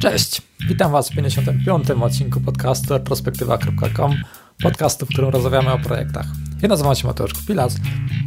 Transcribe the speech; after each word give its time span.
Cześć, 0.00 0.42
witam 0.68 0.92
Was 0.92 1.10
w 1.10 1.14
55. 1.14 1.90
odcinku 1.90 2.40
podcastu 2.40 2.92
retrospektywa.com, 2.94 4.14
podcastu, 4.62 5.06
w 5.06 5.08
którym 5.08 5.30
rozmawiamy 5.30 5.72
o 5.72 5.78
projektach. 5.78 6.26
Ja 6.62 6.68
nazywam 6.68 6.94
się 6.94 7.06
Mateusz 7.06 7.34
Kupilas 7.34 7.76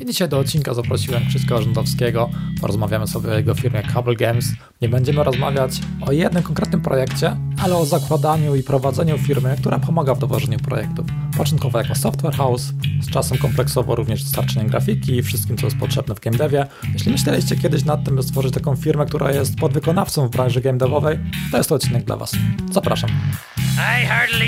i 0.02 0.06
dzisiaj 0.06 0.30
do 0.30 0.40
odcinka 0.40 0.74
zaprosiłem 0.74 1.28
Krzyszka 1.28 1.56
Orzędowskiego. 1.56 2.30
Porozmawiamy 2.62 3.08
sobie 3.08 3.30
o 3.30 3.38
jego 3.38 3.56
firmie 3.56 3.84
Cable 3.94 4.16
Games. 4.16 4.46
Nie 4.82 4.90
będziemy 4.90 5.24
rozmawiać 5.24 5.80
o 6.08 6.12
jednym 6.12 6.44
konkretnym 6.44 6.82
projekcie, 6.82 7.38
ale 7.64 7.76
o 7.76 7.86
zakładaniu 7.86 8.56
i 8.56 8.64
prowadzeniu 8.64 9.18
firmy, 9.18 9.56
która 9.60 9.80
pomaga 9.80 10.16
w 10.16 10.20
dowożeniu 10.20 10.60
projektów. 10.60 11.06
Początkowo 11.38 11.78
jako 11.78 11.96
software 11.96 12.36
house, 12.36 12.74
z 13.02 13.10
czasem 13.10 13.38
kompleksowo 13.38 13.96
również 13.96 14.24
dostarczeniem 14.24 14.68
grafiki 14.68 15.16
i 15.16 15.24
wszystkim, 15.24 15.58
co 15.58 15.66
jest 15.66 15.78
potrzebne 15.78 16.16
w 16.16 16.20
game 16.20 16.38
devie. 16.38 16.66
Jeśli 16.94 17.12
myśleliście 17.12 17.56
kiedyś 17.56 17.86
nad 17.86 18.04
tym, 18.04 18.16
by 18.16 18.24
stworzyć 18.24 18.54
taką 18.54 18.76
firmę, 18.76 19.06
która 19.06 19.32
jest 19.32 19.56
podwykonawcą 19.56 20.28
w 20.28 20.32
branży 20.32 20.62
game 20.62 20.78
devowej, 20.78 21.20
to 21.52 21.58
jest 21.58 21.70
to 21.70 21.76
odcinek 21.76 22.04
dla 22.04 22.18
Was. 22.18 22.32
Zapraszam. 22.72 23.10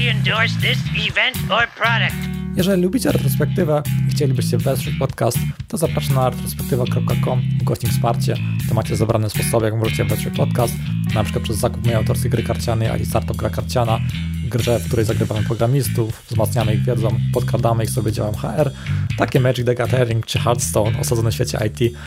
I 0.02 0.08
endorse 0.08 0.56
this 0.62 0.80
event 1.10 1.52
or 1.52 1.68
product. 1.68 2.36
Jeżeli 2.56 2.82
lubicie 2.82 3.12
retrospektywę 3.12 3.84
i 4.08 4.12
chcielibyście 4.12 4.58
wesprzeć 4.58 4.96
podcast, 5.00 5.38
to 5.68 5.78
zapraszam 5.78 6.16
na 6.16 6.30
retrospektywa.com 6.30 7.42
ukośnik 7.62 7.92
wsparcie. 7.92 8.36
To 8.70 8.76
macie 8.76 8.96
zabrany 8.96 9.30
sposób, 9.30 9.64
jak 9.64 9.76
możecie 9.76 10.06
wesprzeć 10.06 10.36
podcast, 10.36 10.74
na 11.14 11.24
przykład 11.24 11.44
przez 11.44 11.58
zakup 11.58 11.84
mojej 11.84 11.96
autorskiej 11.96 12.32
gry 12.32 12.44
karcianej, 12.44 12.88
ali 12.88 13.06
Startup 13.06 13.38
Gra 13.38 13.50
Karciana, 13.50 14.00
grze, 14.50 14.80
w 14.80 14.88
której 14.88 15.06
zagrywamy 15.06 15.44
programistów, 15.44 16.24
wzmacniamy 16.28 16.74
ich 16.74 16.86
wiedzą, 16.86 17.18
podkradamy 17.34 17.84
ich 17.84 17.90
sobie 17.90 18.12
działem 18.12 18.36
HR, 18.36 18.72
takie 19.18 19.40
Magic 19.40 19.66
the 19.66 19.76
Gathering 19.76 20.26
czy 20.26 20.40
Hearthstone 20.40 21.00
osadzone 21.00 21.32
w 21.32 21.34
świecie 21.34 21.60
IT. 21.68 21.98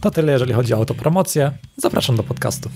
To 0.00 0.10
tyle, 0.10 0.32
jeżeli 0.32 0.52
chodzi 0.52 0.74
o 0.74 0.76
autopromocję. 0.76 1.52
Zapraszam 1.76 2.16
do 2.16 2.22
podcastu. 2.22 2.70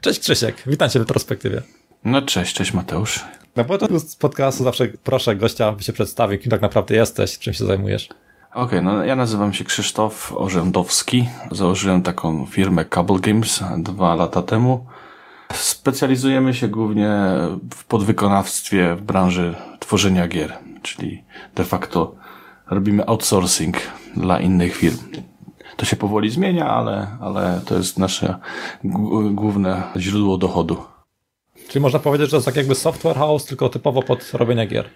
Cześć 0.00 0.20
Krzysiek, 0.20 0.62
witam 0.66 0.90
Cię 0.90 0.98
w 0.98 1.02
retrospektywie. 1.02 1.62
No 2.04 2.22
cześć, 2.22 2.54
cześć 2.54 2.72
Mateusz. 2.72 3.24
Na 3.56 3.64
początku 3.64 3.98
podcastu 4.18 4.64
zawsze 4.64 4.88
proszę 5.04 5.36
gościa, 5.36 5.72
by 5.72 5.82
się 5.82 5.92
przedstawił, 5.92 6.38
kim 6.38 6.50
tak 6.50 6.62
naprawdę 6.62 6.94
jesteś, 6.94 7.38
czym 7.38 7.54
się 7.54 7.66
zajmujesz. 7.66 8.08
Okej, 8.50 8.64
okay, 8.64 8.82
no 8.82 9.04
ja 9.04 9.16
nazywam 9.16 9.52
się 9.52 9.64
Krzysztof 9.64 10.32
Orzędowski. 10.36 11.28
Założyłem 11.50 12.02
taką 12.02 12.46
firmę 12.46 12.84
Cable 12.84 13.18
Games 13.18 13.60
dwa 13.78 14.14
lata 14.14 14.42
temu. 14.42 14.86
Specjalizujemy 15.52 16.54
się 16.54 16.68
głównie 16.68 17.10
w 17.74 17.84
podwykonawstwie 17.84 18.94
w 18.96 19.02
branży 19.02 19.54
tworzenia 19.80 20.28
gier, 20.28 20.58
czyli 20.82 21.24
de 21.54 21.64
facto 21.64 22.14
robimy 22.70 23.06
outsourcing 23.06 23.76
dla 24.16 24.40
innych 24.40 24.76
firm. 24.76 24.98
To 25.76 25.84
się 25.84 25.96
powoli 25.96 26.30
zmienia, 26.30 26.70
ale, 26.70 27.06
ale 27.20 27.60
to 27.66 27.76
jest 27.76 27.98
nasze 27.98 28.38
główne 29.30 29.82
źródło 29.96 30.38
dochodu. 30.38 30.76
Czyli 31.68 31.82
można 31.82 31.98
powiedzieć, 31.98 32.26
że 32.26 32.30
to 32.30 32.36
jest 32.36 32.46
tak 32.46 32.56
jakby 32.56 32.74
software 32.74 33.16
house, 33.16 33.44
tylko 33.44 33.68
typowo 33.68 34.02
pod 34.02 34.30
robienie 34.32 34.66
gier. 34.66 34.90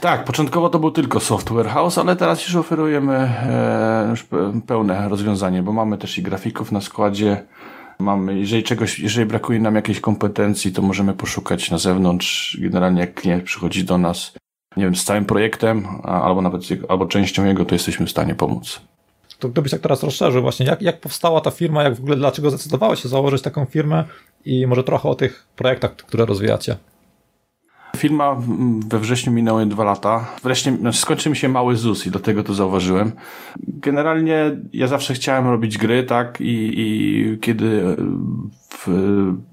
Tak, 0.00 0.24
początkowo 0.24 0.70
to 0.70 0.78
był 0.78 0.90
tylko 0.90 1.20
software 1.20 1.68
house, 1.68 1.98
ale 1.98 2.16
teraz 2.16 2.46
już 2.46 2.56
oferujemy 2.56 3.14
e, 3.14 4.06
już 4.10 4.26
pełne 4.66 5.08
rozwiązanie, 5.08 5.62
bo 5.62 5.72
mamy 5.72 5.98
też 5.98 6.18
i 6.18 6.22
grafików 6.22 6.72
na 6.72 6.80
składzie. 6.80 7.46
Mamy, 7.98 8.38
jeżeli 8.38 8.62
czegoś, 8.62 8.98
jeżeli 8.98 9.26
brakuje 9.26 9.60
nam 9.60 9.74
jakiejś 9.74 10.00
kompetencji, 10.00 10.72
to 10.72 10.82
możemy 10.82 11.14
poszukać 11.14 11.70
na 11.70 11.78
zewnątrz. 11.78 12.58
Generalnie 12.60 13.00
jak 13.00 13.14
klient 13.14 13.44
przychodzi 13.44 13.84
do 13.84 13.98
nas, 13.98 14.32
nie 14.76 14.84
wiem, 14.84 14.96
z 14.96 15.04
całym 15.04 15.24
projektem, 15.24 15.86
albo 16.02 16.42
nawet 16.42 16.62
albo 16.88 17.06
częścią 17.06 17.44
jego, 17.44 17.64
to 17.64 17.74
jesteśmy 17.74 18.06
w 18.06 18.10
stanie 18.10 18.34
pomóc. 18.34 18.80
To 19.38 19.48
gdybyś 19.48 19.70
tak 19.72 19.80
teraz 19.80 20.02
rozszerzył 20.02 20.42
właśnie, 20.42 20.66
jak, 20.66 20.82
jak 20.82 21.00
powstała 21.00 21.40
ta 21.40 21.50
firma, 21.50 21.82
jak 21.82 21.94
w 21.94 22.00
ogóle, 22.00 22.16
dlaczego 22.16 22.50
zdecydowałeś 22.50 23.02
się 23.02 23.08
założyć 23.08 23.42
taką 23.42 23.64
firmę 23.64 24.04
i 24.44 24.66
może 24.66 24.84
trochę 24.84 25.08
o 25.08 25.14
tych 25.14 25.46
projektach, 25.56 25.96
które 25.96 26.26
rozwijacie. 26.26 26.76
Firma 28.04 28.36
we 28.86 28.98
wrześniu 28.98 29.32
minęły 29.32 29.66
dwa 29.66 29.84
lata. 29.84 30.26
Wreszcie 30.42 30.76
znaczy 30.76 30.98
skończył 30.98 31.30
mi 31.30 31.36
się 31.36 31.48
mały 31.48 31.76
ZUS 31.76 32.06
i 32.06 32.10
dlatego 32.10 32.42
to 32.44 32.54
zauważyłem. 32.54 33.12
Generalnie 33.68 34.56
ja 34.72 34.86
zawsze 34.86 35.14
chciałem 35.14 35.48
robić 35.48 35.78
gry, 35.78 36.04
tak? 36.04 36.40
I, 36.40 36.72
i 36.76 37.38
kiedy 37.40 37.96
w, 38.68 38.88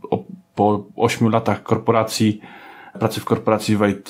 o, 0.10 0.24
po 0.56 0.86
ośmiu 0.96 1.30
latach 1.30 1.64
korporacji, 1.64 2.42
pracy 3.00 3.20
w 3.20 3.26
korporacji 3.26 3.78
w 3.78 3.82
IT, 3.88 4.10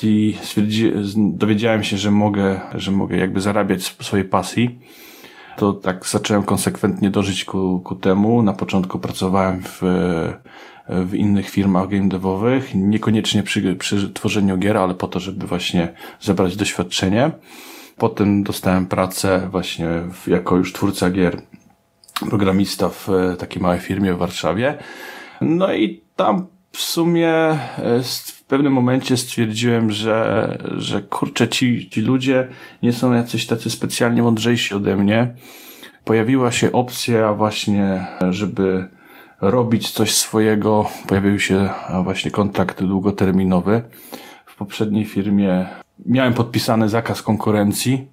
dowiedziałem 1.16 1.84
się, 1.84 1.96
że 1.96 2.10
mogę, 2.10 2.60
że 2.74 2.90
mogę 2.90 3.16
jakby 3.16 3.40
zarabiać 3.40 3.82
swojej 3.82 4.24
pasji 4.24 4.78
to 5.56 5.72
tak 5.72 6.06
zacząłem 6.06 6.42
konsekwentnie 6.42 7.10
dożyć 7.10 7.44
ku, 7.44 7.80
ku 7.84 7.94
temu. 7.94 8.42
Na 8.42 8.52
początku 8.52 8.98
pracowałem 8.98 9.62
w, 9.62 9.82
w 10.88 11.14
innych 11.14 11.50
firmach 11.50 11.88
game 11.88 12.08
devowych, 12.08 12.74
niekoniecznie 12.74 13.42
przy, 13.42 13.74
przy 13.74 14.12
tworzeniu 14.12 14.58
gier, 14.58 14.76
ale 14.76 14.94
po 14.94 15.08
to, 15.08 15.20
żeby 15.20 15.46
właśnie 15.46 15.88
zebrać 16.20 16.56
doświadczenie. 16.56 17.30
Potem 17.96 18.42
dostałem 18.42 18.86
pracę 18.86 19.48
właśnie 19.50 19.88
w, 20.12 20.28
jako 20.28 20.56
już 20.56 20.72
twórca 20.72 21.10
gier, 21.10 21.42
programista 22.30 22.88
w 22.88 23.08
takiej 23.38 23.62
małej 23.62 23.80
firmie 23.80 24.14
w 24.14 24.18
Warszawie. 24.18 24.78
No 25.40 25.74
i 25.74 26.02
tam 26.16 26.46
w 26.72 26.80
sumie 26.80 27.28
e, 27.28 27.58
w 28.24 28.44
pewnym 28.44 28.72
momencie 28.72 29.16
stwierdziłem, 29.16 29.90
że, 29.90 30.58
że 30.76 31.02
kurczę, 31.02 31.48
ci, 31.48 31.90
ci 31.90 32.00
ludzie 32.00 32.48
nie 32.82 32.92
są 32.92 33.12
jacyś 33.12 33.46
tacy 33.46 33.70
specjalnie 33.70 34.22
mądrzejsi 34.22 34.74
ode 34.74 34.96
mnie. 34.96 35.34
Pojawiła 36.04 36.52
się 36.52 36.72
opcja 36.72 37.32
właśnie, 37.32 38.06
żeby 38.30 38.88
robić 39.42 39.90
coś 39.90 40.14
swojego. 40.14 40.88
Pojawił 41.06 41.40
się 41.40 41.70
właśnie 42.04 42.30
kontrakt 42.30 42.82
długoterminowy. 42.82 43.82
W 44.46 44.56
poprzedniej 44.56 45.04
firmie 45.04 45.66
miałem 46.06 46.34
podpisany 46.34 46.88
zakaz 46.88 47.22
konkurencji, 47.22 48.06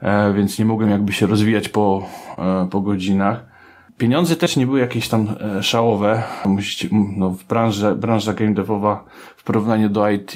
e, 0.00 0.32
więc 0.32 0.58
nie 0.58 0.64
mogłem 0.64 0.90
jakby 0.90 1.12
się 1.12 1.26
rozwijać 1.26 1.68
po, 1.68 2.08
e, 2.38 2.68
po 2.70 2.80
godzinach. 2.80 3.52
Pieniądze 3.98 4.36
też 4.36 4.56
nie 4.56 4.66
były 4.66 4.80
jakieś 4.80 5.08
tam 5.08 5.34
e, 5.58 5.62
szałowe. 5.62 6.22
Musicie, 6.44 6.88
no, 7.16 7.30
w 7.30 7.44
branży, 7.44 7.94
branża 7.94 8.32
game 8.34 8.54
devowa 8.54 9.04
w 9.36 9.44
porównaniu 9.44 9.88
do 9.88 10.10
IT, 10.10 10.32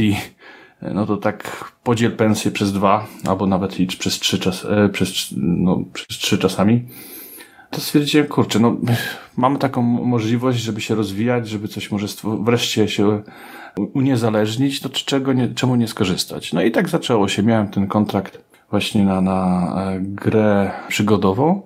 no 0.83 1.07
to 1.07 1.17
tak 1.17 1.65
podziel 1.83 2.13
pensję 2.13 2.51
przez 2.51 2.73
dwa, 2.73 3.07
albo 3.29 3.47
nawet 3.47 3.79
licz 3.79 3.97
przez 3.97 4.19
trzy 4.19 4.39
czas, 4.39 4.67
przez, 4.93 5.35
no, 5.37 5.79
przez 5.93 6.19
trzy 6.19 6.39
czasami. 6.39 6.85
To 7.71 7.81
stwierdziłem, 7.81 8.27
kurczę, 8.27 8.59
no, 8.59 8.77
mamy 9.37 9.59
taką 9.59 9.82
możliwość, 9.82 10.59
żeby 10.59 10.81
się 10.81 10.94
rozwijać, 10.94 11.49
żeby 11.49 11.69
coś 11.69 11.91
może 11.91 12.06
wreszcie 12.44 12.88
się 12.88 13.22
uniezależnić, 13.94 14.81
to 14.81 14.88
czego 14.88 15.32
nie, 15.32 15.49
czemu 15.49 15.76
nie 15.76 15.88
skorzystać? 15.88 16.53
No 16.53 16.62
i 16.62 16.71
tak 16.71 16.88
zaczęło 16.88 17.28
się. 17.28 17.43
Miałem 17.43 17.69
ten 17.69 17.87
kontrakt 17.87 18.38
właśnie 18.71 19.05
na, 19.05 19.21
na 19.21 19.72
grę 20.00 20.71
przygodową 20.88 21.62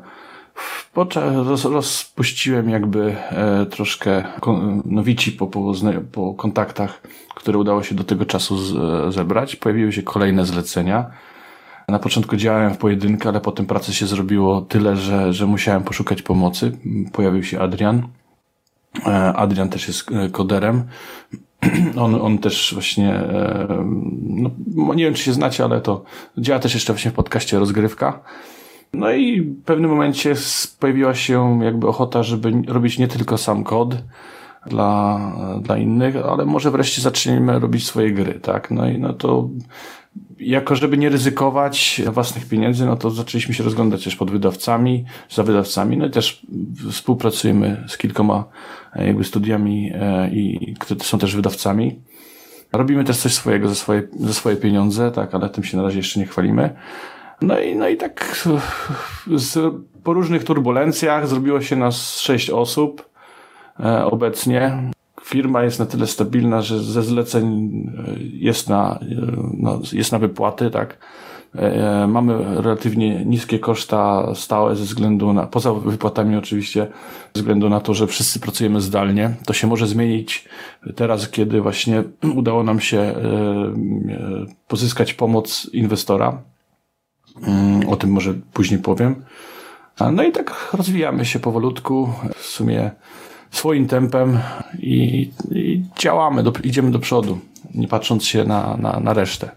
roz, 1.45 1.65
rozpuściłem 1.65 2.71
jakby 2.71 3.17
e, 3.31 3.67
troszkę 3.67 4.25
nowici 4.85 5.33
po, 5.33 5.47
po, 5.47 5.73
po 6.13 6.35
kontaktach, 6.35 7.03
które 7.35 7.59
udało 7.59 7.83
się 7.83 7.95
do 7.95 8.05
tego 8.05 8.25
czasu 8.27 8.57
z, 8.59 8.77
e, 8.77 9.13
zebrać. 9.13 9.57
Pojawiły 9.57 9.93
się 9.93 10.03
kolejne 10.03 10.47
zlecenia. 10.47 11.11
Na 11.91 11.99
początku 11.99 12.37
działałem 12.37 12.75
w 12.75 12.79
pojedynkę, 12.79 13.29
ale 13.29 13.41
potem 13.41 13.67
pracy 13.67 13.95
się 13.95 14.07
zrobiło 14.07 14.61
tyle, 14.61 14.97
że, 14.97 15.33
że 15.33 15.47
musiałem 15.47 15.83
poszukać 15.83 16.23
pomocy. 16.23 16.73
Pojawił 17.13 17.45
się 17.45 17.61
Adrian. 17.61 18.09
E, 19.07 19.33
Adrian 19.33 19.69
też 19.69 19.89
jest 19.89 20.13
e, 20.13 20.29
koderem. 20.29 20.83
On, 21.97 22.15
on 22.15 22.39
też 22.39 22.71
właśnie, 22.75 23.15
e, 23.15 23.85
no, 24.77 24.95
nie 24.95 25.05
wiem 25.05 25.15
czy 25.15 25.23
się 25.23 25.33
znacie, 25.33 25.65
ale 25.65 25.81
to 25.81 26.05
działa 26.39 26.61
też 26.61 26.75
jeszcze 26.75 26.93
właśnie 26.93 27.11
w 27.11 27.15
podcaście 27.15 27.59
Rozgrywka. 27.59 28.21
No 28.93 29.11
i 29.13 29.41
w 29.41 29.65
pewnym 29.65 29.91
momencie 29.91 30.35
pojawiła 30.79 31.15
się 31.15 31.65
jakby 31.65 31.89
ochota, 31.89 32.23
żeby 32.23 32.53
robić 32.67 32.99
nie 32.99 33.09
tylko 33.09 33.39
sam 33.39 33.65
kod 33.65 33.95
dla, 34.67 35.21
dla 35.63 35.79
innych, 35.79 36.17
ale 36.17 36.45
może 36.47 36.71
wreszcie 36.71 37.03
zaczniemy 37.03 37.59
robić 37.59 37.87
swoje 37.87 38.13
gry, 38.13 38.35
tak? 38.35 38.71
No 38.71 38.89
i 38.89 38.99
no 38.99 39.13
to 39.13 39.49
jako 40.39 40.77
żeby 40.77 40.99
nie 40.99 41.09
ryzykować 41.09 42.03
własnych 42.13 42.49
pieniędzy, 42.49 42.87
no 42.87 42.97
to 42.97 43.11
zaczęliśmy 43.11 43.55
się 43.55 43.65
rozglądać 43.65 44.05
też 44.05 44.17
pod 44.17 44.31
wydawcami, 44.31 45.05
za 45.31 45.43
wydawcami, 45.43 45.97
no 45.97 46.07
i 46.07 46.11
też 46.11 46.47
współpracujemy 46.91 47.85
z 47.89 47.99
kilkoma 47.99 48.45
e, 48.93 49.07
jakby 49.07 49.25
studiami 49.25 49.93
e, 49.95 50.31
i 50.31 50.75
które 50.79 51.01
są 51.01 51.19
też 51.19 51.37
wydawcami. 51.37 52.01
Robimy 52.73 53.05
też 53.05 53.17
coś 53.17 53.35
swojego 53.35 53.69
za 53.69 53.75
swoje, 53.75 54.03
za 54.21 54.35
swoje 54.35 54.57
pieniądze, 54.57 55.11
tak, 55.11 55.35
ale 55.35 55.49
tym 55.49 55.65
się 55.65 55.77
na 55.77 55.83
razie 55.83 55.97
jeszcze 55.97 56.21
nie 56.21 56.27
chwalimy. 56.27 56.71
No 57.43 57.61
i, 57.61 57.77
no 57.77 57.89
i 57.89 57.97
tak 57.97 58.49
z, 59.37 59.75
po 60.03 60.13
różnych 60.13 60.45
turbulencjach 60.45 61.29
zrobiło 61.29 61.61
się 61.61 61.77
nas 61.77 62.21
sześć 62.21 62.51
osób 62.51 63.11
e, 63.81 64.05
obecnie. 64.05 64.91
Firma 65.31 65.63
jest 65.63 65.79
na 65.79 65.87
tyle 65.87 66.07
stabilna, 66.07 66.63
że 66.63 66.83
ze 66.83 67.03
zleceń 67.03 67.71
e, 67.99 68.15
jest 68.33 68.69
na, 68.69 68.99
e, 69.03 69.07
no, 69.59 69.81
jest 69.93 70.13
na 70.13 70.19
wypłaty, 70.19 70.71
tak. 70.71 70.99
E, 71.55 72.07
mamy 72.07 72.63
relatywnie 72.63 73.25
niskie 73.25 73.59
koszta 73.59 74.35
stałe 74.35 74.77
ze 74.77 74.85
względu 74.85 75.33
na, 75.33 75.47
poza 75.47 75.75
wypłatami 75.75 76.37
oczywiście, 76.37 76.87
ze 77.35 77.41
względu 77.41 77.69
na 77.69 77.81
to, 77.81 77.95
że 77.95 78.07
wszyscy 78.07 78.41
pracujemy 78.41 78.81
zdalnie. 78.81 79.35
To 79.47 79.53
się 79.53 79.67
może 79.67 79.87
zmienić 79.87 80.49
teraz, 80.97 81.29
kiedy 81.29 81.61
właśnie 81.61 82.05
udało 82.41 82.63
nam 82.63 82.81
się 82.81 83.15
pozyskać 84.69 85.15
pomoc 85.15 85.71
inwestora. 85.73 86.43
Mm, 87.43 87.89
o 87.89 87.97
tym 87.97 88.11
może 88.13 88.35
później 88.53 88.81
powiem. 88.81 89.25
No 90.13 90.23
i 90.23 90.33
tak 90.33 90.71
rozwijamy 90.73 91.25
się 91.25 91.39
powolutku, 91.39 92.13
w 92.37 92.47
sumie 92.47 92.91
swoim 93.51 93.89
tempem 93.89 94.39
i, 94.79 95.31
i 95.51 95.83
działamy, 95.99 96.43
do, 96.43 96.53
idziemy 96.65 96.91
do 96.91 96.99
przodu, 96.99 97.39
nie 97.75 97.89
patrząc 97.89 98.25
się 98.25 98.45
na, 98.45 98.77
na, 98.77 99.01
na 99.01 99.13
resztę. 99.13 99.51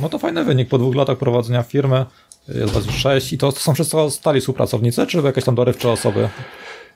No 0.00 0.08
to 0.08 0.18
fajny 0.18 0.44
wynik 0.44 0.68
po 0.68 0.78
dwóch 0.78 0.94
latach 0.94 1.18
prowadzenia 1.18 1.62
firmy. 1.62 2.04
Jest 2.48 2.72
was 2.72 2.86
już 2.86 2.94
sześć 2.94 3.32
i 3.32 3.38
to, 3.38 3.52
to 3.52 3.60
są 3.60 3.74
wszyscy 3.74 3.96
stali 4.10 4.40
współpracownicy, 4.40 5.06
czy 5.06 5.18
jakieś 5.18 5.44
tam 5.44 5.54
dorywcze 5.54 5.90
osoby? 5.90 6.28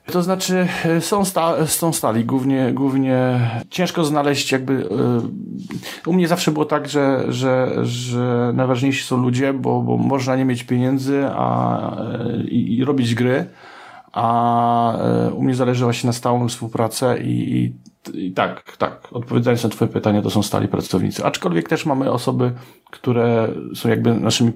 To 0.06 0.22
znaczy, 0.22 0.68
e, 0.84 1.00
są, 1.00 1.24
sta, 1.24 1.66
są 1.66 1.92
stali, 1.92 2.24
głównie, 2.24 2.72
głównie 2.72 3.40
ciężko 3.70 4.04
znaleźć 4.04 4.52
jakby. 4.52 4.88
E, 6.04 6.08
u 6.08 6.12
mnie 6.12 6.28
zawsze 6.28 6.50
było 6.50 6.64
tak, 6.64 6.88
że, 6.88 7.24
że, 7.28 7.72
że 7.82 8.52
najważniejsi 8.54 9.04
są 9.04 9.16
ludzie, 9.16 9.52
bo, 9.52 9.82
bo 9.82 9.96
można 9.96 10.36
nie 10.36 10.44
mieć 10.44 10.64
pieniędzy 10.64 11.24
a, 11.32 11.96
e, 12.02 12.42
i, 12.44 12.78
i 12.78 12.84
robić 12.84 13.14
gry, 13.14 13.46
a 14.12 14.98
u 15.34 15.42
mnie 15.42 15.54
zależy 15.54 15.84
właśnie 15.84 16.06
na 16.06 16.12
stałą 16.12 16.48
współpracę 16.48 17.22
i, 17.22 17.56
i 17.56 17.72
i 18.14 18.32
tak, 18.32 18.76
tak. 18.76 19.08
Odpowiadając 19.12 19.64
na 19.64 19.70
Twoje 19.70 19.90
pytanie, 19.90 20.22
to 20.22 20.30
są 20.30 20.42
stali 20.42 20.68
pracownicy. 20.68 21.24
Aczkolwiek 21.24 21.68
też 21.68 21.86
mamy 21.86 22.10
osoby, 22.10 22.52
które 22.90 23.48
są 23.74 23.88
jakby 23.88 24.14
naszymi 24.14 24.52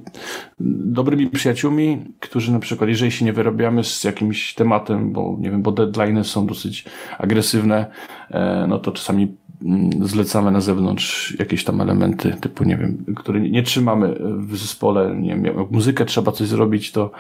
dobrymi 0.60 1.26
przyjaciółmi, 1.26 2.04
którzy 2.20 2.52
na 2.52 2.58
przykład, 2.58 2.90
jeżeli 2.90 3.10
się 3.12 3.24
nie 3.24 3.32
wyrabiamy 3.32 3.84
z 3.84 4.04
jakimś 4.04 4.54
tematem, 4.54 5.12
bo 5.12 5.36
nie 5.40 5.50
wiem, 5.50 5.62
bo 5.62 5.72
deadlines 5.72 6.26
są 6.26 6.46
dosyć 6.46 6.84
agresywne, 7.18 7.86
e, 8.30 8.66
no 8.68 8.78
to 8.78 8.92
czasami 8.92 9.36
mm, 9.64 10.06
zlecamy 10.06 10.50
na 10.50 10.60
zewnątrz 10.60 11.36
jakieś 11.38 11.64
tam 11.64 11.80
elementy, 11.80 12.36
typu, 12.40 12.64
nie 12.64 12.76
wiem, 12.76 13.04
które 13.16 13.40
nie 13.40 13.62
trzymamy 13.62 14.16
w 14.38 14.56
zespole, 14.56 15.16
nie 15.16 15.28
wiem, 15.28 15.44
jak 15.44 15.70
muzykę 15.70 16.04
trzeba 16.04 16.32
coś 16.32 16.48
zrobić, 16.48 16.92
to, 16.92 17.10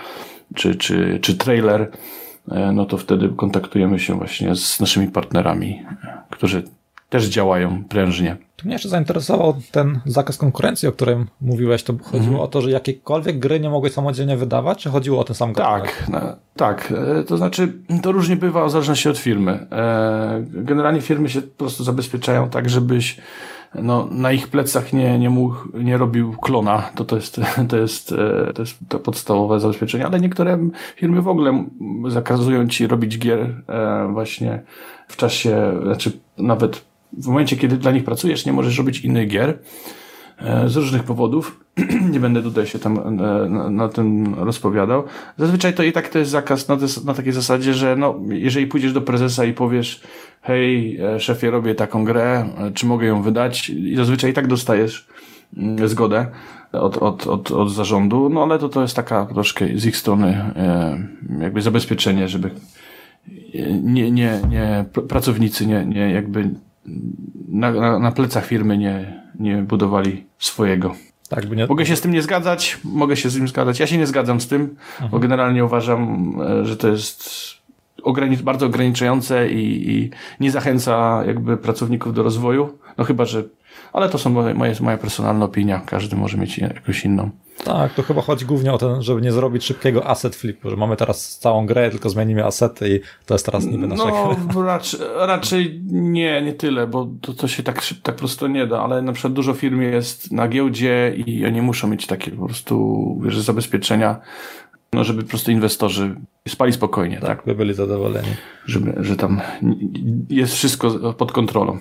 czy, 0.54 0.74
czy, 0.74 1.18
czy 1.22 1.36
trailer, 1.36 1.90
E, 1.90 2.25
no 2.72 2.86
to 2.86 2.98
wtedy 2.98 3.28
kontaktujemy 3.28 3.98
się 3.98 4.14
właśnie 4.14 4.56
z 4.56 4.80
naszymi 4.80 5.08
partnerami, 5.08 5.82
którzy 6.30 6.62
też 7.08 7.24
działają 7.24 7.84
prężnie. 7.84 8.36
Tu 8.56 8.66
mnie 8.66 8.74
jeszcze 8.74 8.88
zainteresował 8.88 9.54
ten 9.70 10.00
zakaz 10.06 10.38
konkurencji, 10.38 10.88
o 10.88 10.92
którym 10.92 11.26
mówiłeś. 11.40 11.82
To 11.82 11.92
chodziło 12.02 12.18
mhm. 12.18 12.40
o 12.40 12.48
to, 12.48 12.60
że 12.60 12.70
jakiekolwiek 12.70 13.38
gry 13.38 13.60
nie 13.60 13.70
mogłeś 13.70 13.92
samodzielnie 13.92 14.36
wydawać, 14.36 14.82
czy 14.82 14.90
chodziło 14.90 15.20
o 15.20 15.24
ten 15.24 15.36
sam 15.36 15.52
gatunek? 15.52 15.96
Tak, 15.96 16.08
no, 16.08 16.20
tak. 16.56 16.92
E, 17.20 17.22
to 17.22 17.36
znaczy, 17.36 17.72
to 18.02 18.12
różnie 18.12 18.36
bywa 18.36 18.64
w 18.64 18.70
zależności 18.70 19.08
od 19.08 19.18
firmy. 19.18 19.66
E, 19.72 20.44
generalnie 20.50 21.00
firmy 21.00 21.28
się 21.28 21.42
po 21.42 21.58
prostu 21.58 21.84
zabezpieczają 21.84 22.50
tak, 22.50 22.70
żebyś 22.70 23.16
no, 23.82 24.08
na 24.10 24.32
ich 24.32 24.48
plecach 24.48 24.92
nie, 24.92 25.18
nie 25.18 25.30
mógł, 25.30 25.56
nie 25.74 25.96
robił 25.96 26.32
klona, 26.32 26.90
to 26.94 27.04
to 27.04 27.16
jest, 27.16 27.40
to 27.70 27.76
jest, 27.76 28.12
e, 28.12 28.52
to 28.52 28.62
jest 28.62 28.78
to 28.88 28.98
podstawowe 28.98 29.60
zabezpieczenie, 29.60 30.06
ale 30.06 30.20
niektóre 30.20 30.58
firmy 30.96 31.22
w 31.22 31.28
ogóle 31.28 31.64
zakazują 32.08 32.68
ci 32.68 32.86
robić 32.86 33.18
gier 33.18 33.62
e, 33.68 34.08
właśnie 34.12 34.62
w 35.08 35.16
czasie, 35.16 35.72
znaczy 35.82 36.12
nawet 36.38 36.84
w 37.12 37.26
momencie, 37.26 37.56
kiedy 37.56 37.76
dla 37.76 37.92
nich 37.92 38.04
pracujesz, 38.04 38.46
nie 38.46 38.52
możesz 38.52 38.78
robić 38.78 39.00
innych 39.00 39.28
gier 39.28 39.58
z 40.66 40.76
różnych 40.76 41.02
powodów. 41.02 41.64
nie 42.12 42.20
będę 42.20 42.42
tutaj 42.42 42.66
się 42.66 42.78
tam 42.78 43.16
na, 43.16 43.70
na, 43.70 43.88
tym 43.88 44.34
rozpowiadał. 44.34 45.04
Zazwyczaj 45.38 45.74
to 45.74 45.82
i 45.82 45.92
tak 45.92 46.08
to 46.08 46.18
jest 46.18 46.30
zakaz 46.30 46.68
na, 46.68 46.76
na 47.04 47.14
takiej 47.14 47.32
zasadzie, 47.32 47.74
że 47.74 47.96
no, 47.96 48.20
jeżeli 48.28 48.66
pójdziesz 48.66 48.92
do 48.92 49.00
prezesa 49.00 49.44
i 49.44 49.52
powiesz, 49.52 50.00
hej, 50.42 51.00
e, 51.00 51.20
szefie, 51.20 51.50
robię 51.50 51.74
taką 51.74 52.04
grę, 52.04 52.48
e, 52.58 52.70
czy 52.70 52.86
mogę 52.86 53.06
ją 53.06 53.22
wydać? 53.22 53.70
I 53.70 53.96
zazwyczaj 53.96 54.30
i 54.30 54.34
tak 54.34 54.46
dostajesz 54.46 55.08
mm, 55.56 55.88
zgodę 55.88 56.26
od, 56.72 56.96
od, 56.96 57.26
od, 57.26 57.50
od 57.50 57.72
zarządu, 57.72 58.28
no 58.28 58.42
ale 58.42 58.58
to, 58.58 58.68
to 58.68 58.82
jest 58.82 58.96
taka 58.96 59.26
troszkę 59.26 59.66
z 59.74 59.86
ich 59.86 59.96
strony 59.96 60.26
e, 60.56 60.98
jakby 61.40 61.62
zabezpieczenie, 61.62 62.28
żeby 62.28 62.50
nie, 63.82 64.10
nie, 64.10 64.40
nie, 64.48 64.84
pracownicy 65.08 65.66
nie, 65.66 65.84
nie 65.84 66.10
jakby 66.12 66.50
na, 67.48 67.72
na, 67.72 67.98
na 67.98 68.12
plecach 68.12 68.46
firmy 68.46 68.78
nie, 68.78 69.22
nie 69.38 69.56
budowali 69.56 70.24
swojego. 70.38 70.94
Tak, 71.28 71.50
nie... 71.50 71.66
Mogę 71.66 71.86
się 71.86 71.96
z 71.96 72.00
tym 72.00 72.12
nie 72.12 72.22
zgadzać, 72.22 72.78
mogę 72.84 73.16
się 73.16 73.30
z 73.30 73.34
tym 73.34 73.48
zgadzać. 73.48 73.80
Ja 73.80 73.86
się 73.86 73.98
nie 73.98 74.06
zgadzam 74.06 74.40
z 74.40 74.48
tym, 74.48 74.60
mhm. 74.60 75.10
bo 75.10 75.18
generalnie 75.18 75.64
uważam, 75.64 76.32
że 76.62 76.76
to 76.76 76.88
jest 76.88 77.30
ogranic 78.02 78.42
bardzo 78.42 78.66
ograniczające 78.66 79.48
i, 79.48 79.90
i, 79.90 80.10
nie 80.40 80.50
zachęca 80.50 81.24
jakby 81.26 81.56
pracowników 81.56 82.14
do 82.14 82.22
rozwoju. 82.22 82.78
No 82.98 83.04
chyba, 83.04 83.24
że. 83.24 83.44
Ale 83.96 84.08
to 84.08 84.18
są 84.18 84.30
moje, 84.30 84.74
moja 84.80 84.98
personalna 84.98 85.44
opinia. 85.44 85.80
Każdy 85.86 86.16
może 86.16 86.38
mieć 86.38 86.58
jakąś 86.58 87.04
inną. 87.04 87.30
Tak, 87.64 87.94
to 87.94 88.02
chyba 88.02 88.22
chodzi 88.22 88.44
głównie 88.44 88.72
o 88.72 88.78
to, 88.78 89.02
żeby 89.02 89.20
nie 89.20 89.32
zrobić 89.32 89.64
szybkiego 89.64 90.06
asset 90.06 90.36
flipu, 90.36 90.70
że 90.70 90.76
mamy 90.76 90.96
teraz 90.96 91.38
całą 91.38 91.66
grę, 91.66 91.90
tylko 91.90 92.10
zmienimy 92.10 92.44
asety 92.44 92.96
i 92.96 93.00
to 93.26 93.34
jest 93.34 93.46
teraz 93.46 93.64
niby 93.64 93.86
nasze. 93.86 94.02
No, 94.54 94.62
raczej, 94.62 95.00
raczej 95.16 95.80
nie, 95.90 96.42
nie 96.42 96.52
tyle, 96.52 96.86
bo 96.86 97.08
to, 97.20 97.32
to 97.32 97.48
się 97.48 97.62
tak, 97.62 97.82
tak 98.02 98.16
prosto 98.16 98.48
nie 98.48 98.66
da, 98.66 98.82
ale 98.82 99.02
na 99.02 99.12
przykład 99.12 99.32
dużo 99.32 99.54
firm 99.54 99.80
jest 99.80 100.32
na 100.32 100.48
giełdzie 100.48 101.14
i 101.26 101.46
oni 101.46 101.62
muszą 101.62 101.88
mieć 101.88 102.06
takie 102.06 102.30
po 102.30 102.46
prostu, 102.46 103.20
wiesz, 103.24 103.38
zabezpieczenia, 103.38 104.20
no 104.92 105.04
żeby 105.04 105.22
po 105.22 105.28
prostu 105.28 105.50
inwestorzy 105.50 106.14
spali 106.48 106.72
spokojnie, 106.72 107.16
tak? 107.20 107.28
tak? 107.28 107.46
by 107.46 107.54
byli 107.54 107.74
zadowoleni. 107.74 108.28
Żeby, 108.66 108.94
że 109.00 109.16
tam 109.16 109.40
jest 110.30 110.54
wszystko 110.54 111.14
pod 111.14 111.32
kontrolą. 111.32 111.78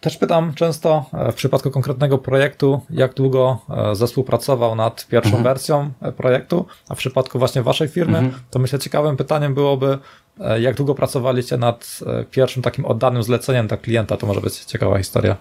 Też 0.00 0.16
pytam 0.16 0.54
często 0.54 1.04
e, 1.12 1.32
w 1.32 1.34
przypadku 1.34 1.70
konkretnego 1.70 2.18
projektu, 2.18 2.80
jak 2.90 3.14
długo 3.14 3.58
e, 3.70 3.94
zespół 3.94 4.24
pracował 4.24 4.74
nad 4.74 5.06
pierwszą 5.06 5.36
mhm. 5.36 5.44
wersją 5.44 5.90
e, 6.02 6.12
projektu, 6.12 6.66
a 6.88 6.94
w 6.94 6.98
przypadku 6.98 7.38
właśnie 7.38 7.62
waszej 7.62 7.88
firmy, 7.88 8.18
mhm. 8.18 8.42
to 8.50 8.58
myślę 8.58 8.78
ciekawym 8.78 9.16
pytaniem 9.16 9.54
byłoby, 9.54 9.98
jak 10.60 10.76
długo 10.76 10.94
pracowaliście 10.94 11.56
nad 11.56 12.00
pierwszym 12.30 12.62
takim 12.62 12.84
oddanym 12.84 13.22
zleceniem 13.22 13.66
dla 13.66 13.76
klienta, 13.76 14.16
to 14.16 14.26
może 14.26 14.40
być 14.40 14.58
ciekawa 14.58 14.98
historia. 14.98 15.36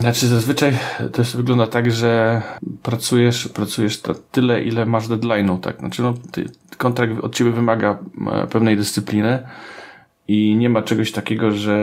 Znaczy 0.00 0.26
zazwyczaj 0.28 0.78
to 1.12 1.22
jest, 1.22 1.36
wygląda 1.36 1.66
tak, 1.66 1.92
że 1.92 2.42
pracujesz, 2.82 3.48
pracujesz 3.48 4.02
tyle, 4.32 4.62
ile 4.62 4.86
masz 4.86 5.08
deadline'u, 5.08 5.60
tak? 5.60 5.78
Znaczy 5.78 6.02
no, 6.02 6.14
ty, 6.32 6.44
kontrakt 6.76 7.12
od 7.22 7.34
ciebie 7.34 7.50
wymaga 7.50 7.98
pewnej 8.50 8.76
dyscypliny 8.76 9.42
i 10.28 10.56
nie 10.56 10.68
ma 10.68 10.82
czegoś 10.82 11.12
takiego, 11.12 11.52
że 11.52 11.74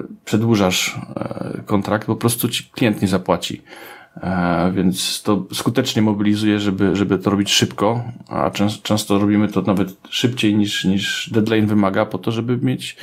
e, 0.00 0.04
przedłużasz 0.24 1.00
e, 1.16 1.62
kontrakt, 1.66 2.06
po 2.06 2.16
prostu 2.16 2.48
ci 2.48 2.64
klient 2.64 3.02
nie 3.02 3.08
zapłaci. 3.08 3.62
Więc 4.74 5.22
to 5.22 5.46
skutecznie 5.52 6.02
mobilizuje, 6.02 6.60
żeby, 6.60 6.96
żeby 6.96 7.18
to 7.18 7.30
robić 7.30 7.50
szybko, 7.50 8.04
a 8.28 8.50
często, 8.50 8.82
często 8.82 9.18
robimy 9.18 9.48
to 9.48 9.62
nawet 9.62 9.96
szybciej 10.10 10.54
niż, 10.54 10.84
niż 10.84 11.30
deadline 11.32 11.66
wymaga, 11.66 12.06
po 12.06 12.18
to, 12.18 12.30
żeby 12.32 12.56
mieć 12.56 12.96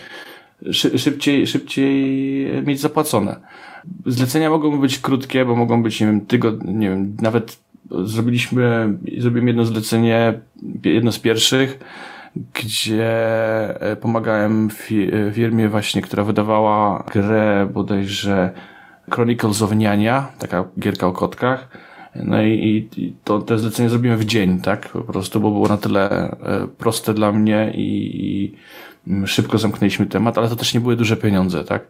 szybciej, 0.71 1.47
szybciej 1.47 2.63
mieć 2.65 2.79
zapłacone. 2.79 3.35
Zlecenia 4.05 4.49
mogą 4.49 4.79
być 4.79 4.99
krótkie, 4.99 5.45
bo 5.45 5.55
mogą 5.55 5.83
być, 5.83 6.01
nie 6.01 6.07
wiem, 6.07 6.25
tygodnie, 6.25 6.73
nie 6.73 6.89
wiem, 6.89 7.17
nawet 7.21 7.59
zrobiliśmy, 8.05 8.97
zrobiłem 9.17 9.47
jedno 9.47 9.65
zlecenie, 9.65 10.39
jedno 10.83 11.11
z 11.11 11.19
pierwszych, 11.19 11.79
gdzie 12.35 13.11
e, 13.81 13.95
pomagałem 13.95 14.69
firmie 15.33 15.69
właśnie, 15.69 16.01
która 16.01 16.23
wydawała 16.23 17.03
grę 17.13 17.69
bodajże 17.73 18.51
Chronicles 19.11 19.61
of 19.61 19.75
Niania, 19.75 20.31
taka 20.39 20.65
gierka 20.79 21.07
o 21.07 21.11
kotkach. 21.11 21.67
No 22.15 22.41
i, 22.41 22.87
i 22.97 23.15
to, 23.23 23.39
te 23.39 23.57
zlecenie 23.57 23.89
zrobiłem 23.89 24.17
w 24.17 24.25
dzień, 24.25 24.61
tak? 24.61 24.89
Po 24.89 25.01
prostu, 25.01 25.39
bo 25.39 25.51
było 25.51 25.67
na 25.67 25.77
tyle 25.77 26.09
e, 26.09 26.67
proste 26.77 27.13
dla 27.13 27.31
mnie 27.31 27.71
i, 27.75 28.21
i 28.25 29.27
szybko 29.27 29.57
zamknęliśmy 29.57 30.05
temat, 30.05 30.37
ale 30.37 30.49
to 30.49 30.55
też 30.55 30.73
nie 30.73 30.79
były 30.79 30.95
duże 30.95 31.17
pieniądze, 31.17 31.63
tak? 31.63 31.87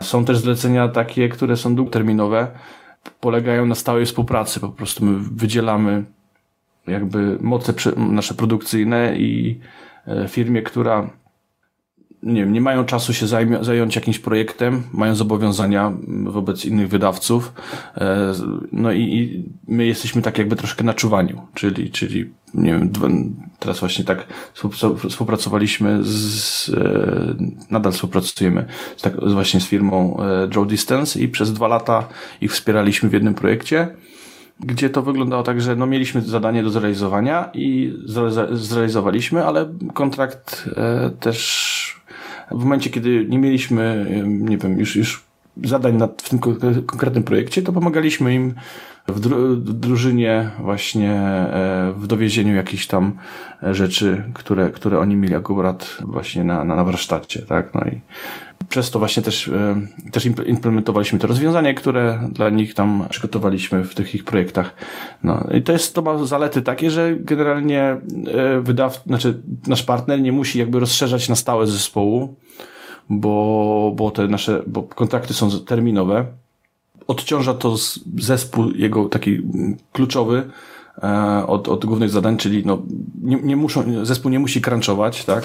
Są 0.00 0.24
też 0.24 0.38
zlecenia 0.38 0.88
takie, 0.88 1.28
które 1.28 1.56
są 1.56 1.74
długoterminowe, 1.74 2.46
polegają 3.20 3.66
na 3.66 3.74
stałej 3.74 4.06
współpracy. 4.06 4.60
Po 4.60 4.68
prostu 4.68 5.04
my 5.04 5.18
wydzielamy 5.32 6.04
jakby 6.86 7.38
moce 7.40 7.74
nasze 7.96 8.34
produkcyjne 8.34 9.18
i 9.18 9.60
e, 10.06 10.28
firmie, 10.28 10.62
która 10.62 11.10
nie, 12.22 12.40
wiem, 12.40 12.52
nie 12.52 12.60
mają 12.60 12.84
czasu 12.84 13.14
się 13.14 13.26
zająć 13.60 13.96
jakimś 13.96 14.18
projektem, 14.18 14.82
mają 14.92 15.14
zobowiązania 15.14 15.92
wobec 16.24 16.64
innych 16.64 16.88
wydawców. 16.88 17.52
E, 17.96 18.32
no 18.72 18.92
i, 18.92 19.00
i 19.00 19.44
my 19.68 19.86
jesteśmy 19.86 20.22
tak 20.22 20.38
jakby 20.38 20.56
troszkę 20.56 20.84
na 20.84 20.94
czuwaniu, 20.94 21.42
czyli, 21.54 21.90
czyli 21.90 22.30
nie 22.54 22.72
wiem, 22.72 22.90
teraz 23.58 23.80
właśnie 23.80 24.04
tak 24.04 24.26
współpracowaliśmy 25.08 25.98
z, 26.02 26.68
e, 26.68 27.34
nadal 27.70 27.92
współpracujemy 27.92 28.66
z 28.96 29.02
tak, 29.02 29.30
właśnie 29.30 29.60
z 29.60 29.66
firmą 29.66 30.16
Draw 30.48 30.66
Distance 30.66 31.20
i 31.20 31.28
przez 31.28 31.52
dwa 31.52 31.68
lata 31.68 32.08
ich 32.40 32.52
wspieraliśmy 32.52 33.08
w 33.08 33.12
jednym 33.12 33.34
projekcie. 33.34 33.88
Gdzie 34.60 34.90
to 34.90 35.02
wyglądało 35.02 35.42
tak, 35.42 35.60
że 35.60 35.76
no 35.76 35.86
mieliśmy 35.86 36.20
zadanie 36.20 36.62
do 36.62 36.70
zrealizowania 36.70 37.50
i 37.54 37.94
zrealizowaliśmy, 38.52 39.44
ale 39.44 39.68
kontrakt 39.94 40.70
e, 40.76 41.10
też 41.20 42.00
w 42.50 42.62
momencie, 42.62 42.90
kiedy 42.90 43.26
nie 43.28 43.38
mieliśmy, 43.38 44.06
nie 44.26 44.58
wiem, 44.58 44.78
już, 44.78 44.96
już 44.96 45.24
zadań 45.64 45.96
nad, 45.96 46.22
w 46.22 46.28
tym 46.28 46.38
konkretnym 46.86 47.24
projekcie, 47.24 47.62
to 47.62 47.72
pomagaliśmy 47.72 48.34
im 48.34 48.54
w, 49.10 49.20
dru 49.20 49.56
drużynie 49.56 50.50
właśnie 50.60 51.12
e, 51.12 51.92
w 51.96 52.06
dowiezieniu 52.06 52.54
jakichś 52.54 52.86
tam 52.86 53.12
rzeczy, 53.62 54.24
które, 54.34 54.70
które 54.70 54.98
oni 54.98 55.16
mieli 55.16 55.34
akurat 55.34 55.96
właśnie 56.00 56.44
na, 56.44 56.64
na, 56.64 56.76
na 56.76 56.84
warsztacie, 56.84 57.42
tak? 57.42 57.74
No 57.74 57.80
i 57.80 58.00
przez 58.68 58.90
to 58.90 58.98
właśnie 58.98 59.22
też, 59.22 59.48
e, 59.48 59.80
też 60.12 60.26
implementowaliśmy 60.26 61.18
te 61.18 61.26
rozwiązania, 61.26 61.74
które 61.74 62.28
dla 62.32 62.50
nich 62.50 62.74
tam 62.74 63.06
przygotowaliśmy 63.10 63.84
w 63.84 63.94
tych 63.94 64.14
ich 64.14 64.24
projektach. 64.24 64.74
No 65.22 65.46
i 65.54 65.62
to 65.62 65.72
jest, 65.72 65.94
to 65.94 66.02
ma 66.02 66.24
zalety 66.24 66.62
takie, 66.62 66.90
że 66.90 67.16
generalnie 67.16 67.82
e, 67.82 68.60
wydaw, 68.60 69.02
znaczy 69.06 69.42
nasz 69.66 69.82
partner 69.82 70.20
nie 70.20 70.32
musi 70.32 70.58
jakby 70.58 70.80
rozszerzać 70.80 71.28
na 71.28 71.36
stałe 71.36 71.66
zespołu, 71.66 72.36
bo, 73.10 73.92
bo 73.96 74.10
te 74.10 74.28
nasze, 74.28 74.62
bo 74.66 74.82
kontrakty 74.82 75.34
są 75.34 75.50
terminowe. 75.50 76.26
Odciąża 77.10 77.54
to 77.54 77.76
zespół 78.18 78.70
jego 78.70 79.08
taki 79.08 79.42
kluczowy, 79.92 80.50
e, 81.02 81.46
od, 81.46 81.68
od 81.68 81.86
głównych 81.86 82.10
zadań, 82.10 82.36
czyli 82.36 82.62
no, 82.66 82.82
nie, 83.22 83.36
nie 83.36 83.56
muszą, 83.56 84.04
zespół 84.06 84.30
nie 84.30 84.38
musi 84.38 84.60
crunchować, 84.60 85.24
tak? 85.24 85.44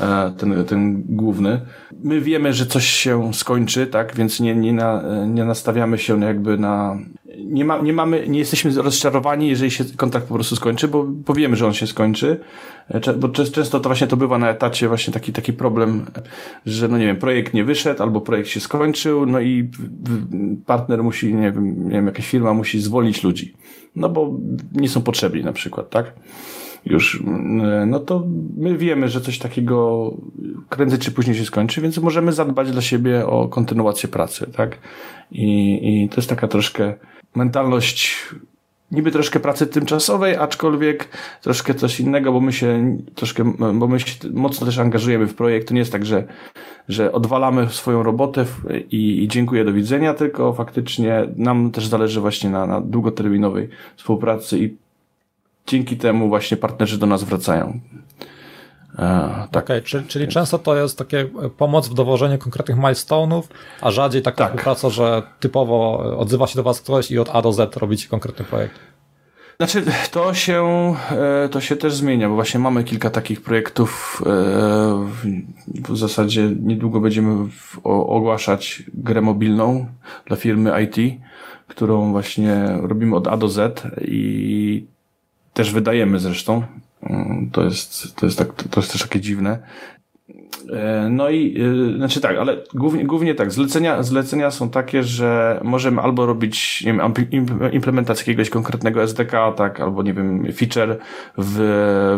E, 0.00 0.32
ten, 0.38 0.64
ten 0.64 1.02
główny. 1.08 1.60
My 2.02 2.20
wiemy, 2.20 2.52
że 2.52 2.66
coś 2.66 2.86
się 2.86 3.34
skończy, 3.34 3.86
tak, 3.86 4.14
więc 4.16 4.40
nie, 4.40 4.54
nie, 4.54 4.72
na, 4.72 5.02
nie 5.26 5.44
nastawiamy 5.44 5.98
się 5.98 6.20
jakby 6.20 6.58
na, 6.58 6.98
nie, 7.38 7.64
ma, 7.64 7.78
nie 7.78 7.92
mamy, 7.92 8.28
nie 8.28 8.38
jesteśmy 8.38 8.82
rozczarowani, 8.82 9.48
jeżeli 9.48 9.70
się 9.70 9.84
kontrakt 9.96 10.26
po 10.26 10.34
prostu 10.34 10.56
skończy, 10.56 10.88
bo 10.88 11.06
powiemy, 11.24 11.56
że 11.56 11.66
on 11.66 11.72
się 11.72 11.86
skończy, 11.86 12.40
e, 12.88 13.14
bo 13.14 13.28
często 13.28 13.80
to 13.80 13.88
właśnie 13.88 14.06
to 14.06 14.16
bywa 14.16 14.38
na 14.38 14.50
etacie 14.50 14.88
właśnie 14.88 15.12
taki, 15.12 15.32
taki 15.32 15.52
problem, 15.52 16.06
że 16.66 16.88
no 16.88 16.98
nie 16.98 17.06
wiem, 17.06 17.16
projekt 17.16 17.54
nie 17.54 17.64
wyszedł, 17.64 18.02
albo 18.02 18.20
projekt 18.20 18.48
się 18.48 18.60
skończył, 18.60 19.26
no 19.26 19.40
i 19.40 19.70
partner 20.66 21.02
musi, 21.02 21.34
nie 21.34 21.52
wiem, 21.52 21.84
nie 21.84 21.94
wiem 21.94 22.06
jakaś 22.06 22.28
firma 22.28 22.54
musi 22.54 22.80
zwolnić 22.80 23.22
ludzi, 23.22 23.54
no 23.96 24.08
bo 24.08 24.38
nie 24.72 24.88
są 24.88 25.02
potrzebni 25.02 25.44
na 25.44 25.52
przykład, 25.52 25.90
tak? 25.90 26.12
Już, 26.84 27.22
no 27.86 28.00
to 28.00 28.26
my 28.56 28.78
wiemy, 28.78 29.08
że 29.08 29.20
coś 29.20 29.38
takiego 29.38 30.10
prędzej 30.70 30.98
czy 30.98 31.10
później 31.10 31.36
się 31.36 31.44
skończy, 31.44 31.80
więc 31.80 31.98
możemy 31.98 32.32
zadbać 32.32 32.72
dla 32.72 32.82
siebie 32.82 33.26
o 33.26 33.48
kontynuację 33.48 34.08
pracy, 34.08 34.50
tak? 34.56 34.78
I, 35.32 35.78
i 35.82 36.08
to 36.08 36.16
jest 36.16 36.28
taka 36.28 36.48
troszkę 36.48 36.94
mentalność 37.34 38.16
niby 38.92 39.10
troszkę 39.10 39.40
pracy 39.40 39.66
tymczasowej, 39.66 40.36
aczkolwiek 40.36 41.08
troszkę 41.42 41.74
coś 41.74 42.00
innego, 42.00 42.32
bo 42.32 42.40
my 42.40 42.52
się 42.52 42.96
troszkę, 43.14 43.52
bo 43.74 43.88
my 43.88 44.00
się 44.00 44.28
mocno 44.32 44.66
też 44.66 44.78
angażujemy 44.78 45.26
w 45.26 45.34
projekt. 45.34 45.68
To 45.68 45.74
nie 45.74 45.80
jest 45.80 45.92
tak, 45.92 46.06
że, 46.06 46.24
że 46.88 47.12
odwalamy 47.12 47.68
swoją 47.68 48.02
robotę 48.02 48.44
i, 48.90 49.24
i 49.24 49.28
dziękuję, 49.28 49.64
do 49.64 49.72
widzenia, 49.72 50.14
tylko 50.14 50.52
faktycznie 50.52 51.28
nam 51.36 51.70
też 51.70 51.86
zależy 51.86 52.20
właśnie 52.20 52.50
na, 52.50 52.66
na 52.66 52.80
długoterminowej 52.80 53.68
współpracy 53.96 54.58
i 54.58 54.76
dzięki 55.70 55.96
temu 55.96 56.28
właśnie 56.28 56.56
partnerzy 56.56 56.98
do 56.98 57.06
nas 57.06 57.24
wracają. 57.24 57.80
E, 58.98 59.46
tak. 59.50 59.64
Okay, 59.64 59.82
czyli, 59.82 60.06
czyli 60.06 60.28
często 60.28 60.58
to 60.58 60.76
jest 60.76 60.98
takie 60.98 61.28
pomoc 61.56 61.88
w 61.88 61.94
dowożeniu 61.94 62.38
konkretnych 62.38 62.76
milestone'ów, 62.76 63.42
a 63.80 63.90
rzadziej 63.90 64.22
taka 64.22 64.36
tak. 64.36 64.48
współpraca, 64.48 64.90
że 64.90 65.22
typowo 65.40 65.98
odzywa 66.18 66.46
się 66.46 66.56
do 66.56 66.62
Was 66.62 66.80
ktoś 66.80 67.10
i 67.10 67.18
od 67.18 67.28
A 67.32 67.42
do 67.42 67.52
Z 67.52 67.76
robicie 67.76 68.08
konkretny 68.08 68.44
projekt. 68.44 68.80
Znaczy, 69.56 69.84
to 70.10 70.34
się, 70.34 70.94
e, 71.10 71.48
to 71.48 71.60
się 71.60 71.76
też 71.76 71.94
zmienia, 71.94 72.28
bo 72.28 72.34
właśnie 72.34 72.60
mamy 72.60 72.84
kilka 72.84 73.10
takich 73.10 73.42
projektów. 73.42 74.22
E, 74.26 74.30
w 75.88 75.96
zasadzie 75.96 76.50
niedługo 76.62 77.00
będziemy 77.00 77.48
ogłaszać 77.84 78.82
grę 78.94 79.20
mobilną 79.20 79.86
dla 80.26 80.36
firmy 80.36 80.72
IT, 80.82 81.20
którą 81.68 82.12
właśnie 82.12 82.78
robimy 82.82 83.16
od 83.16 83.28
A 83.28 83.36
do 83.36 83.48
Z 83.48 83.82
i 84.00 84.86
też 85.60 85.72
wydajemy 85.72 86.18
zresztą. 86.18 86.62
Mm, 87.02 87.50
to 87.52 87.64
jest, 87.64 88.16
to 88.16 88.26
jest, 88.26 88.38
tak, 88.38 88.52
to 88.70 88.80
jest 88.80 88.92
też 88.92 89.02
takie 89.02 89.20
dziwne. 89.20 89.58
E, 90.72 91.08
no 91.10 91.30
i, 91.30 91.60
e, 91.60 91.96
znaczy 91.96 92.20
tak, 92.20 92.36
ale 92.36 92.56
głównie, 92.74 93.04
głównie 93.04 93.34
tak, 93.34 93.52
zlecenia, 93.52 94.02
zlecenia 94.02 94.50
są 94.50 94.70
takie, 94.70 95.02
że 95.02 95.60
możemy 95.64 96.00
albo 96.00 96.26
robić, 96.26 96.84
nie 96.86 96.92
wiem, 96.92 97.12
implementację 97.72 98.22
jakiegoś 98.22 98.50
konkretnego 98.50 99.02
SDK, 99.02 99.52
tak, 99.56 99.80
albo 99.80 100.02
nie 100.02 100.14
wiem, 100.14 100.52
feature 100.52 100.98
w, 101.38 101.56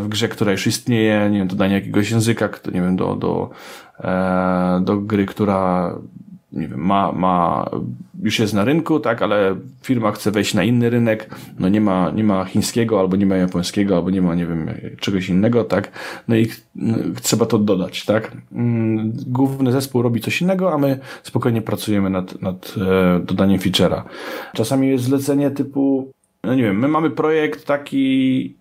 w 0.02 0.08
grze, 0.08 0.28
która 0.28 0.52
już 0.52 0.66
istnieje, 0.66 1.30
nie 1.30 1.38
wiem, 1.38 1.48
dodanie 1.48 1.74
jakiegoś 1.74 2.10
języka, 2.10 2.48
nie 2.74 2.80
wiem, 2.80 2.96
do, 2.96 3.16
do, 3.16 3.50
e, 4.00 4.82
do 4.84 4.96
gry, 4.96 5.26
która 5.26 5.94
nie 6.52 6.68
wiem, 6.68 6.80
ma, 6.80 7.12
ma, 7.12 7.70
już 8.22 8.38
jest 8.38 8.54
na 8.54 8.64
rynku, 8.64 9.00
tak, 9.00 9.22
ale 9.22 9.56
firma 9.82 10.12
chce 10.12 10.30
wejść 10.30 10.54
na 10.54 10.64
inny 10.64 10.90
rynek, 10.90 11.34
no 11.58 11.68
nie 11.68 11.80
ma, 11.80 12.10
nie 12.10 12.24
ma 12.24 12.44
chińskiego, 12.44 13.00
albo 13.00 13.16
nie 13.16 13.26
ma 13.26 13.36
japońskiego, 13.36 13.96
albo 13.96 14.10
nie 14.10 14.22
ma, 14.22 14.34
nie 14.34 14.46
wiem, 14.46 14.70
czegoś 15.00 15.28
innego, 15.28 15.64
tak, 15.64 15.90
no 16.28 16.36
i 16.36 16.48
no, 16.74 16.96
trzeba 17.22 17.46
to 17.46 17.58
dodać, 17.58 18.04
tak. 18.04 18.32
Mm, 18.52 19.12
główny 19.26 19.72
zespół 19.72 20.02
robi 20.02 20.20
coś 20.20 20.40
innego, 20.40 20.72
a 20.72 20.78
my 20.78 20.98
spokojnie 21.22 21.62
pracujemy 21.62 22.10
nad, 22.10 22.42
nad 22.42 22.74
e, 22.76 23.20
dodaniem 23.20 23.58
feature'a. 23.58 24.02
Czasami 24.52 24.88
jest 24.88 25.04
zlecenie 25.04 25.50
typu, 25.50 26.12
no 26.44 26.54
nie 26.54 26.62
wiem, 26.62 26.78
my 26.78 26.88
mamy 26.88 27.10
projekt 27.10 27.66
taki, 27.66 28.54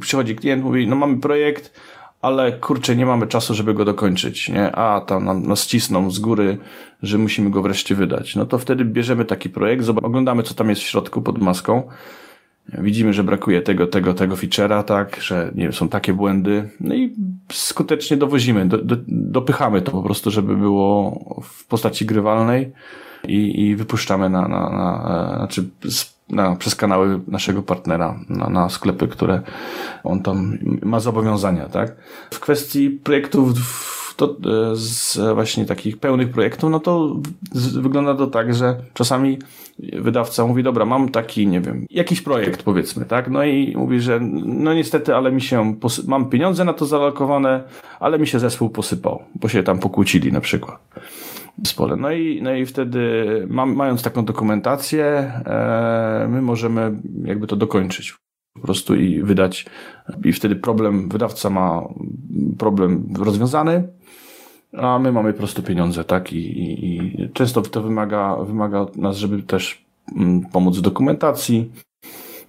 przychodzi 0.00 0.36
klient, 0.36 0.64
mówi, 0.64 0.88
no 0.88 0.96
mamy 0.96 1.16
projekt, 1.16 1.80
ale 2.24 2.52
kurczę, 2.52 2.96
nie 2.96 3.06
mamy 3.06 3.26
czasu, 3.26 3.54
żeby 3.54 3.74
go 3.74 3.84
dokończyć, 3.84 4.48
nie? 4.48 4.76
A, 4.76 5.00
tam 5.00 5.24
nam, 5.24 5.46
nas 5.46 5.66
cisną 5.66 6.10
z 6.10 6.18
góry, 6.18 6.58
że 7.02 7.18
musimy 7.18 7.50
go 7.50 7.62
wreszcie 7.62 7.94
wydać. 7.94 8.36
No 8.36 8.46
to 8.46 8.58
wtedy 8.58 8.84
bierzemy 8.84 9.24
taki 9.24 9.50
projekt, 9.50 9.88
oglądamy, 9.88 10.42
co 10.42 10.54
tam 10.54 10.70
jest 10.70 10.82
w 10.82 10.84
środku 10.84 11.22
pod 11.22 11.38
maską, 11.38 11.82
widzimy, 12.78 13.12
że 13.12 13.24
brakuje 13.24 13.62
tego, 13.62 13.86
tego, 13.86 14.14
tego 14.14 14.34
feature'a, 14.34 14.84
tak, 14.84 15.20
że 15.20 15.52
nie 15.54 15.62
wiem, 15.62 15.72
są 15.72 15.88
takie 15.88 16.12
błędy, 16.12 16.70
no 16.80 16.94
i 16.94 17.14
skutecznie 17.52 18.16
dowozimy, 18.16 18.68
do, 18.68 18.78
do, 18.78 18.96
dopychamy 19.08 19.82
to 19.82 19.92
po 19.92 20.02
prostu, 20.02 20.30
żeby 20.30 20.56
było 20.56 21.20
w 21.42 21.66
postaci 21.66 22.06
grywalnej 22.06 22.72
i, 23.28 23.60
i 23.60 23.76
wypuszczamy 23.76 24.30
na, 24.30 24.48
na, 24.48 24.70
na, 24.70 25.30
e, 25.32 25.36
znaczy 25.36 25.64
na, 26.34 26.56
przez 26.56 26.74
kanały 26.74 27.20
naszego 27.28 27.62
partnera, 27.62 28.18
na, 28.28 28.48
na 28.48 28.68
sklepy, 28.68 29.08
które 29.08 29.42
on 30.04 30.22
tam 30.22 30.58
ma 30.82 31.00
zobowiązania, 31.00 31.68
tak? 31.68 31.96
W 32.30 32.40
kwestii 32.40 32.90
projektów 32.90 33.52
to 34.16 34.26
e, 34.26 34.76
z 34.76 35.18
właśnie 35.34 35.64
takich 35.64 35.98
pełnych 35.98 36.30
projektów, 36.30 36.70
no 36.70 36.80
to 36.80 37.16
wygląda 37.80 38.14
to 38.14 38.26
tak, 38.26 38.54
że 38.54 38.76
czasami 38.94 39.38
wydawca 39.78 40.46
mówi, 40.46 40.62
dobra, 40.62 40.84
mam 40.84 41.08
taki, 41.08 41.46
nie 41.46 41.60
wiem, 41.60 41.86
jakiś 41.90 42.20
projekt 42.20 42.62
powiedzmy, 42.62 43.04
tak? 43.04 43.30
No 43.30 43.44
i 43.44 43.76
mówi, 43.76 44.00
że 44.00 44.20
no 44.44 44.74
niestety, 44.74 45.14
ale 45.14 45.32
mi 45.32 45.40
się, 45.40 45.74
mam 46.06 46.30
pieniądze 46.30 46.64
na 46.64 46.72
to 46.72 46.86
zalokowane, 46.86 47.62
ale 48.00 48.18
mi 48.18 48.26
się 48.26 48.38
zespół 48.38 48.70
posypał, 48.70 49.22
bo 49.34 49.48
się 49.48 49.62
tam 49.62 49.78
pokłócili 49.78 50.32
na 50.32 50.40
przykład 50.40 50.78
zespole. 51.62 51.96
No 51.96 52.12
i, 52.12 52.42
no 52.42 52.54
i 52.54 52.66
wtedy, 52.66 53.46
mając 53.50 54.02
taką 54.02 54.24
dokumentację, 54.24 55.04
e, 55.06 56.26
my 56.30 56.42
możemy 56.42 56.92
jakby 57.24 57.46
to 57.46 57.56
dokończyć 57.56 58.14
po 58.54 58.60
prostu 58.60 58.94
i 58.94 59.22
wydać. 59.22 59.66
I 60.24 60.32
wtedy 60.32 60.56
problem, 60.56 61.08
wydawca 61.08 61.50
ma 61.50 61.82
problem 62.58 63.08
rozwiązany, 63.18 63.88
a 64.76 64.98
my 64.98 65.12
mamy 65.12 65.32
po 65.32 65.38
prostu 65.38 65.62
pieniądze, 65.62 66.04
tak? 66.04 66.32
I, 66.32 66.36
i, 66.36 67.22
i 67.22 67.30
często 67.32 67.62
to 67.62 67.82
wymaga, 67.82 68.36
wymaga 68.36 68.80
od 68.80 68.96
nas, 68.96 69.16
żeby 69.16 69.42
też 69.42 69.84
mm, 70.16 70.42
pomóc 70.52 70.76
w 70.76 70.80
dokumentacji, 70.80 71.72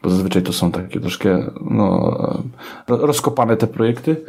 bo 0.04 0.10
zazwyczaj 0.10 0.44
to 0.44 0.54
są 0.54 0.72
takie 0.72 1.00
troszkę 1.00 1.52
no, 1.62 2.44
rozkopane 2.88 3.58
te 3.58 3.68
projekty, 3.68 4.26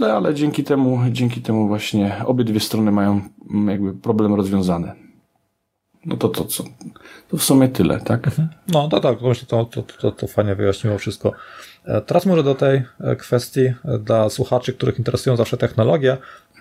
ale, 0.00 0.14
ale 0.14 0.34
dzięki 0.34 0.64
temu, 0.64 0.98
dzięki 1.10 1.40
temu 1.40 1.68
właśnie 1.68 2.16
obydwie 2.26 2.60
strony 2.60 2.92
mają 2.92 3.20
mm, 3.50 3.68
jakby 3.68 3.94
problem 3.94 4.34
rozwiązany. 4.34 4.92
No 6.06 6.16
to 6.16 6.28
to 6.28 6.44
co? 6.44 6.64
To 7.28 7.36
w 7.36 7.42
sumie 7.42 7.68
tyle, 7.68 8.00
tak? 8.00 8.26
Mhm. 8.26 8.48
No 8.68 8.88
to 8.88 9.00
tak, 9.00 9.22
myślę, 9.22 9.46
to, 9.48 9.64
to, 9.64 9.82
to, 9.82 10.12
to 10.12 10.26
fajnie 10.26 10.54
wyjaśniło 10.54 10.98
wszystko. 10.98 11.32
E, 11.84 12.00
teraz 12.00 12.26
może 12.26 12.42
do 12.42 12.54
tej 12.54 12.82
e, 13.00 13.16
kwestii 13.16 13.60
e, 13.60 13.74
dla 13.98 14.30
słuchaczy, 14.30 14.72
których 14.72 14.98
interesują 14.98 15.36
zawsze 15.36 15.56
technologie. 15.56 16.16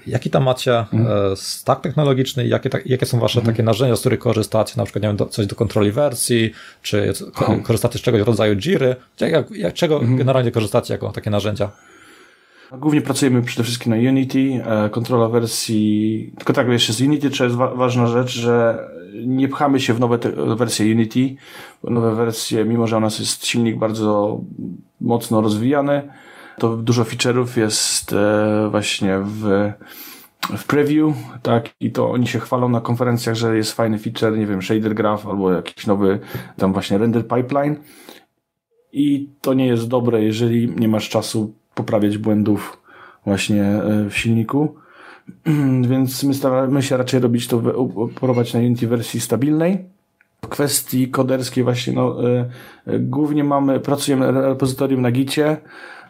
Jaki 0.08 0.30
tam 0.30 0.44
macie 0.44 0.78
mhm. 0.80 1.36
stack 1.36 1.82
technologiczny 1.82 2.48
jakie, 2.48 2.70
jakie 2.86 3.06
są 3.06 3.20
wasze 3.20 3.40
mhm. 3.40 3.56
takie 3.56 3.64
narzędzia, 3.64 3.96
z 3.96 4.00
których 4.00 4.20
korzystacie? 4.20 4.74
Na 4.78 4.84
przykład, 4.84 5.04
nie 5.04 5.10
wiem, 5.10 5.18
do, 5.18 5.26
coś 5.26 5.48
do 5.48 5.56
kontroli 5.56 5.92
wersji, 5.92 6.52
czy 6.82 7.14
korzystacie 7.64 8.00
z 8.00 8.02
czegoś 8.02 8.22
w 8.22 8.28
rodzaju 8.28 8.56
Jiry? 8.56 8.96
Jak, 9.20 9.52
jak, 9.52 9.74
czego 9.74 9.96
mhm. 9.96 10.18
generalnie 10.18 10.52
korzystacie 10.52 10.94
jako 10.94 11.12
takie 11.12 11.30
narzędzia? 11.30 11.72
Głównie 12.78 13.02
pracujemy 13.02 13.42
przede 13.42 13.64
wszystkim 13.64 13.94
na 13.94 14.10
Unity, 14.10 14.64
kontrola 14.92 15.30
wersji, 15.30 16.32
tylko 16.38 16.54
tak 16.54 16.68
jeszcze 16.68 16.94
z 16.94 17.02
Unity, 17.02 17.30
to 17.30 17.44
jest 17.44 17.56
wa 17.56 17.76
ważna 17.76 18.08
rzecz, 18.08 18.32
że 18.32 18.88
nie 19.26 19.48
pchamy 19.48 19.80
się 19.80 19.94
w 19.94 20.00
nowe 20.00 20.18
wersje 20.56 20.92
Unity, 20.92 21.36
nowe 21.84 22.16
wersje, 22.16 22.66
mimo 22.66 22.88
że 22.88 22.98
u 22.98 23.00
nas 23.00 23.20
jest 23.20 23.46
silnik 23.46 23.78
bardzo 23.78 24.40
mocno 25.02 25.42
rozwijany, 25.42 26.10
to 26.58 26.78
dużo 26.78 27.04
feature'ów 27.04 27.58
jest 27.58 28.14
e, 28.14 28.68
właśnie 28.72 29.20
w 29.24 29.72
w 30.58 30.64
preview, 30.64 31.16
tak, 31.44 31.70
i 31.80 31.92
to 31.92 32.12
oni 32.12 32.28
się 32.28 32.40
chwalą 32.40 32.70
na 32.70 32.82
konferencjach, 32.82 33.36
że 33.36 33.58
jest 33.58 33.74
fajny 33.74 34.00
feature, 34.00 34.38
nie 34.38 34.46
wiem, 34.46 34.62
shader 34.62 34.96
graph 34.96 35.28
albo 35.28 35.52
jakiś 35.52 35.88
nowy 35.88 36.20
tam 36.58 36.74
właśnie 36.74 36.98
render 36.98 37.28
pipeline. 37.28 37.76
I 38.92 39.30
to 39.42 39.54
nie 39.54 39.68
jest 39.68 39.88
dobre, 39.88 40.24
jeżeli 40.24 40.70
nie 40.76 40.88
masz 40.88 41.10
czasu 41.10 41.54
poprawiać 41.80 42.18
błędów 42.18 42.78
właśnie 43.26 43.64
e, 43.64 44.10
w 44.10 44.18
silniku. 44.18 44.76
Więc 45.92 46.24
my 46.24 46.34
staramy 46.34 46.84
się 46.84 46.98
raczej 46.98 47.20
robić 47.20 47.48
to, 47.48 47.58
operować 47.96 48.54
na 48.54 48.60
Unity 48.60 48.88
wersji 48.88 49.20
stabilnej. 49.20 49.86
W 50.46 50.48
kwestii 50.48 51.08
koderskiej 51.08 51.64
właśnie, 51.64 51.94
no, 51.94 52.30
e, 52.30 52.50
e, 52.86 53.00
głównie 53.00 53.44
mamy, 53.44 53.80
pracujemy 53.80 54.32
repozytorium 54.32 55.02
na 55.02 55.12
Gicie, 55.12 55.58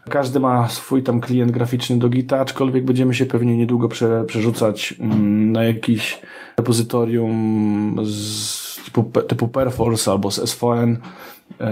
każdy 0.09 0.39
ma 0.39 0.69
swój 0.69 1.03
tam 1.03 1.19
klient 1.19 1.51
graficzny 1.51 1.99
do 1.99 2.09
Gita, 2.09 2.39
aczkolwiek 2.39 2.85
będziemy 2.85 3.13
się 3.13 3.25
pewnie 3.25 3.57
niedługo 3.57 3.89
prze, 3.89 4.23
przerzucać 4.23 4.95
mm, 4.99 5.51
na 5.51 5.63
jakiś 5.63 6.21
repozytorium 6.57 7.95
z 8.05 8.85
typu, 8.85 9.03
typu 9.03 9.47
Perforce 9.47 10.11
albo 10.11 10.31
z 10.31 10.49
SVN 10.49 10.97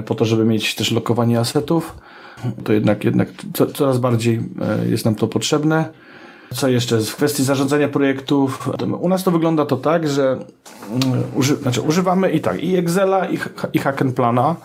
po 0.06 0.16
to, 0.16 0.26
żeby 0.26 0.46
mieć 0.46 0.76
też 0.76 0.92
lokowanie 0.92 1.40
asetów. 1.40 1.98
To 2.64 2.74
jednak, 2.74 3.04
jednak 3.04 3.30
coraz 3.74 3.98
bardziej 3.98 4.40
e, 4.62 4.90
jest 4.90 5.06
nam 5.06 5.16
to 5.16 5.28
potrzebne. 5.28 5.90
Co 6.54 6.68
jeszcze? 6.68 7.00
W 7.00 7.16
kwestii 7.16 7.44
zarządzania 7.44 7.88
projektów, 7.88 8.70
u 9.00 9.10
nas 9.10 9.24
to 9.24 9.32
wygląda 9.32 9.66
to 9.66 9.78
tak, 9.78 10.10
że 10.10 10.24
mm, 10.90 11.24
uży, 11.36 11.56
znaczy 11.56 11.82
używamy 11.82 12.32
i 12.32 12.40
tak, 12.40 12.64
i 12.64 12.76
Excela, 12.76 13.30
i, 13.30 13.40
i 13.74 13.80
Hackenplana, 13.80 14.56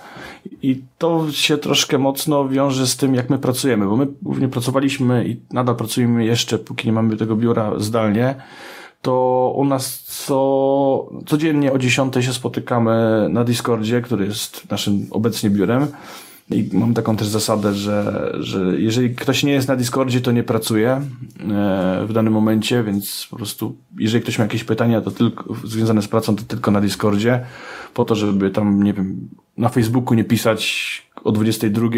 i 0.63 0.83
to 0.99 1.27
się 1.31 1.59
troszkę 1.59 1.99
mocno 1.99 2.49
wiąże 2.49 2.87
z 2.87 2.97
tym, 2.97 3.15
jak 3.15 3.31
my 3.31 3.39
pracujemy, 3.39 3.87
bo 3.87 3.97
my 3.97 4.07
głównie 4.23 4.49
pracowaliśmy 4.49 5.25
i 5.29 5.37
nadal 5.53 5.77
pracujemy 5.77 6.25
jeszcze, 6.25 6.59
póki 6.59 6.87
nie 6.87 6.93
mamy 6.93 7.17
tego 7.17 7.37
biura 7.37 7.73
zdalnie, 7.79 8.35
to 9.03 9.53
u 9.57 9.65
nas 9.65 10.03
co, 10.03 11.09
codziennie 11.27 11.73
o 11.73 11.79
10 11.79 12.15
się 12.21 12.33
spotykamy 12.33 13.27
na 13.31 13.45
Discordzie, 13.45 14.03
który 14.03 14.27
jest 14.27 14.71
naszym 14.71 15.07
obecnie 15.11 15.51
biurem. 15.51 15.87
I 16.51 16.69
mam 16.73 16.95
taką 16.95 17.17
też 17.17 17.29
zasadę, 17.29 17.75
że, 17.75 18.33
że 18.41 18.81
jeżeli 18.81 19.15
ktoś 19.15 19.43
nie 19.43 19.53
jest 19.53 19.69
na 19.69 19.77
Discordzie, 19.77 20.21
to 20.21 20.33
nie 20.33 20.43
pracuje 20.43 20.91
e, 20.91 21.03
w 22.07 22.13
danym 22.13 22.33
momencie, 22.33 22.83
więc 22.83 23.27
po 23.31 23.37
prostu 23.37 23.77
jeżeli 23.99 24.23
ktoś 24.23 24.39
ma 24.39 24.45
jakieś 24.45 24.65
pytania 24.65 25.01
to 25.01 25.11
tylko, 25.11 25.55
związane 25.65 26.03
z 26.03 26.09
pracą, 26.09 26.37
to 26.37 26.43
tylko 26.43 26.71
na 26.71 26.81
Discordzie, 26.81 27.45
po 27.95 28.05
to, 28.05 28.15
żeby 28.15 28.51
tam, 28.51 28.83
nie 28.83 28.93
wiem, 28.93 29.29
na 29.57 29.69
Facebooku 29.69 30.15
nie 30.15 30.25
pisać 30.25 31.03
o 31.25 31.33
22 31.33 31.89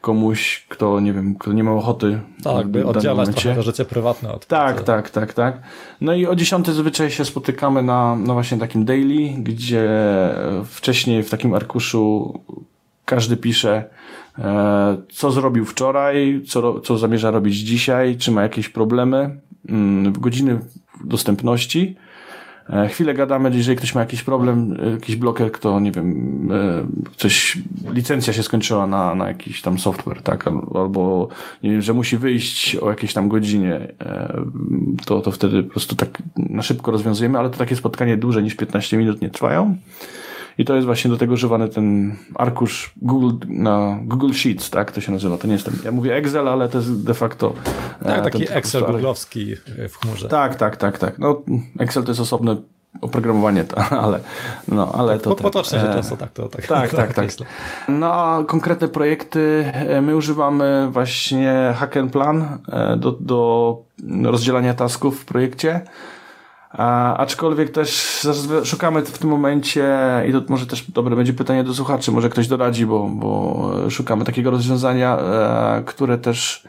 komuś, 0.00 0.66
kto, 0.68 1.00
nie 1.00 1.12
wiem, 1.12 1.34
kto 1.34 1.52
nie 1.52 1.64
ma 1.64 1.72
ochoty. 1.72 2.20
Tak, 2.44 2.68
by 2.68 2.86
oddzielać 2.86 3.28
trochę 3.28 3.54
to 3.54 3.62
życie 3.62 3.84
prywatne 3.84 4.32
od 4.32 4.46
Tak, 4.46 4.82
tak, 4.82 5.10
tak, 5.10 5.32
tak. 5.32 5.62
No 6.00 6.14
i 6.14 6.26
o 6.26 6.36
10 6.36 6.66
zwyczaj 6.66 7.10
się 7.10 7.24
spotykamy 7.24 7.82
na, 7.82 8.16
na 8.16 8.32
właśnie 8.32 8.58
takim 8.58 8.84
daily, 8.84 9.34
gdzie 9.38 9.88
wcześniej 10.64 11.22
w 11.22 11.30
takim 11.30 11.54
arkuszu 11.54 12.34
każdy 13.04 13.36
pisze, 13.36 13.84
e, 14.38 14.96
co 15.12 15.30
zrobił 15.30 15.64
wczoraj, 15.64 16.42
co, 16.48 16.80
co 16.80 16.98
zamierza 16.98 17.30
robić 17.30 17.56
dzisiaj, 17.56 18.16
czy 18.16 18.32
ma 18.32 18.42
jakieś 18.42 18.68
problemy, 18.68 19.40
mm, 19.68 20.12
godziny 20.12 20.58
dostępności. 21.04 21.96
E, 22.70 22.88
chwilę 22.88 23.14
gadamy, 23.14 23.50
jeżeli 23.54 23.76
ktoś 23.76 23.94
ma 23.94 24.00
jakiś 24.00 24.22
problem, 24.22 24.76
e, 24.82 24.90
jakiś 24.90 25.16
bloker, 25.16 25.52
kto, 25.52 25.80
nie 25.80 25.92
wiem, 25.92 26.34
coś, 27.16 27.58
licencja 27.92 28.32
się 28.32 28.42
skończyła 28.42 28.86
na, 28.86 29.14
na 29.14 29.28
jakiś 29.28 29.62
tam 29.62 29.78
software, 29.78 30.22
tak, 30.22 30.46
albo, 30.74 31.28
nie 31.62 31.70
wiem, 31.70 31.82
że 31.82 31.92
musi 31.92 32.18
wyjść 32.18 32.76
o 32.76 32.90
jakiejś 32.90 33.12
tam 33.12 33.28
godzinie, 33.28 33.88
to, 35.06 35.20
to 35.20 35.30
wtedy 35.30 35.62
po 35.62 35.70
prostu 35.70 35.96
tak 35.96 36.22
na 36.36 36.62
szybko 36.62 36.90
rozwiązujemy, 36.90 37.38
ale 37.38 37.50
to 37.50 37.58
takie 37.58 37.76
spotkanie 37.76 38.16
duże 38.16 38.42
niż 38.42 38.54
15 38.54 38.96
minut 38.96 39.22
nie 39.22 39.30
trwają. 39.30 39.76
I 40.58 40.64
to 40.64 40.74
jest 40.74 40.86
właśnie 40.86 41.10
do 41.10 41.16
tego 41.16 41.32
używany 41.32 41.68
ten 41.68 42.16
arkusz 42.34 42.92
Google, 42.96 43.46
na 43.48 43.98
Google 44.02 44.32
Sheets, 44.32 44.70
tak 44.70 44.92
to 44.92 45.00
się 45.00 45.12
nazywa. 45.12 45.38
To 45.38 45.46
nie 45.46 45.52
jest 45.52 45.64
ten, 45.64 45.74
ja 45.84 45.92
mówię 45.92 46.14
Excel, 46.14 46.48
ale 46.48 46.68
to 46.68 46.78
jest 46.78 47.04
de 47.04 47.14
facto... 47.14 47.54
Tak, 48.02 48.18
e, 48.18 48.22
taki 48.22 48.52
Excel 48.52 48.84
googlowski 48.84 49.56
w 49.88 49.96
chmurze. 49.96 50.28
Tak, 50.28 50.54
tak, 50.54 50.76
tak, 50.76 50.98
tak. 50.98 51.18
No, 51.18 51.42
Excel 51.78 52.02
to 52.02 52.10
jest 52.10 52.20
osobne 52.20 52.56
oprogramowanie, 53.00 53.64
to, 53.64 53.76
ale, 54.04 54.20
no, 54.68 54.92
ale 54.92 55.18
to... 55.18 55.36
Potocznie 55.36 55.78
się 55.78 55.90
e, 55.90 55.94
często 55.94 56.16
tak 56.16 56.32
to 56.32 56.48
tak. 56.48 56.66
Tak, 56.66 56.90
tak, 56.90 57.14
tak. 57.18 57.30
No, 57.88 58.12
a 58.12 58.44
konkretne 58.44 58.88
projekty 58.88 59.72
e, 59.74 60.00
my 60.00 60.16
używamy 60.16 60.88
właśnie 60.90 61.74
Hack 61.76 61.94
Plan 62.12 62.58
do, 62.96 63.12
do 63.20 63.78
rozdzielania 64.22 64.74
tasków 64.74 65.20
w 65.20 65.24
projekcie. 65.24 65.80
A, 66.78 67.16
aczkolwiek 67.16 67.70
też 67.70 68.20
szukamy 68.64 69.02
w 69.02 69.18
tym 69.18 69.30
momencie, 69.30 69.96
i 70.28 70.32
to 70.32 70.42
może 70.48 70.66
też 70.66 70.90
dobre 70.90 71.16
będzie 71.16 71.32
pytanie 71.32 71.64
do 71.64 71.74
słuchaczy, 71.74 72.12
może 72.12 72.30
ktoś 72.30 72.48
doradzi, 72.48 72.86
bo, 72.86 73.08
bo 73.08 73.70
szukamy 73.90 74.24
takiego 74.24 74.50
rozwiązania, 74.50 75.18
e, 75.18 75.82
które 75.86 76.18
też 76.18 76.64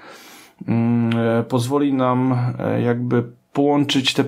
mm, 0.67 1.19
e, 1.39 1.43
pozwoli 1.43 1.93
nam 1.93 2.37
e, 2.59 2.81
jakby 2.81 3.23
połączyć 3.53 4.13
te 4.13 4.23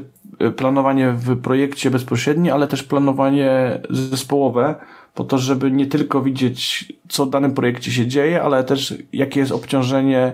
planowanie 0.55 1.11
w 1.11 1.41
projekcie 1.41 1.91
bezpośrednie, 1.91 2.53
ale 2.53 2.67
też 2.67 2.83
planowanie 2.83 3.81
zespołowe, 3.89 4.75
po 5.13 5.23
to, 5.23 5.37
żeby 5.37 5.71
nie 5.71 5.85
tylko 5.85 6.21
widzieć, 6.21 6.93
co 7.07 7.25
w 7.25 7.29
danym 7.29 7.53
projekcie 7.53 7.91
się 7.91 8.07
dzieje, 8.07 8.43
ale 8.43 8.63
też 8.63 8.93
jakie 9.13 9.39
jest 9.39 9.51
obciążenie 9.51 10.33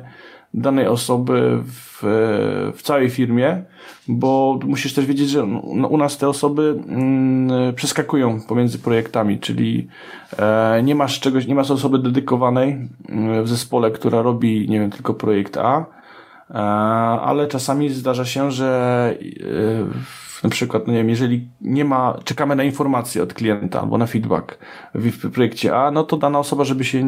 danej 0.54 0.88
osoby 0.88 1.60
w, 1.66 2.00
w 2.76 2.82
całej 2.82 3.10
firmie, 3.10 3.64
bo 4.08 4.60
musisz 4.66 4.94
też 4.94 5.06
wiedzieć, 5.06 5.30
że 5.30 5.46
no, 5.76 5.88
u 5.88 5.98
nas 5.98 6.18
te 6.18 6.30
osoby 6.30 6.84
mm, 6.88 7.74
przeskakują 7.76 8.42
pomiędzy 8.42 8.80
projektami, 8.80 9.40
czyli 9.40 9.88
e, 10.40 10.82
nie 10.84 10.96
masz 10.96 11.20
czegoś, 11.20 11.48
nie 11.48 11.56
masz 11.56 11.72
osoby 11.72 12.00
dedykowanej 12.00 12.88
mm, 13.10 13.44
w 13.44 13.50
zespole, 13.50 13.92
która 13.92 14.22
robi, 14.22 14.70
nie 14.70 14.80
wiem, 14.80 14.92
tylko 14.92 15.14
projekt 15.14 15.58
A, 15.58 15.86
e, 16.50 16.54
ale 17.22 17.48
czasami 17.48 17.90
zdarza 17.90 18.26
się, 18.26 18.52
że 18.52 19.16
e, 19.20 20.23
na 20.44 20.50
przykład, 20.50 20.88
no 20.88 20.94
nie 20.94 21.00
wiem, 21.00 21.10
jeżeli 21.10 21.48
nie 21.62 21.86
ma, 21.86 22.20
czekamy 22.24 22.56
na 22.56 22.64
informacje 22.64 23.24
od 23.24 23.34
klienta 23.34 23.82
albo 23.82 23.98
na 23.98 24.06
feedback 24.06 24.58
w, 24.96 25.32
projekcie 25.32 25.76
A, 25.76 25.92
no 25.92 26.04
to 26.04 26.18
dana 26.18 26.40
osoba, 26.40 26.64
żeby 26.64 26.84
się 26.84 27.04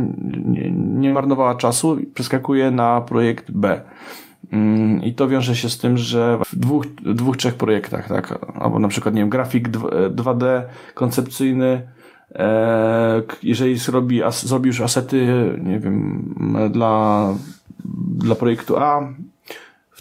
nie, 0.46 0.72
nie 0.72 1.14
marnowała 1.14 1.56
czasu, 1.56 1.98
przeskakuje 2.14 2.72
na 2.72 3.02
projekt 3.02 3.52
B. 3.52 3.82
Mm, 4.52 5.04
I 5.04 5.14
to 5.14 5.28
wiąże 5.28 5.56
się 5.56 5.70
z 5.70 5.78
tym, 5.78 5.98
że 5.98 6.40
w 6.46 6.56
dwóch, 6.56 6.86
dwóch 6.96 7.38
trzech 7.38 7.56
projektach, 7.56 8.08
tak, 8.08 8.40
albo 8.60 8.80
na 8.80 8.88
przykład, 8.88 9.16
nie 9.16 9.22
wiem, 9.22 9.30
grafik 9.30 9.70
2D 10.10 10.62
koncepcyjny, 10.94 11.88
e, 12.36 13.22
jeżeli 13.44 13.78
zrobi, 13.78 14.22
zrobi 14.32 14.68
już 14.68 14.82
asety, 14.82 15.28
nie 15.64 15.80
wiem, 15.80 16.36
dla, 16.72 17.30
dla 18.18 18.36
projektu 18.36 18.78
A, 18.78 19.14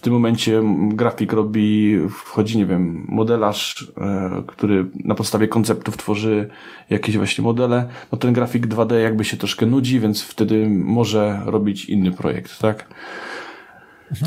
tym 0.05 0.13
momencie 0.13 0.63
grafik 0.89 1.33
robi, 1.33 1.99
wchodzi, 2.11 2.59
nie 2.59 2.67
wiem, 2.67 3.07
modelarz, 3.09 3.93
e, 3.99 4.43
który 4.47 4.87
na 5.05 5.15
podstawie 5.15 5.49
konceptów 5.49 5.97
tworzy 5.97 6.49
jakieś 6.91 7.17
właśnie 7.17 7.45
modele, 7.45 7.89
no 8.13 8.19
ten 8.19 8.33
grafik 8.33 8.67
2D 8.67 8.95
jakby 8.95 9.25
się 9.25 9.37
troszkę 9.37 9.67
nudzi, 9.67 10.01
więc 10.01 10.23
wtedy 10.23 10.67
może 10.71 11.41
robić 11.45 11.85
inny 11.85 12.13
projekt, 12.13 12.59
tak? 12.59 12.89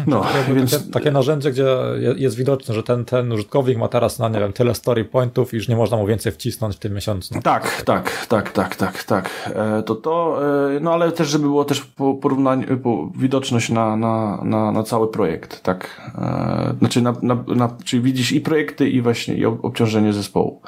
No, 0.07 0.25
więc... 0.55 0.71
takie, 0.71 0.91
takie, 0.91 1.11
narzędzie, 1.11 1.51
gdzie 1.51 1.65
jest 2.15 2.35
widoczne, 2.35 2.75
że 2.75 2.83
ten, 2.83 3.05
ten 3.05 3.31
użytkownik 3.31 3.77
ma 3.77 3.87
teraz 3.87 4.19
na, 4.19 4.29
nie 4.29 4.39
wiem, 4.39 4.53
tyle 4.53 4.75
story 4.75 5.05
pointów, 5.05 5.53
iż 5.53 5.67
nie 5.67 5.75
można 5.75 5.97
mu 5.97 6.07
więcej 6.07 6.31
wcisnąć 6.31 6.75
w 6.75 6.79
tym 6.79 6.93
miesiącu. 6.93 7.35
No. 7.35 7.41
Tak, 7.41 7.81
tak, 7.81 8.25
tak, 8.27 8.51
tak, 8.51 8.75
tak, 8.75 9.03
tak. 9.03 9.29
E, 9.55 9.83
to 9.83 9.95
to, 9.95 10.39
e, 10.75 10.79
no 10.79 10.93
ale 10.93 11.11
też, 11.11 11.27
żeby 11.27 11.43
było 11.43 11.65
też 11.65 11.91
porównanie, 12.21 12.65
widoczność 13.15 13.69
na, 13.69 13.95
na, 13.95 14.39
na, 14.43 14.71
na 14.71 14.83
cały 14.83 15.07
projekt, 15.07 15.63
tak. 15.63 16.01
E, 16.17 16.75
znaczy, 16.79 17.01
na, 17.01 17.13
na, 17.21 17.43
na, 17.47 17.77
czyli 17.83 18.01
widzisz 18.01 18.31
i 18.31 18.41
projekty, 18.41 18.89
i 18.89 19.01
właśnie 19.01 19.35
i 19.35 19.45
obciążenie 19.45 20.13
zespołu 20.13 20.61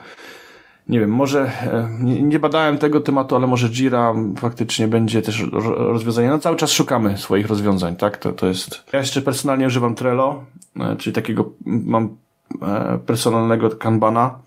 nie 0.90 1.00
wiem, 1.00 1.10
może 1.10 1.42
e, 1.42 1.90
nie, 2.02 2.22
nie, 2.22 2.40
badałem 2.40 2.78
tego 2.78 3.02
tematu, 3.02 3.36
ale 3.36 3.48
może 3.48 3.70
Jira 3.70 4.14
faktycznie 4.38 4.88
będzie 4.88 5.22
też 5.22 5.44
rozwiązanie. 5.52 6.30
No 6.30 6.40
cały 6.40 6.56
czas 6.56 6.72
szukamy 6.72 7.18
swoich 7.18 7.48
rozwiązań, 7.48 7.96
tak? 7.96 8.18
To, 8.18 8.32
to 8.32 8.48
jest. 8.48 8.84
Ja 8.94 9.00
jeszcze 9.00 9.22
personalnie 9.22 9.68
używam 9.68 9.96
Trello, 9.96 10.44
e, 10.80 10.96
czyli 10.96 11.14
takiego 11.14 11.52
mam 11.66 12.18
e, 12.62 13.00
personalnego 13.06 13.70
kanbana. 13.70 14.40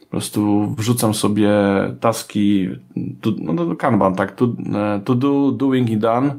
Po 0.00 0.06
prostu 0.06 0.74
wrzucam 0.78 1.14
sobie 1.14 1.50
taski, 2.00 2.68
to, 3.20 3.30
no, 3.38 3.52
no 3.52 3.76
kanban, 3.76 4.14
tak? 4.14 4.32
To, 4.32 4.48
to 5.04 5.14
do, 5.14 5.52
doing 5.52 5.90
i 5.90 5.96
done 5.96 6.34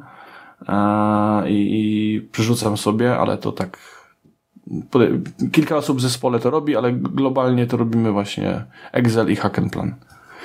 i, 1.48 1.68
i 1.72 2.22
przerzucam 2.32 2.78
sobie, 2.78 3.18
ale 3.18 3.38
to 3.38 3.52
tak 3.52 3.78
kilka 5.52 5.78
osób 5.78 5.98
w 5.98 6.02
zespole 6.02 6.40
to 6.40 6.50
robi, 6.50 6.76
ale 6.76 6.92
globalnie 6.94 7.68
to 7.68 7.78
robimy 7.78 8.12
właśnie 8.12 8.64
Excel 8.92 9.32
i 9.32 9.36
Hack 9.36 9.60
and 9.60 9.74
Plan. 9.74 9.96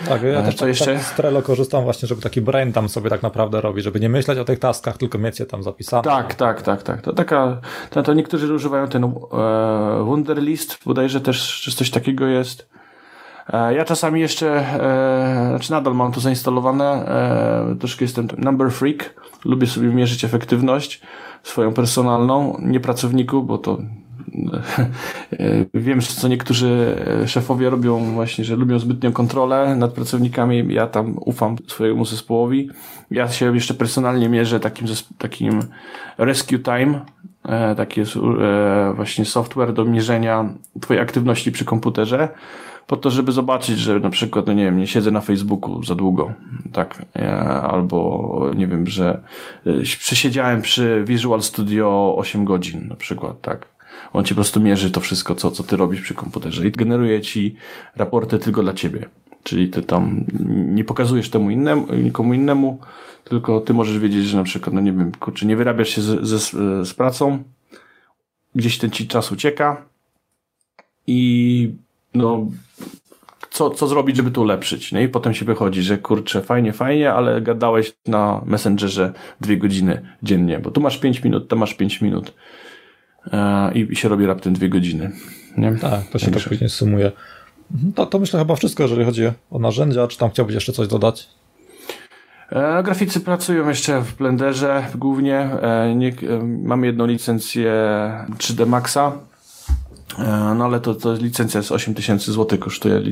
Tak, 0.08 0.22
ja 0.22 0.42
też 0.42 0.56
tak, 0.56 0.68
jeszcze? 0.68 0.94
tak 0.94 1.02
z 1.02 1.14
Trello 1.14 1.42
korzystam 1.42 1.84
właśnie, 1.84 2.08
żeby 2.08 2.22
taki 2.22 2.40
brain 2.40 2.72
tam 2.72 2.88
sobie 2.88 3.10
tak 3.10 3.22
naprawdę 3.22 3.60
robić, 3.60 3.84
żeby 3.84 4.00
nie 4.00 4.08
myśleć 4.08 4.38
o 4.38 4.44
tych 4.44 4.58
taskach, 4.58 4.96
tylko 4.96 5.18
mieć 5.18 5.40
je 5.40 5.46
tam 5.46 5.62
zapisane. 5.62 6.02
Tak, 6.02 6.34
tak, 6.34 6.62
tak, 6.62 6.82
tak. 6.82 7.02
To 7.02 7.12
taka, 7.12 7.60
to, 7.90 8.02
to 8.02 8.14
niektórzy 8.14 8.54
używają 8.54 8.88
ten 8.88 9.04
e, 9.04 9.08
Wunderlist, 10.04 10.78
bodajże 10.86 11.20
też 11.20 11.60
czy 11.60 11.72
coś 11.72 11.90
takiego 11.90 12.26
jest. 12.26 12.68
E, 13.52 13.74
ja 13.74 13.84
czasami 13.84 14.20
jeszcze, 14.20 14.48
e, 14.56 15.48
znaczy 15.48 15.72
nadal 15.72 15.94
mam 15.94 16.12
to 16.12 16.20
zainstalowane, 16.20 16.84
e, 16.84 17.76
troszkę 17.78 18.04
jestem 18.04 18.28
number 18.38 18.70
freak, 18.70 19.14
lubię 19.44 19.66
sobie 19.66 19.88
mierzyć 19.88 20.24
efektywność 20.24 21.00
swoją 21.42 21.72
personalną, 21.72 22.58
nie 22.62 22.80
pracowniku, 22.80 23.42
bo 23.42 23.58
to 23.58 23.78
Wiem, 25.74 26.00
że 26.00 26.06
co 26.06 26.28
niektórzy 26.28 26.96
szefowie 27.26 27.70
robią 27.70 28.14
właśnie, 28.14 28.44
że 28.44 28.56
lubią 28.56 28.78
zbytnią 28.78 29.12
kontrolę 29.12 29.76
nad 29.76 29.92
pracownikami. 29.92 30.74
Ja 30.74 30.86
tam 30.86 31.14
ufam 31.20 31.56
swojemu 31.66 32.04
zespołowi. 32.04 32.70
Ja 33.10 33.28
się 33.28 33.54
jeszcze 33.54 33.74
personalnie 33.74 34.28
mierzę 34.28 34.60
takim, 34.60 34.88
takim 35.18 35.60
rescue 36.18 36.58
time. 36.58 37.00
Taki 37.76 38.00
jest 38.00 38.18
właśnie 38.94 39.24
software 39.24 39.72
do 39.72 39.84
mierzenia 39.84 40.54
twojej 40.80 41.02
aktywności 41.02 41.52
przy 41.52 41.64
komputerze 41.64 42.28
po 42.86 42.96
to, 42.96 43.10
żeby 43.10 43.32
zobaczyć, 43.32 43.78
że 43.78 44.00
na 44.00 44.10
przykład, 44.10 44.46
no 44.46 44.52
nie 44.52 44.64
wiem, 44.64 44.76
nie 44.78 44.86
siedzę 44.86 45.10
na 45.10 45.20
Facebooku 45.20 45.82
za 45.82 45.94
długo, 45.94 46.32
tak, 46.72 47.02
albo 47.62 48.50
nie 48.56 48.66
wiem, 48.66 48.86
że 48.86 49.22
e, 49.66 49.82
przesiedziałem 49.82 50.62
przy 50.62 51.04
Visual 51.06 51.42
Studio 51.42 52.14
8 52.18 52.44
godzin 52.44 52.88
na 52.88 52.96
przykład, 52.96 53.40
tak. 53.40 53.75
On 54.12 54.24
ci 54.24 54.34
po 54.34 54.36
prostu 54.36 54.60
mierzy 54.60 54.90
to 54.90 55.00
wszystko, 55.00 55.34
co, 55.34 55.50
co 55.50 55.62
ty 55.62 55.76
robisz 55.76 56.00
przy 56.00 56.14
komputerze 56.14 56.66
i 56.66 56.72
generuje 56.72 57.20
ci 57.20 57.56
raporty 57.96 58.38
tylko 58.38 58.62
dla 58.62 58.72
ciebie. 58.72 59.08
Czyli 59.42 59.68
ty 59.68 59.82
tam 59.82 60.24
nie 60.48 60.84
pokazujesz 60.84 61.30
temu 61.30 61.50
innemu, 61.50 61.94
nikomu 61.94 62.34
innemu, 62.34 62.78
tylko 63.24 63.60
ty 63.60 63.74
możesz 63.74 63.98
wiedzieć, 63.98 64.24
że 64.24 64.36
na 64.36 64.44
przykład, 64.44 64.74
no 64.74 64.80
nie 64.80 64.92
wiem, 64.92 65.12
kurczę, 65.12 65.46
nie 65.46 65.56
wyrabiasz 65.56 65.88
się 65.88 66.02
z, 66.02 66.24
z, 66.24 66.50
z 66.88 66.94
pracą, 66.94 67.42
gdzieś 68.54 68.78
ten 68.78 68.90
ci 68.90 69.08
czas 69.08 69.32
ucieka 69.32 69.84
i 71.06 71.70
no 72.14 72.46
co, 73.50 73.70
co 73.70 73.86
zrobić, 73.86 74.16
żeby 74.16 74.30
to 74.30 74.40
ulepszyć. 74.40 74.92
No 74.92 75.00
i 75.00 75.08
potem 75.08 75.34
się 75.34 75.44
wychodzi, 75.44 75.82
że 75.82 75.98
kurczę, 75.98 76.42
fajnie, 76.42 76.72
fajnie, 76.72 77.12
ale 77.12 77.40
gadałeś 77.42 77.92
na 78.06 78.42
Messengerze 78.46 79.12
dwie 79.40 79.56
godziny 79.56 80.02
dziennie, 80.22 80.58
bo 80.58 80.70
tu 80.70 80.80
masz 80.80 80.98
pięć 80.98 81.24
minut, 81.24 81.48
tam 81.48 81.58
masz 81.58 81.74
pięć 81.74 82.00
minut 82.00 82.34
i 83.74 83.96
się 83.96 84.08
robi 84.08 84.26
raptem 84.26 84.52
dwie 84.52 84.68
godziny. 84.68 85.12
Nie? 85.56 85.72
Tak, 85.72 86.04
to 86.12 86.18
się 86.18 86.30
tak 86.30 86.42
później 86.42 86.70
sumuje. 86.70 87.12
Mhm, 87.74 87.92
to, 87.92 88.06
to 88.06 88.18
myślę 88.18 88.40
chyba 88.40 88.56
wszystko, 88.56 88.82
jeżeli 88.82 89.04
chodzi 89.04 89.22
o 89.50 89.58
narzędzia. 89.58 90.06
Czy 90.06 90.18
tam 90.18 90.30
chciałbyś 90.30 90.54
jeszcze 90.54 90.72
coś 90.72 90.88
dodać? 90.88 91.28
E, 92.50 92.82
graficy 92.82 93.20
pracują 93.20 93.68
jeszcze 93.68 94.00
w 94.00 94.16
Blenderze 94.16 94.86
głównie. 94.94 95.38
E, 95.38 95.94
nie, 95.94 96.08
e, 96.08 96.42
mamy 96.42 96.86
jedną 96.86 97.06
licencję 97.06 97.72
3D 98.38 98.66
Maxa 98.66 99.12
E, 100.18 100.54
no 100.54 100.64
ale 100.64 100.80
to, 100.80 100.94
to 100.94 101.12
licencja 101.12 101.58
jest 101.58 101.72
8000 101.72 102.32
zł 102.32 102.58
kosztuje 102.58 102.96
e, 102.96 103.02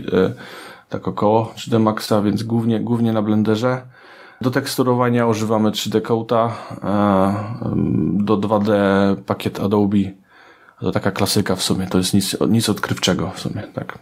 tak 0.88 1.08
około 1.08 1.52
3D 1.56 1.80
Maxa, 1.80 2.22
więc 2.22 2.42
głównie, 2.42 2.80
głównie 2.80 3.12
na 3.12 3.22
Blenderze. 3.22 3.82
Do 4.44 4.50
teksturowania 4.50 5.26
używamy 5.26 5.70
3D 5.70 6.02
Coata, 6.02 6.56
e, 6.82 7.74
do 8.24 8.36
2D 8.36 8.72
pakiet 9.16 9.60
Adobe. 9.60 9.98
To 10.80 10.92
taka 10.92 11.10
klasyka 11.10 11.56
w 11.56 11.62
sumie, 11.62 11.86
to 11.86 11.98
jest 11.98 12.14
nic, 12.14 12.36
nic 12.48 12.68
odkrywczego 12.68 13.30
w 13.30 13.40
sumie, 13.40 13.62
tak. 13.74 13.98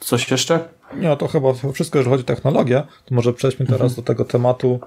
Coś 0.00 0.30
jeszcze? 0.30 0.68
Nie, 0.94 1.16
to 1.16 1.28
chyba 1.28 1.48
wszystko, 1.74 1.98
jeżeli 1.98 2.14
chodzi 2.14 2.24
o 2.24 2.26
technologię, 2.26 2.82
to 3.04 3.14
może 3.14 3.32
przejdźmy 3.32 3.66
teraz 3.66 3.80
mhm. 3.80 3.96
do 3.96 4.02
tego 4.02 4.24
tematu 4.24 4.80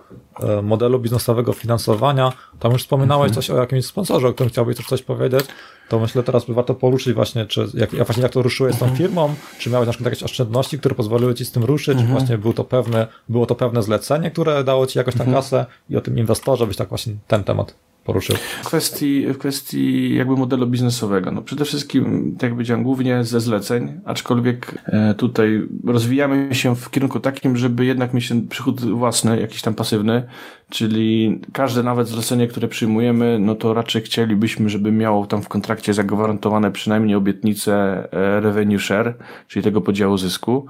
modelu 0.63 0.99
biznesowego 0.99 1.53
finansowania. 1.53 2.33
Tam 2.59 2.71
już 2.71 2.81
wspominałeś 2.81 3.29
mhm. 3.29 3.35
coś 3.35 3.49
o 3.49 3.57
jakimś 3.57 3.85
sponsorze, 3.85 4.27
o 4.27 4.33
którym 4.33 4.49
chciałbyś 4.49 4.77
też 4.77 4.85
coś 4.85 5.01
powiedzieć 5.01 5.45
to 5.89 5.99
myślę 5.99 6.23
teraz 6.23 6.45
by 6.45 6.53
warto 6.53 6.75
poruszyć 6.75 7.13
właśnie, 7.13 7.45
czy 7.45 7.67
jak, 7.73 7.93
jak 7.93 8.07
właśnie 8.07 8.23
jak 8.23 8.31
to 8.31 8.41
ruszyłeś 8.41 8.75
z 8.75 8.79
tą 8.79 8.85
mhm. 8.85 8.97
firmą, 8.97 9.35
czy 9.59 9.69
miałeś 9.69 9.87
na 9.87 9.93
przykład 9.93 10.13
jakieś 10.13 10.23
oszczędności, 10.23 10.79
które 10.79 10.95
pozwoliły 10.95 11.35
ci 11.35 11.45
z 11.45 11.51
tym 11.51 11.63
ruszyć, 11.63 11.97
mhm. 11.97 12.11
właśnie 12.11 12.37
był 12.37 12.53
to 12.53 12.63
pewne, 12.63 13.07
było 13.29 13.45
to 13.45 13.55
pewne 13.55 13.83
zlecenie, 13.83 14.31
które 14.31 14.63
dało 14.63 14.87
ci 14.87 14.97
jakoś 14.97 15.15
na 15.15 15.25
mhm. 15.25 15.37
kasę 15.37 15.65
i 15.89 15.97
o 15.97 16.01
tym 16.01 16.17
inwestorze 16.17 16.67
byś 16.67 16.77
tak 16.77 16.89
właśnie 16.89 17.13
ten 17.27 17.43
temat 17.43 17.75
poruszył. 18.05 18.35
W 18.63 18.65
kwestii, 18.65 19.27
w 19.27 19.37
kwestii 19.37 20.15
jakby 20.15 20.35
modelu 20.35 20.67
biznesowego. 20.67 21.31
No 21.31 21.41
przede 21.41 21.65
wszystkim, 21.65 22.31
tak 22.33 22.43
jak 22.43 22.51
powiedziałem, 22.51 22.83
głównie 22.83 23.23
ze 23.23 23.39
zleceń, 23.39 24.01
aczkolwiek 24.05 24.83
e, 24.85 25.13
tutaj 25.13 25.67
rozwijamy 25.83 26.55
się 26.55 26.75
w 26.75 26.89
kierunku 26.89 27.19
takim, 27.19 27.57
żeby 27.57 27.85
jednak 27.85 28.13
mieć 28.13 28.29
ten 28.29 28.47
przychód 28.47 28.81
własny, 28.81 29.41
jakiś 29.41 29.61
tam 29.61 29.73
pasywny, 29.73 30.23
czyli 30.69 31.39
każde 31.53 31.83
nawet 31.83 32.07
zlecenie, 32.07 32.47
które 32.47 32.67
przyjmujemy, 32.67 33.39
no 33.39 33.55
to 33.55 33.73
raczej 33.73 34.01
chcielibyśmy, 34.01 34.69
żeby 34.69 34.91
miało 34.91 35.25
tam 35.25 35.41
w 35.41 35.47
kontrakcie 35.47 35.93
zagwarantowane 35.93 36.71
przynajmniej 36.71 37.15
obietnicę 37.15 37.73
e, 38.11 38.39
revenue 38.39 38.79
share, 38.79 39.17
czyli 39.47 39.63
tego 39.63 39.81
podziału 39.81 40.17
zysku. 40.17 40.65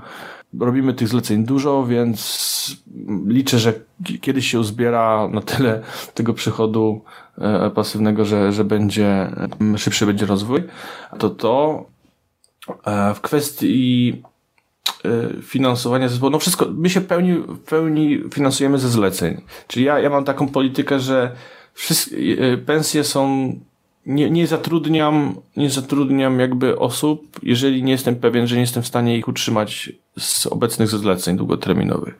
Robimy 0.59 0.93
tych 0.93 1.07
zleceń 1.07 1.45
dużo, 1.45 1.85
więc 1.85 2.84
liczę, 3.27 3.59
że 3.59 3.73
kiedyś 4.21 4.51
się 4.51 4.59
uzbiera 4.59 5.27
na 5.27 5.41
tyle 5.41 5.81
tego 6.13 6.33
przychodu 6.33 7.01
e, 7.37 7.69
pasywnego, 7.69 8.25
że, 8.25 8.51
że 8.51 8.63
będzie 8.63 9.31
szybszy 9.77 10.05
będzie 10.05 10.25
rozwój. 10.25 10.63
To 11.19 11.29
to 11.29 11.85
e, 12.85 13.13
w 13.13 13.21
kwestii 13.21 14.21
e, 15.05 15.41
finansowania 15.41 16.09
zespołu, 16.09 16.31
no 16.31 16.39
wszystko, 16.39 16.65
my 16.73 16.89
się 16.89 16.99
w 16.99 17.05
pełni, 17.05 17.43
pełni 17.69 18.19
finansujemy 18.33 18.79
ze 18.79 18.89
zleceń. 18.89 19.41
Czyli 19.67 19.85
ja, 19.85 19.99
ja 19.99 20.09
mam 20.09 20.23
taką 20.23 20.47
politykę, 20.47 20.99
że 20.99 21.35
wszystkie, 21.73 22.17
pensje 22.65 23.03
są 23.03 23.53
nie, 24.05 24.29
nie 24.29 24.47
zatrudniam, 24.47 25.35
nie 25.57 25.69
zatrudniam 25.69 26.39
jakby 26.39 26.79
osób, 26.79 27.39
jeżeli 27.43 27.83
nie 27.83 27.91
jestem 27.91 28.15
pewien, 28.15 28.47
że 28.47 28.55
nie 28.55 28.61
jestem 28.61 28.83
w 28.83 28.87
stanie 28.87 29.17
ich 29.17 29.27
utrzymać 29.27 29.91
z 30.19 30.47
obecnych 30.47 30.89
zleceń 30.89 31.37
długoterminowych. 31.37 32.19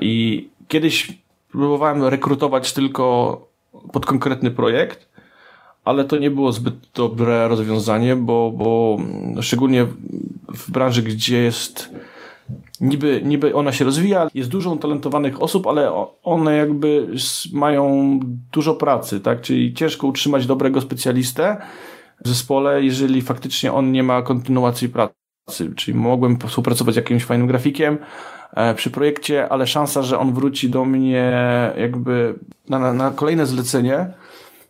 I 0.00 0.48
kiedyś 0.68 1.18
próbowałem 1.50 2.04
rekrutować 2.04 2.72
tylko 2.72 3.40
pod 3.92 4.06
konkretny 4.06 4.50
projekt, 4.50 5.08
ale 5.84 6.04
to 6.04 6.18
nie 6.18 6.30
było 6.30 6.52
zbyt 6.52 6.74
dobre 6.94 7.48
rozwiązanie, 7.48 8.16
bo, 8.16 8.52
bo 8.56 8.98
szczególnie 9.40 9.86
w 10.54 10.70
branży, 10.70 11.02
gdzie 11.02 11.38
jest 11.38 11.90
niby, 12.80 13.22
niby 13.24 13.54
ona 13.54 13.72
się 13.72 13.84
rozwija, 13.84 14.28
jest 14.34 14.50
dużo 14.50 14.70
utalentowanych 14.70 15.42
osób, 15.42 15.66
ale 15.66 16.08
one 16.22 16.56
jakby 16.56 17.08
mają 17.52 18.20
dużo 18.52 18.74
pracy, 18.74 19.20
tak? 19.20 19.40
Czyli 19.40 19.74
ciężko 19.74 20.06
utrzymać 20.06 20.46
dobrego 20.46 20.80
specjalistę 20.80 21.56
w 22.24 22.28
zespole, 22.28 22.84
jeżeli 22.84 23.22
faktycznie 23.22 23.72
on 23.72 23.92
nie 23.92 24.02
ma 24.02 24.22
kontynuacji 24.22 24.88
pracy. 24.88 25.23
Czyli 25.76 25.98
mogłem 25.98 26.38
współpracować 26.38 26.94
z 26.94 26.96
jakimś 26.96 27.24
fajnym 27.24 27.46
grafikiem 27.46 27.98
e, 28.54 28.74
przy 28.74 28.90
projekcie, 28.90 29.48
ale 29.48 29.66
szansa, 29.66 30.02
że 30.02 30.18
on 30.18 30.34
wróci 30.34 30.70
do 30.70 30.84
mnie 30.84 31.32
jakby 31.78 32.34
na, 32.68 32.92
na, 32.94 33.10
kolejne 33.10 33.46
zlecenie, 33.46 34.06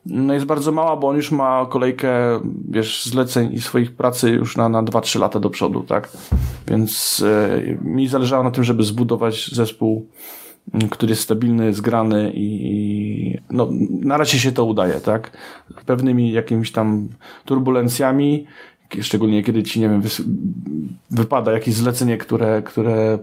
no 0.07 0.35
jest 0.35 0.47
bardzo 0.47 0.73
mała, 0.73 0.97
bo 0.97 1.09
on 1.09 1.17
już 1.17 1.31
ma 1.31 1.67
kolejkę, 1.71 2.41
wiesz, 2.69 3.05
zleceń 3.07 3.53
i 3.53 3.61
swoich 3.61 3.97
pracy 3.97 4.31
już 4.31 4.57
na, 4.57 4.69
na 4.69 4.83
2-3 4.83 5.21
lata 5.21 5.41
do 5.41 5.51
przodu, 5.51 5.83
tak? 5.83 6.09
Więc 6.69 7.23
e, 7.27 7.61
mi 7.83 8.09
zależało 8.09 8.45
na 8.45 8.51
tym, 8.51 8.65
żeby 8.65 8.83
zbudować 8.83 9.51
zespół, 9.53 10.09
który 10.91 11.11
jest 11.11 11.23
stabilny, 11.23 11.75
zgrany 11.75 12.33
i, 12.35 12.61
i 12.63 13.39
no, 13.51 13.69
na 13.91 14.17
razie 14.17 14.39
się 14.39 14.53
to 14.53 14.65
udaje, 14.65 15.01
tak? 15.01 15.37
Pewnymi 15.87 16.33
jakimiś 16.33 16.73
tam 16.73 17.09
turbulencjami, 17.45 18.47
szczególnie 19.03 19.43
kiedy 19.43 19.63
ci, 19.63 19.81
nie 19.81 19.89
wiem, 19.89 20.03
wypada 21.11 21.53
jakieś 21.53 21.75
zlecenie, 21.75 22.19
które, 22.19 22.63
które 22.63 23.19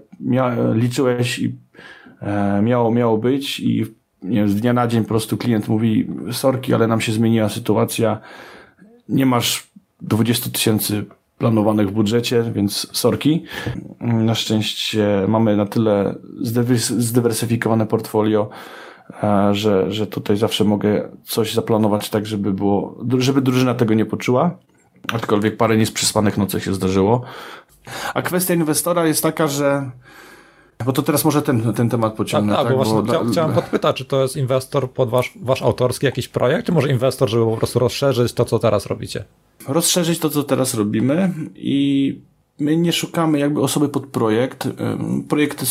liczyłeś 0.73 1.39
i 1.39 1.55
e, 2.21 2.61
miało, 2.61 2.91
miało 2.91 3.17
być 3.17 3.59
i 3.59 3.85
nie 4.23 4.37
wiem, 4.37 4.49
z 4.49 4.55
dnia 4.55 4.73
na 4.73 4.87
dzień 4.87 5.01
po 5.01 5.07
prostu 5.07 5.37
klient 5.37 5.67
mówi 5.67 6.07
sorki, 6.31 6.73
ale 6.73 6.87
nam 6.87 7.01
się 7.01 7.11
zmieniła 7.11 7.49
sytuacja, 7.49 8.19
nie 9.09 9.25
masz 9.25 9.67
20 10.01 10.49
tysięcy 10.49 11.05
planowanych 11.37 11.89
w 11.89 11.91
budżecie, 11.91 12.43
więc 12.55 12.97
sorki. 12.97 13.43
Na 13.99 14.35
szczęście 14.35 15.25
mamy 15.27 15.57
na 15.57 15.65
tyle 15.65 16.15
zdywersyfikowane 16.97 17.87
portfolio, 17.87 18.49
e, 19.23 19.55
że, 19.55 19.91
że 19.91 20.07
tutaj 20.07 20.37
zawsze 20.37 20.63
mogę 20.63 21.09
coś 21.23 21.53
zaplanować 21.53 22.09
tak, 22.09 22.25
żeby 22.25 22.53
było, 22.53 22.97
żeby 23.17 23.41
drużyna 23.41 23.73
tego 23.73 23.93
nie 23.93 24.05
poczuła. 24.05 24.57
Aczkolwiek 25.13 25.57
parę 25.57 25.77
niesprzespanych 25.77 26.37
nocy 26.37 26.61
się 26.61 26.73
zdarzyło. 26.73 27.21
A 28.13 28.21
kwestia 28.21 28.53
inwestora 28.53 29.07
jest 29.07 29.23
taka, 29.23 29.47
że 29.47 29.91
bo 30.85 30.93
to 30.93 31.01
teraz 31.01 31.25
może 31.25 31.41
ten, 31.41 31.73
ten 31.73 31.89
temat 31.89 32.13
pociągnę. 32.13 32.55
Tak, 32.55 32.67
tak, 32.67 32.77
bo 32.77 32.83
właśnie 32.83 33.01
bo 33.01 33.31
chciałem 33.31 33.53
podpytać, 33.53 33.95
czy 33.95 34.05
to 34.05 34.21
jest 34.21 34.37
inwestor 34.37 34.91
pod 34.91 35.09
wasz, 35.09 35.33
wasz 35.41 35.61
autorski 35.61 36.05
jakiś 36.05 36.27
projekt, 36.27 36.65
czy 36.65 36.71
może 36.71 36.89
inwestor, 36.89 37.29
żeby 37.29 37.45
po 37.45 37.57
prostu 37.57 37.79
rozszerzyć 37.79 38.33
to, 38.33 38.45
co 38.45 38.59
teraz 38.59 38.85
robicie? 38.85 39.23
rozszerzyć 39.67 40.19
to, 40.19 40.29
co 40.29 40.43
teraz 40.43 40.73
robimy 40.73 41.33
i 41.55 42.19
my 42.59 42.77
nie 42.77 42.93
szukamy 42.93 43.39
jakby 43.39 43.61
osoby 43.61 43.89
pod 43.89 44.05
projekt. 44.05 44.67
Projekt 45.29 45.65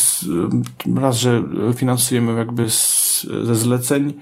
raz, 0.97 1.17
że 1.17 1.43
finansujemy 1.77 2.39
jakby 2.39 2.71
z, 2.71 3.27
ze 3.43 3.55
zleceń, 3.55 4.15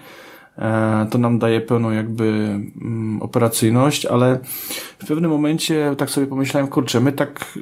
to 1.10 1.18
nam 1.18 1.38
daje 1.38 1.60
pełną 1.60 1.90
jakby 1.90 2.24
mm, 2.80 3.22
operacyjność, 3.22 4.06
ale 4.06 4.38
w 4.98 5.06
pewnym 5.06 5.30
momencie 5.30 5.94
tak 5.98 6.10
sobie 6.10 6.26
pomyślałem, 6.26 6.68
kurczę, 6.68 7.00
my 7.00 7.12
tak 7.12 7.58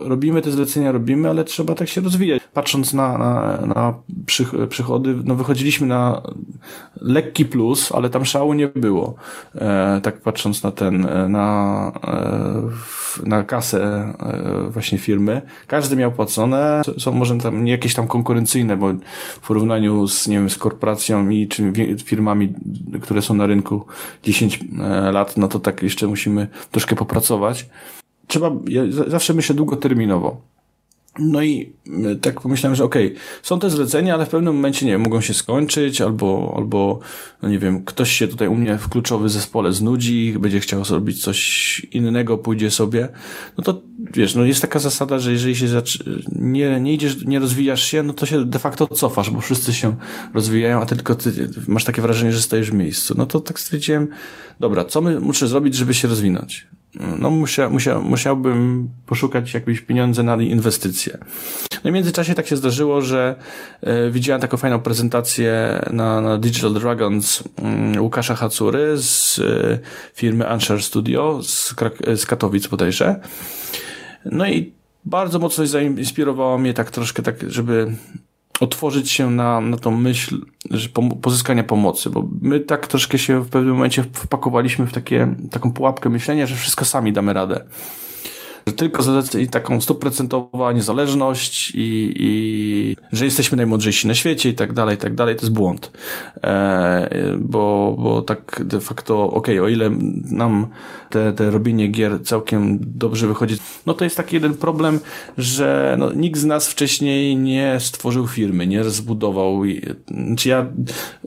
robimy 0.00 0.42
te 0.42 0.50
zlecenia, 0.50 0.92
robimy, 0.92 1.30
ale 1.30 1.44
trzeba 1.44 1.74
tak 1.74 1.88
się 1.88 2.00
rozwijać. 2.00 2.42
Patrząc 2.52 2.94
na, 2.94 3.18
na, 3.18 3.58
na 3.66 3.94
przychody, 4.68 5.14
no 5.24 5.34
wychodziliśmy 5.34 5.86
na 5.86 6.22
lekki 7.00 7.44
plus, 7.44 7.92
ale 7.92 8.10
tam 8.10 8.24
szału 8.24 8.52
nie 8.52 8.68
było. 8.68 9.14
E, 9.54 10.00
tak 10.02 10.20
patrząc 10.20 10.62
na 10.62 10.70
ten, 10.70 11.06
e, 11.06 11.28
na, 11.28 11.92
e, 12.04 13.28
na 13.28 13.42
kasę 13.42 13.82
e, 14.18 14.70
właśnie 14.70 14.98
firmy. 14.98 15.42
Każdy 15.66 15.96
miał 15.96 16.12
płacone, 16.12 16.82
są 16.98 17.12
może 17.12 17.38
tam 17.38 17.64
nie 17.64 17.72
jakieś 17.72 17.94
tam 17.94 18.06
konkurencyjne, 18.06 18.76
bo 18.76 18.92
w 19.40 19.46
porównaniu 19.46 20.06
z, 20.08 20.28
nie 20.28 20.36
wiem, 20.36 20.50
z 20.50 20.58
korporacjami 20.58 21.48
czy 21.48 21.72
firmami 22.04 22.39
które 23.02 23.22
są 23.22 23.34
na 23.34 23.46
rynku 23.46 23.84
10 24.22 24.60
e, 24.80 25.12
lat, 25.12 25.36
no 25.36 25.48
to 25.48 25.58
tak 25.58 25.82
jeszcze 25.82 26.06
musimy 26.06 26.48
troszkę 26.70 26.96
popracować. 26.96 27.66
Trzeba, 28.26 28.50
ja 28.68 28.82
zawsze 29.06 29.34
myślę 29.34 29.54
długoterminowo. 29.54 30.40
No 31.20 31.42
i 31.42 31.72
e, 32.04 32.16
tak 32.16 32.40
pomyślałem, 32.40 32.76
że 32.76 32.84
okej, 32.84 33.06
okay, 33.06 33.20
są 33.42 33.58
te 33.58 33.70
zlecenia, 33.70 34.14
ale 34.14 34.26
w 34.26 34.28
pewnym 34.28 34.54
momencie, 34.54 34.86
nie 34.86 34.92
wiem, 34.92 35.00
mogą 35.00 35.20
się 35.20 35.34
skończyć, 35.34 36.00
albo, 36.00 36.54
albo, 36.56 37.00
no 37.42 37.48
nie 37.48 37.58
wiem, 37.58 37.84
ktoś 37.84 38.12
się 38.12 38.28
tutaj 38.28 38.48
u 38.48 38.54
mnie 38.54 38.78
w 38.78 38.88
kluczowy 38.88 39.28
zespole 39.28 39.72
znudzi, 39.72 40.34
będzie 40.40 40.60
chciał 40.60 40.84
zrobić 40.84 41.22
coś 41.22 41.80
innego, 41.92 42.38
pójdzie 42.38 42.70
sobie. 42.70 43.08
No 43.58 43.64
to, 43.64 43.82
wiesz, 44.14 44.34
no 44.34 44.44
jest 44.44 44.60
taka 44.60 44.78
zasada, 44.78 45.18
że 45.18 45.32
jeżeli 45.32 45.56
się 45.56 45.66
nie, 46.32 46.80
nie 46.80 46.94
idziesz, 46.94 47.24
nie 47.24 47.38
rozwijasz 47.38 47.84
się, 47.84 48.02
no 48.02 48.12
to 48.12 48.26
się 48.26 48.44
de 48.44 48.58
facto 48.58 48.86
cofasz, 48.86 49.30
bo 49.30 49.40
wszyscy 49.40 49.72
się 49.72 49.96
rozwijają, 50.34 50.80
a 50.80 50.86
ty 50.86 50.96
tylko 50.96 51.14
ty 51.14 51.50
masz 51.68 51.84
takie 51.84 52.02
wrażenie, 52.02 52.32
że 52.32 52.42
stoisz 52.42 52.70
w 52.70 52.74
miejscu. 52.74 53.14
No 53.18 53.26
to 53.26 53.40
tak 53.40 53.60
stwierdziłem, 53.60 54.08
dobra, 54.60 54.84
co 54.84 55.00
my 55.00 55.20
muszę 55.20 55.48
zrobić, 55.48 55.74
żeby 55.74 55.94
się 55.94 56.08
rozwinąć? 56.08 56.66
No 56.94 57.30
musia, 57.30 57.68
musia, 57.68 57.98
musiałbym 57.98 58.88
poszukać 59.06 59.54
jakieś 59.54 59.80
pieniądze 59.80 60.22
na 60.22 60.36
inwestycje. 60.36 61.18
No 61.84 61.90
i 61.90 61.92
w 61.92 61.94
międzyczasie 61.94 62.34
tak 62.34 62.46
się 62.46 62.56
zdarzyło, 62.56 63.02
że 63.02 63.36
e, 63.80 64.10
widziałem 64.10 64.40
taką 64.40 64.56
fajną 64.56 64.80
prezentację 64.80 65.80
na, 65.92 66.20
na 66.20 66.38
Digital 66.38 66.74
Dragons 66.74 67.42
mm, 67.62 68.02
Łukasza 68.02 68.34
Hacury 68.34 68.96
z 68.96 69.38
e, 69.38 69.78
firmy 70.14 70.48
Ansher 70.48 70.82
Studio 70.82 71.42
z, 71.42 71.74
z 72.16 72.26
Katowic 72.26 72.66
bodajże. 72.66 73.20
No 74.24 74.46
i 74.46 74.72
bardzo 75.04 75.38
mocno 75.38 75.66
zainspirowało 75.66 76.58
mnie 76.58 76.74
tak 76.74 76.90
troszkę 76.90 77.22
tak, 77.22 77.50
żeby 77.50 77.92
otworzyć 78.60 79.10
się 79.10 79.30
na, 79.30 79.60
na 79.60 79.76
tą 79.76 79.90
myśl 79.90 80.40
że 80.70 80.88
pozyskania 81.22 81.64
pomocy, 81.64 82.10
bo 82.10 82.28
my 82.42 82.60
tak 82.60 82.86
troszkę 82.86 83.18
się 83.18 83.40
w 83.40 83.48
pewnym 83.48 83.72
momencie 83.74 84.02
wpakowaliśmy 84.02 84.86
w 84.86 84.92
takie, 84.92 85.34
taką 85.50 85.72
pułapkę 85.72 86.08
myślenia, 86.08 86.46
że 86.46 86.56
wszystko 86.56 86.84
sami 86.84 87.12
damy 87.12 87.32
radę 87.32 87.64
że 88.70 88.76
tylko 88.76 89.02
taką 89.50 89.80
stuprocentowa 89.80 90.72
niezależność 90.72 91.72
i, 91.74 92.12
i 92.16 92.96
że 93.12 93.24
jesteśmy 93.24 93.56
najmądrzejsi 93.56 94.08
na 94.08 94.14
świecie 94.14 94.48
i 94.48 94.54
tak 94.54 94.72
dalej, 94.72 94.94
i 94.94 94.98
tak 94.98 95.14
dalej, 95.14 95.36
to 95.36 95.42
jest 95.42 95.52
błąd. 95.52 95.90
E, 96.44 97.36
bo, 97.38 97.96
bo 97.98 98.22
tak 98.22 98.62
de 98.64 98.80
facto, 98.80 99.30
okej, 99.30 99.58
okay, 99.58 99.66
o 99.66 99.68
ile 99.68 99.90
nam 100.30 100.66
te, 101.10 101.32
te 101.32 101.50
robienie 101.50 101.88
gier 101.88 102.22
całkiem 102.24 102.78
dobrze 102.80 103.26
wychodzi, 103.26 103.56
no 103.86 103.94
to 103.94 104.04
jest 104.04 104.16
taki 104.16 104.36
jeden 104.36 104.54
problem, 104.54 105.00
że 105.38 105.96
no, 105.98 106.12
nikt 106.12 106.40
z 106.40 106.44
nas 106.44 106.68
wcześniej 106.68 107.36
nie 107.36 107.76
stworzył 107.80 108.26
firmy, 108.26 108.66
nie 108.66 108.84
zbudował. 108.84 109.62
Znaczy 110.26 110.48
ja 110.48 110.66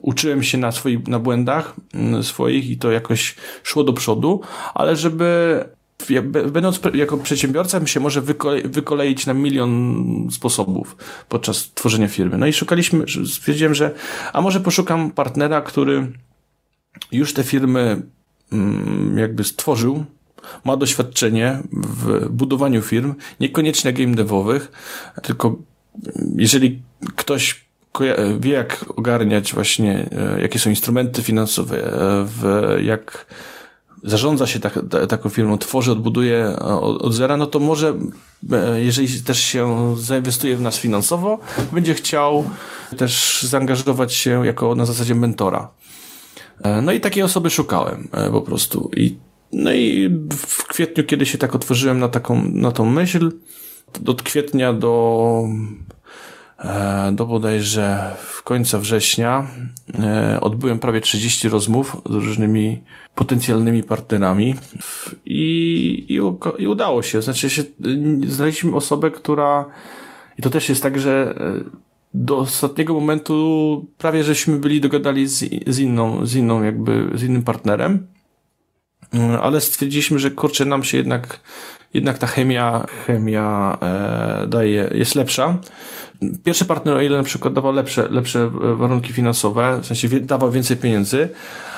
uczyłem 0.02 0.44
się 0.44 0.58
na 0.58 0.72
swoich, 0.72 1.08
na 1.08 1.20
błędach 1.20 1.76
mm, 1.94 2.24
swoich 2.24 2.70
i 2.70 2.78
to 2.78 2.92
jakoś 2.92 3.36
szło 3.64 3.84
do 3.84 3.94
przodu, 3.94 4.42
ale 4.74 4.96
żeby 4.96 5.60
będąc 6.52 6.80
jako 6.94 7.18
przedsiębiorca 7.18 7.88
się 7.88 8.00
może 8.00 8.22
wykole, 8.22 8.62
wykoleić 8.62 9.26
na 9.26 9.34
milion 9.34 10.28
sposobów 10.32 10.98
podczas 11.30 11.72
tworzenia 11.74 12.08
firmy. 12.08 12.38
No 12.38 12.48
i 12.48 12.54
szukaliśmy, 12.54 13.06
stwierdziłem, 13.28 13.76
że 13.76 13.92
a 14.34 14.42
może 14.42 14.60
poszukam 14.60 15.12
partnera, 15.12 15.62
który 15.62 16.12
już 17.12 17.34
te 17.34 17.44
firmy 17.44 18.02
mm, 18.52 19.18
jakby 19.18 19.44
stworzył, 19.44 20.06
ma 20.64 20.78
doświadczenie 20.78 21.60
w 21.72 22.30
budowaniu 22.30 22.82
firm, 22.82 23.14
niekoniecznie 23.40 23.94
game 23.94 24.16
devowych, 24.16 24.72
tylko 25.22 25.56
jeżeli 26.36 26.82
ktoś 27.16 27.64
wie, 28.40 28.52
jak 28.52 28.86
ogarniać 28.96 29.54
właśnie, 29.54 30.10
e, 30.12 30.42
jakie 30.42 30.60
są 30.60 30.70
instrumenty 30.70 31.24
finansowe, 31.24 31.78
e, 32.44 32.84
jak 32.84 33.26
zarządza 34.04 34.48
się 34.48 34.60
tak, 34.60 34.80
taką 35.10 35.30
firmą, 35.30 35.58
tworzy, 35.58 35.92
odbuduje 35.92 36.56
od, 36.60 37.02
od 37.02 37.14
zera, 37.14 37.38
no 37.38 37.46
to 37.46 37.60
może, 37.60 37.94
e, 38.52 38.82
jeżeli 38.82 39.22
też 39.22 39.40
się 39.40 39.96
zainwestuje 39.98 40.58
w 40.58 40.62
nas 40.62 40.78
finansowo, 40.78 41.40
będzie 41.72 41.94
chciał 41.94 42.44
też 42.98 43.44
zaangażować 43.44 44.14
się 44.14 44.46
jako 44.46 44.76
na 44.76 44.86
zasadzie 44.86 45.16
mentora. 45.16 45.72
E, 46.64 46.82
no 46.82 46.92
i 46.92 47.00
takiej 47.00 47.24
osoby 47.24 47.50
szukałem 47.50 48.08
e, 48.12 48.32
po 48.32 48.42
prostu. 48.42 48.92
I, 48.98 49.18
no 49.52 49.74
i 49.74 50.10
w 50.32 50.68
kwietniu, 50.68 51.04
kiedy 51.04 51.26
się 51.26 51.38
tak 51.38 51.56
otworzyłem 51.56 52.00
na 52.00 52.10
taką, 52.10 52.44
na 52.54 52.72
tą 52.72 52.86
myśl, 52.86 53.32
od 54.06 54.22
kwietnia 54.22 54.74
do 54.74 55.44
E, 55.92 55.93
do 57.12 57.26
bodajże 57.26 58.16
w 58.18 58.44
końca 58.44 58.80
września 58.80 59.48
e, 60.00 60.42
odbyłem 60.42 60.80
prawie 60.80 61.02
30 61.02 61.50
rozmów 61.50 61.98
z 62.10 62.14
różnymi 62.14 62.84
potencjalnymi 63.16 63.84
partnerami. 63.84 64.56
I, 65.26 66.06
i, 66.10 66.16
i 66.58 66.68
udało 66.68 67.04
się. 67.04 67.22
Znaczy 67.22 67.50
się, 67.50 67.64
znaleźliśmy 68.28 68.76
osobę, 68.76 69.12
która 69.12 69.66
i 70.38 70.42
to 70.42 70.50
też 70.50 70.70
jest 70.70 70.84
tak, 70.84 71.00
że 71.00 71.36
e, 71.38 71.84
do 72.14 72.38
ostatniego 72.38 72.94
momentu 72.94 73.86
prawie 73.98 74.24
żeśmy 74.24 74.58
byli 74.58 74.82
dogadali 74.82 75.28
z, 75.28 75.46
z 75.68 75.80
inną, 75.80 76.26
z 76.26 76.36
inną 76.36 76.64
jakby, 76.64 77.10
z 77.14 77.24
innym 77.24 77.44
partnerem, 77.44 78.08
ale 79.42 79.62
stwierdziliśmy, 79.62 80.20
że 80.20 80.32
kurczę, 80.32 80.66
nam 80.66 80.84
się 80.84 80.98
jednak, 80.98 81.40
jednak 81.94 82.18
ta 82.18 82.28
chemia, 82.28 82.86
chemia 83.06 83.78
e, 83.82 84.48
daje, 84.48 84.90
jest 84.94 85.16
lepsza 85.16 85.58
Pierwszy 86.44 86.66
partner, 86.66 86.96
o 86.96 87.02
ile 87.02 87.18
na 87.18 87.24
przykład 87.24 87.54
dawał 87.54 87.74
lepsze, 87.74 88.08
lepsze 88.10 88.50
warunki 88.76 89.14
finansowe, 89.14 89.80
w 89.82 89.86
sensie 89.86 90.08
dawał 90.10 90.52
więcej 90.52 90.78
pieniędzy, 90.78 91.30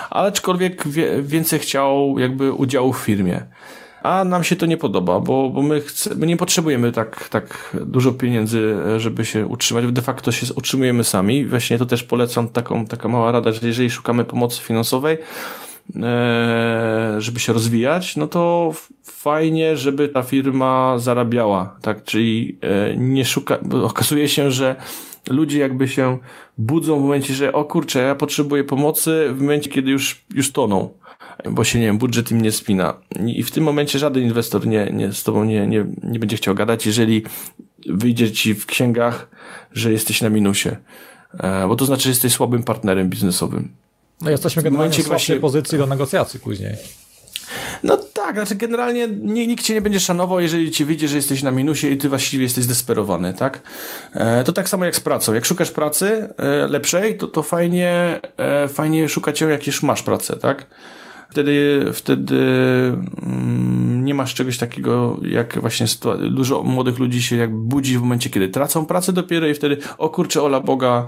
ale 0.09 0.27
aczkolwiek 0.27 0.87
wie, 0.87 1.21
więcej 1.21 1.59
chciał 1.59 2.19
jakby 2.19 2.53
udziału 2.53 2.93
w 2.93 2.97
firmie. 2.97 3.41
A 4.03 4.23
nam 4.23 4.43
się 4.43 4.55
to 4.55 4.65
nie 4.65 4.77
podoba, 4.77 5.19
bo, 5.19 5.49
bo 5.49 5.61
my, 5.61 5.81
chce, 5.81 6.15
my 6.15 6.27
nie 6.27 6.37
potrzebujemy 6.37 6.91
tak, 6.91 7.29
tak 7.29 7.77
dużo 7.85 8.11
pieniędzy, 8.11 8.75
żeby 8.97 9.25
się 9.25 9.45
utrzymać. 9.45 9.85
De 9.85 10.01
facto 10.01 10.31
się 10.31 10.53
utrzymujemy 10.53 11.03
sami. 11.03 11.45
Właśnie 11.45 11.77
to 11.77 11.85
też 11.85 12.03
polecam 12.03 12.49
taką, 12.49 12.85
taka 12.85 13.07
mała 13.07 13.31
rada, 13.31 13.51
że 13.51 13.67
jeżeli 13.67 13.89
szukamy 13.89 14.25
pomocy 14.25 14.61
finansowej, 14.61 15.17
E, 15.17 15.64
żeby 17.17 17.39
się 17.39 17.53
rozwijać, 17.53 18.15
no 18.15 18.27
to 18.27 18.73
fajnie, 19.03 19.77
żeby 19.77 20.09
ta 20.09 20.23
firma 20.23 20.99
zarabiała, 20.99 21.77
tak? 21.81 22.03
Czyli 22.03 22.57
e, 22.61 22.97
nie 22.97 23.25
szuka, 23.25 23.59
okazuje 23.83 24.29
się, 24.29 24.51
że 24.51 24.75
ludzie 25.29 25.59
jakby 25.59 25.87
się 25.87 26.17
budzą 26.57 26.99
w 26.99 27.01
momencie, 27.01 27.33
że 27.33 27.53
o 27.53 27.65
kurczę, 27.65 27.99
ja 27.99 28.15
potrzebuję 28.15 28.63
pomocy 28.63 29.27
w 29.33 29.41
momencie, 29.41 29.69
kiedy 29.69 29.91
już, 29.91 30.25
już 30.33 30.51
toną, 30.51 30.89
bo 31.51 31.63
się, 31.63 31.79
nie 31.79 31.85
wiem, 31.85 31.97
budżet 31.97 32.31
im 32.31 32.41
nie 32.41 32.51
spina. 32.51 32.93
I 33.25 33.43
w 33.43 33.51
tym 33.51 33.63
momencie 33.63 33.99
żaden 33.99 34.23
inwestor 34.23 34.67
nie, 34.67 34.89
nie, 34.93 35.13
z 35.13 35.23
tobą 35.23 35.43
nie, 35.43 35.67
nie, 35.67 35.85
nie 36.03 36.19
będzie 36.19 36.37
chciał 36.37 36.55
gadać, 36.55 36.85
jeżeli 36.85 37.23
wyjdzie 37.85 38.31
ci 38.31 38.55
w 38.55 38.65
księgach, 38.65 39.27
że 39.71 39.91
jesteś 39.91 40.21
na 40.21 40.29
minusie. 40.29 40.69
E, 41.39 41.67
bo 41.67 41.75
to 41.75 41.85
znaczy, 41.85 42.03
że 42.03 42.09
jesteś 42.09 42.33
słabym 42.33 42.63
partnerem 42.63 43.09
biznesowym. 43.09 43.84
No 44.21 44.31
jesteśmy 44.31 44.63
generalnie 44.63 45.03
w 45.03 45.07
właśnie... 45.07 45.35
pozycji 45.35 45.77
do 45.77 45.87
negocjacji 45.87 46.39
później. 46.39 46.75
No 47.83 47.97
tak, 47.97 48.35
znaczy 48.35 48.55
generalnie 48.55 49.07
nikt 49.21 49.63
cię 49.63 49.73
nie 49.73 49.81
będzie 49.81 49.99
szanował, 49.99 50.39
jeżeli 50.39 50.71
ci 50.71 50.85
wyjdzie, 50.85 51.07
że 51.07 51.15
jesteś 51.15 51.43
na 51.43 51.51
minusie 51.51 51.87
i 51.87 51.97
ty 51.97 52.09
właściwie 52.09 52.43
jesteś 52.43 52.63
zdesperowany, 52.63 53.33
tak? 53.33 53.61
E, 54.13 54.43
to 54.43 54.53
tak 54.53 54.69
samo 54.69 54.85
jak 54.85 54.95
z 54.95 54.99
pracą. 54.99 55.33
Jak 55.33 55.45
szukasz 55.45 55.71
pracy 55.71 56.29
e, 56.37 56.67
lepszej, 56.67 57.17
to, 57.17 57.27
to 57.27 57.43
fajnie, 57.43 58.19
e, 58.37 58.67
fajnie 58.67 59.09
szukać 59.09 59.41
ją, 59.41 59.47
jak 59.47 59.67
już 59.67 59.83
masz 59.83 60.03
pracę, 60.03 60.35
tak? 60.35 60.65
Wtedy, 61.29 61.85
wtedy 61.93 62.35
mm, 62.35 64.05
nie 64.05 64.13
masz 64.13 64.33
czegoś 64.33 64.57
takiego, 64.57 65.19
jak 65.21 65.61
właśnie 65.61 65.85
dużo 66.31 66.63
młodych 66.63 66.99
ludzi 66.99 67.21
się 67.21 67.35
jak 67.35 67.55
budzi 67.55 67.97
w 67.97 68.01
momencie, 68.01 68.29
kiedy 68.29 68.49
tracą 68.49 68.85
pracę 68.85 69.13
dopiero 69.13 69.47
i 69.47 69.53
wtedy, 69.53 69.77
o 69.97 70.09
kurczę, 70.09 70.41
ola 70.41 70.59
Boga, 70.59 71.07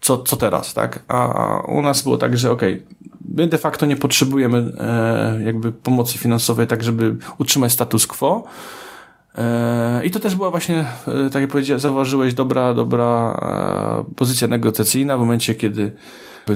co, 0.00 0.18
co 0.18 0.36
teraz, 0.36 0.74
tak? 0.74 1.04
A 1.08 1.60
u 1.68 1.82
nas 1.82 2.02
było 2.02 2.18
tak, 2.18 2.38
że 2.38 2.50
okej, 2.50 2.74
okay, 2.74 3.10
my 3.34 3.46
de 3.46 3.58
facto 3.58 3.86
nie 3.86 3.96
potrzebujemy 3.96 4.72
e, 4.80 5.42
jakby 5.44 5.72
pomocy 5.72 6.18
finansowej, 6.18 6.66
tak 6.66 6.82
żeby 6.82 7.16
utrzymać 7.38 7.72
status 7.72 8.06
quo. 8.06 8.44
E, 9.38 10.02
I 10.04 10.10
to 10.10 10.20
też 10.20 10.34
była 10.34 10.50
właśnie, 10.50 10.84
e, 11.26 11.30
tak 11.30 11.42
jak 11.42 11.50
powiedziałeś, 11.50 11.82
zauważyłeś, 11.82 12.34
dobra, 12.34 12.74
dobra 12.74 13.38
e, 14.10 14.14
pozycja 14.14 14.48
negocjacyjna 14.48 15.16
w 15.16 15.20
momencie, 15.20 15.54
kiedy 15.54 15.92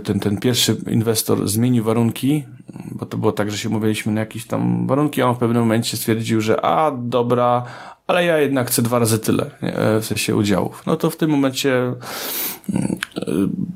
ten, 0.04 0.20
ten 0.20 0.36
pierwszy 0.36 0.76
inwestor 0.90 1.48
zmienił 1.48 1.84
warunki, 1.84 2.44
bo 2.90 3.06
to 3.06 3.18
było 3.18 3.32
tak, 3.32 3.50
że 3.50 3.58
się 3.58 3.68
mówiliśmy 3.68 4.12
na 4.12 4.20
jakieś 4.20 4.46
tam 4.46 4.86
warunki, 4.86 5.22
a 5.22 5.26
on 5.26 5.34
w 5.34 5.38
pewnym 5.38 5.62
momencie 5.62 5.96
stwierdził, 5.96 6.40
że 6.40 6.64
a 6.64 6.90
dobra, 6.90 7.62
ale 8.10 8.24
ja 8.24 8.38
jednak 8.38 8.68
chcę 8.68 8.82
dwa 8.82 8.98
razy 8.98 9.18
tyle, 9.18 9.50
nie? 9.62 9.72
w 10.00 10.04
sensie 10.04 10.36
udziałów. 10.36 10.82
No 10.86 10.96
to 10.96 11.10
w 11.10 11.16
tym 11.16 11.30
momencie 11.30 11.94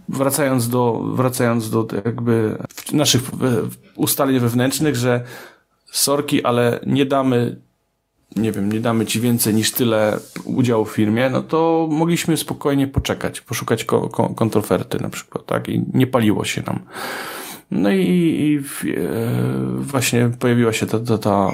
wracając 0.09 0.69
do, 0.69 1.03
wracając 1.15 1.71
do 1.71 1.87
jakby 2.05 2.59
naszych 2.93 3.23
ustaleń 3.97 4.39
wewnętrznych, 4.39 4.97
że 4.97 5.25
sorki, 5.91 6.45
ale 6.45 6.81
nie 6.87 7.07
damy 7.07 7.57
nie 8.37 8.53
wiem, 8.53 8.73
nie 8.73 8.81
damy 8.81 9.07
ci 9.07 9.21
więcej 9.21 9.55
niż 9.55 9.73
tyle 9.73 10.19
udziału 10.45 10.85
w 10.85 10.91
firmie, 10.91 11.31
no 11.31 11.43
to 11.43 11.89
mogliśmy 11.91 12.37
spokojnie 12.37 12.89
poczekać, 12.89 13.41
poszukać 13.41 13.85
ko 13.85 14.09
kontroferty 14.37 14.99
na 15.01 15.09
przykład, 15.09 15.47
tak? 15.47 15.69
I 15.69 15.85
nie 15.95 16.07
paliło 16.07 16.45
się 16.45 16.63
nam. 16.67 16.81
No 17.71 17.91
i, 17.91 18.01
i 18.01 18.57
e, 18.57 18.61
właśnie 19.79 20.31
pojawiła 20.39 20.73
się 20.73 20.87
ta, 20.87 20.99
ta, 20.99 21.19
ta 21.19 21.53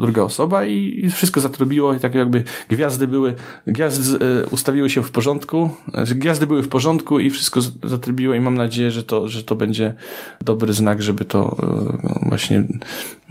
druga 0.00 0.22
osoba 0.22 0.64
i, 0.64 1.10
wszystko 1.10 1.40
zatrubiło 1.40 1.94
i 1.94 2.00
tak 2.00 2.14
jakby 2.14 2.44
gwiazdy 2.68 3.06
były, 3.06 3.34
gwiazdy 3.66 4.24
e, 4.24 4.46
ustawiły 4.46 4.90
się 4.90 5.02
w 5.02 5.10
porządku, 5.10 5.70
że 6.04 6.14
gwiazdy 6.14 6.46
były 6.46 6.62
w 6.62 6.68
porządku 6.68 7.20
i 7.20 7.30
wszystko 7.30 7.60
zatrybiło 7.84 8.34
i 8.34 8.40
mam 8.40 8.54
nadzieję, 8.54 8.90
że 8.90 9.02
to, 9.02 9.28
że 9.28 9.42
to 9.42 9.54
będzie 9.54 9.94
dobry 10.40 10.72
znak, 10.72 11.02
żeby 11.02 11.24
to 11.24 11.56
e, 12.22 12.28
właśnie, 12.28 12.64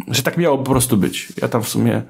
że 0.07 0.23
tak 0.23 0.37
miało 0.37 0.57
po 0.57 0.71
prostu 0.71 0.97
być. 0.97 1.33
Ja 1.41 1.47
tam 1.47 1.63
w 1.63 1.69
sumie 1.69 2.01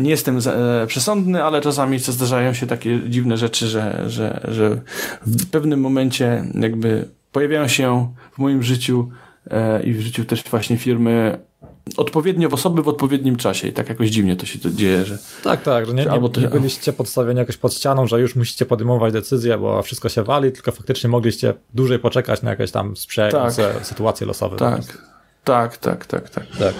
nie 0.00 0.10
jestem 0.10 0.38
e, 0.46 0.86
przesądny, 0.86 1.44
ale 1.44 1.60
czasami 1.60 1.98
zdarzają 1.98 2.52
się 2.52 2.66
takie 2.66 3.00
dziwne 3.08 3.36
rzeczy, 3.36 3.66
że, 3.66 4.04
że, 4.06 4.40
że 4.48 4.80
w 5.26 5.46
pewnym 5.50 5.80
momencie 5.80 6.44
jakby 6.54 7.08
pojawiają 7.32 7.68
się 7.68 8.12
w 8.32 8.38
moim 8.38 8.62
życiu 8.62 9.08
i 9.84 9.92
w 9.92 10.00
życiu 10.00 10.24
też 10.24 10.44
właśnie 10.50 10.76
firmy 10.76 11.38
odpowiednio 11.96 12.48
w 12.48 12.54
osoby 12.54 12.82
w 12.82 12.88
odpowiednim 12.88 13.36
czasie 13.36 13.68
i 13.68 13.72
tak 13.72 13.88
jakoś 13.88 14.08
dziwnie 14.08 14.36
to 14.36 14.46
się 14.46 14.58
to 14.58 14.70
dzieje, 14.70 15.04
że... 15.04 15.18
Tak, 15.44 15.62
tak, 15.62 15.86
że 15.86 15.94
nie, 15.94 16.04
nie, 16.04 16.40
nie 16.42 16.48
byliście 16.48 16.92
podstawieni 16.92 17.38
jakoś 17.38 17.56
pod 17.56 17.74
ścianą, 17.74 18.06
że 18.06 18.20
już 18.20 18.36
musicie 18.36 18.66
podejmować 18.66 19.12
decyzje, 19.12 19.58
bo 19.58 19.82
wszystko 19.82 20.08
się 20.08 20.22
wali, 20.22 20.52
tylko 20.52 20.72
faktycznie 20.72 21.10
mogliście 21.10 21.54
dłużej 21.74 21.98
poczekać 21.98 22.42
na 22.42 22.50
jakieś 22.50 22.70
tam 22.70 22.96
sprzyjające 22.96 23.74
tak. 23.74 23.86
sytuacje 23.86 24.26
losowe. 24.26 24.56
Tak, 24.56 24.82
tak, 25.44 25.76
tak, 25.76 26.06
tak, 26.06 26.30
tak. 26.30 26.46
tak. 26.58 26.74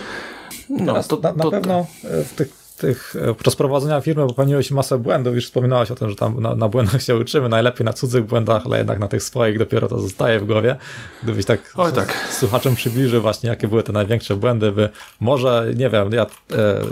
No, 0.70 1.03
to, 1.03 1.20
na, 1.23 1.33
na 1.33 1.44
to, 1.44 1.51
pewno 1.51 1.87
w 2.25 2.35
tych 2.35 2.60
tych, 2.81 3.16
e, 3.16 3.35
podczas 3.35 3.57
prowadzenia 3.57 4.01
firmy 4.01 4.27
popełniłeś 4.27 4.71
masę 4.71 4.99
błędów, 4.99 5.35
już 5.35 5.45
wspominałeś 5.45 5.90
o 5.90 5.95
tym, 5.95 6.11
że 6.11 6.16
tam 6.16 6.40
na, 6.40 6.55
na, 6.55 6.69
błędach 6.69 7.03
się 7.03 7.16
uczymy, 7.16 7.49
najlepiej 7.49 7.85
na 7.85 7.93
cudzych 7.93 8.25
błędach, 8.25 8.62
ale 8.66 8.79
jednak 8.79 8.99
na 8.99 9.09
tych 9.09 9.23
swoich 9.23 9.59
dopiero 9.59 9.88
to 9.88 9.99
zostaje 9.99 10.40
w 10.40 10.47
głowie. 10.47 10.77
Gdybyś 11.23 11.45
tak, 11.45 11.73
Oj, 11.77 11.93
tak. 11.93 12.29
słuchaczem 12.31 12.75
przybliżył 12.75 13.23
właśnie, 13.23 13.51
jakie 13.51 13.69
były 13.69 13.83
te 13.83 13.93
największe 13.93 14.37
błędy, 14.37 14.73
by 14.73 14.88
może, 15.21 15.66
nie 15.77 15.90
wiem, 15.90 16.12
ja 16.12 16.23
e, 16.23 16.27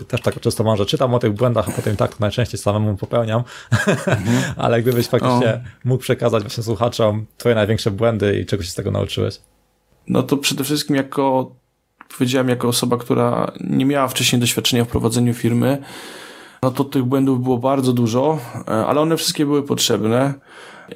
też 0.08 0.20
tak 0.20 0.40
często 0.40 0.64
mam, 0.64 0.76
że 0.76 0.86
czytam 0.86 1.14
o 1.14 1.18
tych 1.18 1.32
błędach, 1.32 1.68
a 1.68 1.72
potem 1.72 1.96
tak 1.96 2.10
to 2.10 2.16
najczęściej 2.20 2.60
samemu 2.60 2.96
popełniam, 2.96 3.42
mhm. 3.70 4.42
ale 4.64 4.82
gdybyś 4.82 5.08
faktycznie 5.08 5.54
o. 5.54 5.60
mógł 5.84 6.02
przekazać 6.02 6.42
właśnie 6.42 6.62
słuchaczom 6.62 7.26
twoje 7.36 7.54
największe 7.54 7.90
błędy 7.90 8.40
i 8.40 8.46
czego 8.46 8.62
się 8.62 8.70
z 8.70 8.74
tego 8.74 8.90
nauczyłeś? 8.90 9.40
No 10.08 10.22
to 10.22 10.36
przede 10.36 10.64
wszystkim 10.64 10.96
jako 10.96 11.50
powiedziałem 12.16 12.48
jako 12.48 12.68
osoba, 12.68 12.96
która 12.96 13.52
nie 13.60 13.84
miała 13.84 14.08
wcześniej 14.08 14.40
doświadczenia 14.40 14.84
w 14.84 14.88
prowadzeniu 14.88 15.34
firmy, 15.34 15.78
no 16.62 16.70
to 16.70 16.84
tych 16.84 17.04
błędów 17.04 17.42
było 17.42 17.58
bardzo 17.58 17.92
dużo, 17.92 18.38
e, 18.68 18.86
ale 18.86 19.00
one 19.00 19.16
wszystkie 19.16 19.46
były 19.46 19.62
potrzebne. 19.62 20.34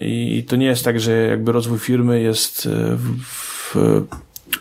I 0.01 0.45
to 0.49 0.57
nie 0.57 0.67
jest 0.67 0.85
tak, 0.85 1.01
że 1.01 1.13
jakby 1.13 1.53
rozwój 1.53 1.79
firmy 1.79 2.21
jest 2.21 2.67
e, 2.67 2.97
w, 2.97 3.19
w 3.25 3.77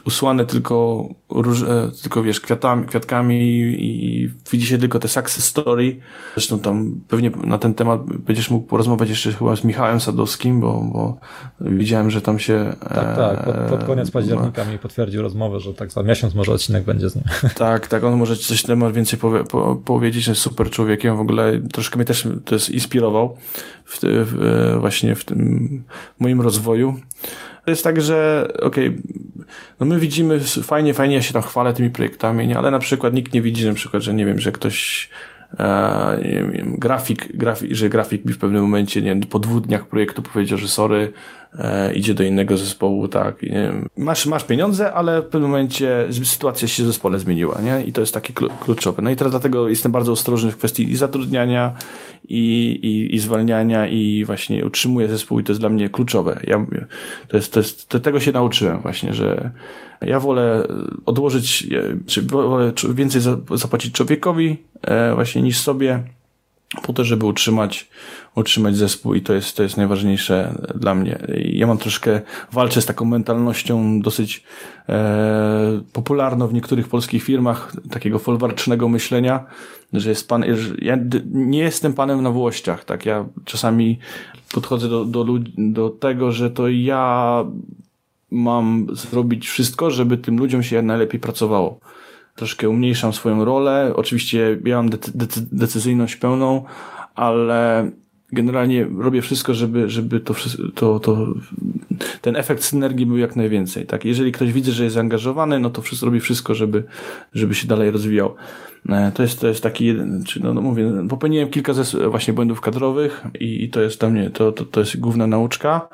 usłane 0.06 0.46
tylko, 0.46 1.06
róż, 1.30 1.64
e, 1.64 1.92
tylko 2.02 2.24
wiesz, 2.24 2.40
kwiatami, 2.40 2.86
kwiatkami 2.86 3.40
i, 3.40 4.24
i 4.24 4.30
widzi 4.52 4.66
się 4.66 4.78
tylko 4.78 5.00
te 5.00 5.08
success 5.08 5.46
story. 5.46 6.00
Zresztą 6.36 6.60
tam 6.60 7.02
pewnie 7.08 7.30
na 7.30 7.58
ten 7.58 7.74
temat 7.74 8.02
będziesz 8.04 8.50
mógł 8.50 8.68
porozmawiać 8.68 9.10
jeszcze 9.10 9.34
chyba 9.34 9.56
z 9.56 9.64
Michałem 9.64 10.00
Sadowskim, 10.00 10.60
bo, 10.60 10.82
bo 10.94 11.18
widziałem, 11.62 12.12
że 12.12 12.22
tam 12.22 12.40
się... 12.40 12.76
Tak, 12.80 13.16
tak, 13.16 13.46
pod, 13.46 13.56
pod 13.56 13.84
koniec 13.84 14.10
e, 14.10 14.12
października 14.12 14.66
mi 14.66 14.80
potwierdził 14.80 15.22
rozmowę, 15.22 15.60
że 15.60 15.74
tak 15.74 15.92
za 15.92 16.04
miesiąc 16.04 16.36
może 16.36 16.52
odcinek 16.52 16.84
będzie 16.84 17.10
z 17.10 17.16
nim. 17.16 17.24
Tak, 17.56 17.88
tak, 17.88 18.04
on 18.04 18.18
może 18.18 18.36
coś 18.36 18.64
na 18.64 18.68
temat 18.68 18.94
więcej 18.94 19.20
powie, 19.20 19.44
po, 19.44 19.76
powiedzieć, 19.76 20.28
jest 20.28 20.42
super 20.42 20.70
człowiekiem, 20.70 21.18
w 21.18 21.20
ogóle 21.20 21.62
troszkę 21.74 21.96
mnie 21.96 22.06
też 22.06 22.28
to 22.46 22.56
jest 22.56 22.70
inspirował 22.70 23.38
w, 23.92 24.00
w, 24.02 24.42
e, 24.44 24.80
właśnie 24.80 25.16
w 25.16 25.26
tym 25.26 25.84
moim 26.20 26.42
rozwoju. 26.42 27.00
To 27.66 27.72
jest 27.72 27.84
tak, 27.84 28.02
że 28.02 28.48
okej, 28.62 28.88
okay, 28.88 29.02
no 29.80 29.86
my 29.86 30.00
widzimy 30.00 30.40
fajnie, 30.40 30.94
fajnie, 30.94 31.16
ja 31.16 31.22
się 31.22 31.34
tam 31.34 31.42
chwalę 31.42 31.74
tymi 31.74 31.90
projektami, 31.90 32.48
nie? 32.48 32.58
ale 32.58 32.72
na 32.72 32.80
przykład 32.80 33.14
nikt 33.14 33.34
nie 33.34 33.42
widzi 33.42 33.68
na 33.68 33.74
przykład, 33.74 34.04
że 34.04 34.14
nie 34.14 34.26
wiem, 34.26 34.40
że 34.40 34.52
ktoś 34.52 35.10
e, 35.60 36.20
nie 36.24 36.52
wiem, 36.52 36.76
grafik, 36.78 37.38
grafik, 37.38 37.74
że 37.74 37.90
grafik 37.90 38.26
mi 38.26 38.34
w 38.34 38.38
pewnym 38.38 38.62
momencie, 38.62 39.02
nie 39.02 39.16
po 39.16 39.40
dwóch 39.40 39.62
dniach 39.62 39.88
projektu 39.88 40.22
powiedział, 40.22 40.58
że 40.58 40.68
sorry, 40.68 41.14
e, 41.60 41.94
idzie 41.94 42.14
do 42.14 42.24
innego 42.24 42.58
zespołu, 42.58 43.08
tak, 43.08 43.42
nie 43.42 43.50
wiem, 43.50 43.90
masz, 43.98 44.26
masz 44.26 44.44
pieniądze, 44.44 44.94
ale 44.94 45.22
w 45.22 45.26
pewnym 45.26 45.52
momencie 45.52 46.08
sytuacja 46.24 46.68
się 46.68 46.84
w 46.84 46.86
zespole 46.86 47.20
zmieniła, 47.20 47.62
nie? 47.62 47.84
I 47.86 47.94
to 47.94 48.02
jest 48.02 48.14
takie 48.14 48.34
kluczowe. 48.34 49.02
No 49.02 49.10
i 49.10 49.16
teraz 49.16 49.32
dlatego 49.32 49.70
jestem 49.70 49.92
bardzo 49.92 50.12
ostrożny 50.12 50.52
w 50.52 50.58
kwestii 50.58 50.92
i 50.92 50.96
zatrudniania, 50.96 51.74
i, 52.30 52.80
i, 52.82 53.16
i 53.16 53.20
zwalniania, 53.20 53.88
i 53.88 54.26
właśnie 54.26 54.66
utrzymuję 54.66 55.08
zespół 55.08 55.40
i 55.40 55.44
to 55.44 55.52
jest 55.52 55.60
dla 55.60 55.70
mnie 55.70 55.90
kluczowe. 55.90 56.40
Ja, 56.48 56.66
to 57.28 57.38
jest, 57.38 57.54
to 57.54 57.60
jest, 57.60 57.90
to 57.90 58.00
tego 58.00 58.20
się 58.20 58.32
nauczyłem 58.32 58.82
właśnie, 58.82 59.14
że 59.14 59.52
ja 60.02 60.20
wolę 60.20 60.68
odłożyć, 61.06 61.68
czy 62.06 62.22
wolę 62.22 62.74
więcej 62.94 63.22
zapłacić 63.56 63.94
człowiekowi 63.94 64.58
e, 64.82 65.16
właśnie 65.16 65.42
niż 65.42 65.58
sobie, 65.58 66.04
po 66.82 66.94
to, 66.94 67.04
żeby 67.04 67.26
utrzymać, 67.26 67.90
utrzymać 68.36 68.76
zespół 68.76 69.14
i 69.14 69.22
to 69.22 69.34
jest, 69.34 69.58
to 69.58 69.64
jest 69.64 69.78
najważniejsze 69.78 70.56
dla 70.76 70.96
mnie. 70.96 71.20
Ja 71.38 71.68
mam 71.68 71.78
troszkę, 71.78 72.22
walczę 72.52 72.82
z 72.82 72.86
taką 72.86 73.06
mentalnością 73.06 74.02
dosyć 74.02 74.44
e, 74.90 75.82
popularną 75.94 76.48
w 76.48 76.54
niektórych 76.54 76.88
polskich 76.88 77.24
firmach, 77.24 77.74
takiego 77.90 78.20
folwarcznego 78.20 78.90
myślenia, 78.90 79.46
że 79.94 80.10
jest 80.10 80.28
pan, 80.28 80.46
ja 80.82 80.98
nie 81.32 81.60
jestem 81.60 81.94
panem 81.94 82.22
na 82.22 82.32
włościach, 82.32 82.86
tak, 82.86 83.06
ja 83.06 83.26
czasami 83.46 84.00
podchodzę 84.54 84.90
do, 84.90 85.06
do, 85.06 85.26
do 85.58 85.90
tego, 85.90 86.32
że 86.32 86.52
to 86.52 86.70
ja 86.70 87.46
mam 88.32 88.88
zrobić 88.92 89.48
wszystko, 89.50 89.92
żeby 89.92 90.18
tym 90.18 90.38
ludziom 90.38 90.64
się 90.64 90.82
najlepiej 90.82 91.20
pracowało 91.20 91.80
troszkę 92.36 92.70
umniejszam 92.70 93.14
swoją 93.14 93.46
rolę. 93.46 93.94
Oczywiście 93.96 94.60
ja 94.66 94.76
mam 94.76 94.90
decyzyjność 95.52 96.16
pełną, 96.16 96.64
ale 97.16 97.92
generalnie 98.32 98.88
robię 98.98 99.22
wszystko, 99.22 99.54
żeby, 99.54 99.90
żeby 99.90 100.20
to, 100.20 100.34
to, 100.76 101.00
to, 101.00 101.28
ten 102.22 102.36
efekt 102.36 102.64
synergii 102.64 103.06
był 103.06 103.18
jak 103.18 103.36
najwięcej. 103.36 103.86
Tak? 103.86 104.06
Jeżeli 104.06 104.32
ktoś 104.32 104.54
widzi, 104.54 104.72
że 104.72 104.84
jest 104.84 104.94
zaangażowany, 104.94 105.60
no 105.60 105.70
to 105.70 105.82
wszystko, 105.82 106.06
robi 106.06 106.20
wszystko, 106.20 106.56
żeby, 106.56 106.84
żeby 107.34 107.56
się 107.56 107.68
dalej 107.68 107.92
rozwijał. 107.92 108.36
E, 108.90 109.12
to 109.12 109.24
jest, 109.24 109.40
to 109.40 109.48
jest 109.48 109.64
taki 109.64 109.86
jeden, 109.86 110.24
czy 110.24 110.44
no, 110.44 110.54
no 110.54 110.62
mówię, 110.62 110.92
popełniłem 111.10 111.50
kilka 111.50 111.74
właśnie 112.10 112.34
błędów 112.34 112.62
kadrowych 112.62 113.24
i, 113.40 113.64
i 113.64 113.70
to 113.70 113.82
jest 113.82 114.00
dla 114.00 114.10
mnie, 114.10 114.30
to, 114.30 114.52
to, 114.52 114.66
to 114.66 114.80
jest 114.80 115.00
główna 115.00 115.28
nauczka. 115.28 115.90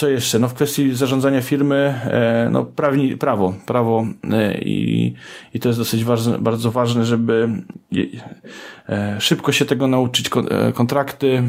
Co 0.00 0.08
jeszcze? 0.08 0.38
No 0.38 0.48
w 0.48 0.54
kwestii 0.54 0.94
zarządzania 0.94 1.42
firmy, 1.42 1.76
e, 1.76 2.48
no 2.52 2.64
prawni, 2.64 3.16
prawo, 3.16 3.54
prawo 3.66 4.06
e, 4.30 4.58
i, 4.58 5.14
i 5.54 5.60
to 5.60 5.68
jest 5.68 5.78
dosyć 5.78 6.04
ważne, 6.04 6.38
bardzo 6.38 6.70
ważne, 6.70 7.04
żeby 7.04 7.48
e, 8.88 9.20
szybko 9.20 9.52
się 9.52 9.64
tego 9.64 9.86
nauczyć, 9.86 10.30
kontrakty, 10.74 11.42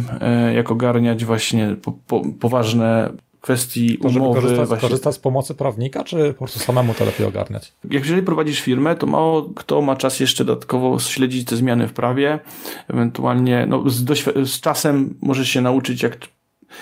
jak 0.56 0.72
ogarniać 0.72 1.26
właśnie 1.26 1.76
po, 1.82 1.92
po, 1.92 2.22
poważne 2.40 3.10
kwestii 3.42 3.98
to, 3.98 4.08
umowy. 4.08 4.42
Korzystać, 4.42 4.68
właśnie... 4.68 4.90
korzysta 4.90 5.12
z 5.12 5.20
pomocy 5.20 5.56
prawnika, 5.56 6.04
czy 6.04 6.28
po 6.28 6.38
prostu 6.38 6.60
samemu 6.60 6.94
to 6.94 7.06
lepiej 7.06 7.28
ogarniać? 7.28 7.74
Jak 7.84 8.04
jeżeli 8.04 8.22
prowadzisz 8.22 8.62
firmę, 8.62 8.96
to 8.96 9.08
mało 9.08 9.50
kto 9.56 9.82
ma 9.82 9.96
czas 9.96 10.20
jeszcze 10.20 10.46
dodatkowo 10.46 11.00
śledzić 11.00 11.46
te 11.46 11.56
zmiany 11.56 11.88
w 11.88 11.94
prawie, 11.94 12.40
ewentualnie 12.88 13.66
no, 13.70 13.90
z, 13.90 14.06
z 14.50 14.60
czasem 14.60 15.18
możesz 15.22 15.50
się 15.50 15.62
nauczyć, 15.62 16.04
jak 16.04 16.18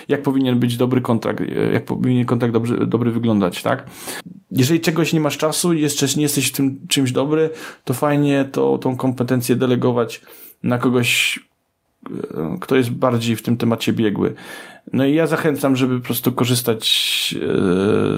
jak 0.08 0.22
powinien 0.22 0.58
być 0.58 0.76
dobry 0.76 1.00
kontrakt, 1.00 1.42
jak 1.72 1.84
powinien 1.84 2.26
kontrakt 2.26 2.54
dobry, 2.54 2.86
dobry 2.86 3.10
wyglądać, 3.10 3.62
tak? 3.62 3.86
Jeżeli 4.50 4.80
czegoś 4.80 5.12
nie 5.12 5.20
masz 5.20 5.38
czasu 5.38 5.72
i 5.72 5.80
jeszcze 5.80 6.06
nie 6.16 6.22
jesteś 6.22 6.48
w 6.48 6.52
tym 6.52 6.86
czymś 6.88 7.12
dobry, 7.12 7.50
to 7.84 7.94
fajnie 7.94 8.44
to, 8.52 8.78
tą 8.78 8.96
kompetencję 8.96 9.56
delegować 9.56 10.22
na 10.62 10.78
kogoś 10.78 11.40
kto 12.60 12.76
jest 12.76 12.90
bardziej 12.90 13.36
w 13.36 13.42
tym 13.42 13.56
temacie 13.56 13.92
biegły. 13.92 14.34
No 14.92 15.04
i 15.04 15.14
ja 15.14 15.26
zachęcam, 15.26 15.76
żeby 15.76 16.00
po 16.00 16.06
prostu 16.06 16.32
korzystać 16.32 16.84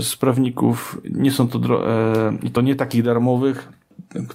z 0.00 0.16
prawników. 0.16 1.00
Nie 1.10 1.30
są 1.30 1.48
to, 1.48 1.60
to 2.52 2.60
nie 2.60 2.74
takich 2.74 3.02
darmowych, 3.02 3.68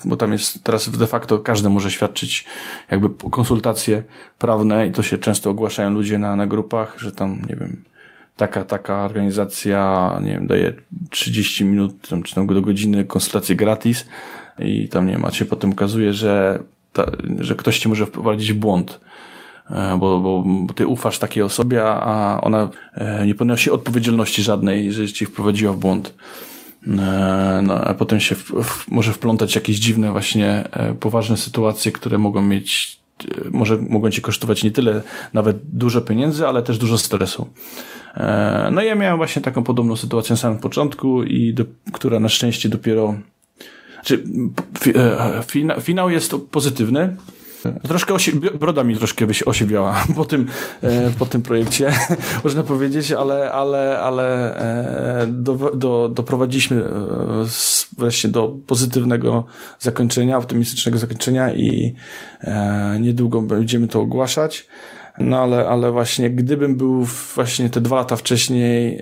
bo 0.05 0.18
tam 0.18 0.32
jest 0.32 0.64
teraz 0.64 0.89
de 0.89 1.08
facto 1.08 1.39
każdy 1.39 1.70
może 1.70 1.91
świadczyć 1.91 2.45
jakby 2.91 3.30
konsultacje 3.32 4.03
prawne 4.38 4.88
i 4.88 4.91
to 4.91 5.03
się 5.03 5.18
często 5.18 5.49
ogłaszają 5.49 5.89
ludzie 5.89 6.18
na, 6.18 6.36
na 6.36 6.47
grupach, 6.47 6.95
że 6.99 7.12
tam, 7.12 7.41
nie 7.49 7.55
wiem, 7.55 7.84
taka, 8.38 8.66
taka 8.66 9.05
organizacja, 9.05 10.12
nie 10.24 10.32
wiem, 10.32 10.47
daje 10.47 10.74
30 11.10 11.66
minut 11.66 12.10
tam, 12.10 12.24
czy 12.24 12.36
tam 12.36 12.47
do 12.47 12.62
godziny 12.62 13.05
konsultacji 13.05 13.55
gratis 13.55 14.05
i 14.60 14.89
tam, 14.89 15.08
nie 15.08 15.14
wiem, 15.14 15.26
a 15.26 15.30
potem 15.49 15.72
okazuje, 15.72 16.14
że, 16.14 16.60
ta, 16.93 17.12
że 17.39 17.55
ktoś 17.55 17.80
ci 17.80 17.89
może 17.89 18.05
wprowadzić 18.05 18.53
w 18.53 18.55
błąd. 18.55 18.99
E, 19.70 19.97
bo, 19.99 20.20
bo, 20.20 20.43
bo 20.45 20.74
ty 20.74 20.88
ufasz 20.88 21.20
takiej 21.20 21.43
osobie, 21.43 21.84
a 21.84 22.41
ona 22.41 22.70
e, 22.93 23.26
nie 23.26 23.36
ponosi 23.36 23.72
odpowiedzialności 23.72 24.43
żadnej, 24.43 24.91
że 24.91 25.08
ci 25.08 25.26
wprowadziła 25.26 25.74
w 25.74 25.78
błąd. 25.78 26.14
E, 26.88 27.62
no, 27.64 27.74
a 27.74 27.94
potem 27.94 28.20
się 28.20 28.36
w, 28.36 28.44
w, 28.44 28.92
może 28.92 29.14
wplątać 29.14 29.56
jakieś 29.56 29.78
dziwne 29.78 30.12
właśnie 30.12 30.70
poważne 31.00 31.38
sytuacje, 31.38 31.92
które 31.92 32.18
mogą 32.18 32.42
mieć, 32.42 33.00
może 33.52 33.78
mogą 33.78 34.10
ci 34.10 34.22
kosztować 34.22 34.64
nie 34.64 34.72
tyle 34.72 35.02
nawet 35.34 35.58
dużo 35.64 36.02
pieniędzy, 36.02 36.48
ale 36.48 36.64
też 36.64 36.78
dużo 36.78 36.98
stresu. 36.98 37.50
No 38.72 38.82
ja 38.82 38.96
miałem 38.96 39.18
właśnie 39.18 39.42
taką 39.42 39.64
podobną 39.64 39.96
sytuację 39.96 40.34
na 40.34 40.38
samym 40.38 40.60
początku 40.60 41.24
i 41.24 41.54
do, 41.54 41.66
która 41.94 42.20
na 42.20 42.30
szczęście 42.30 42.70
dopiero, 42.70 43.16
znaczy, 43.94 44.24
finał 45.82 46.10
jest 46.10 46.36
pozytywny, 46.52 47.16
Troszkę 47.84 48.16
broda 48.60 48.84
mi 48.84 48.95
troszkę 48.95 49.28
osiwiała 49.45 50.03
po 50.16 50.26
tym, 50.26 50.47
e, 50.82 51.12
po 51.20 51.26
tym 51.26 51.41
projekcie, 51.41 51.93
można 52.43 52.64
powiedzieć, 52.64 53.12
ale, 53.12 53.51
ale, 53.51 53.99
ale 53.99 54.55
e, 55.22 55.28
do, 55.28 55.72
do, 55.76 56.10
doprowadziliśmy 56.10 56.84
e, 56.84 56.89
wreszcie 57.97 58.28
do 58.28 58.55
pozytywnego 58.68 59.45
zakończenia, 59.80 60.38
optymistycznego 60.38 60.97
zakończenia 60.97 61.53
i 61.53 61.95
niedługo 62.99 63.41
będziemy 63.41 63.88
to 63.88 64.01
ogłaszać. 64.01 64.68
No 65.18 65.39
ale, 65.39 65.68
ale 65.68 65.91
właśnie 65.91 66.30
gdybym 66.30 66.76
był 66.76 67.03
właśnie 67.36 67.70
te 67.70 67.82
dwa 67.82 67.95
lata 67.95 68.16
wcześniej 68.16 69.01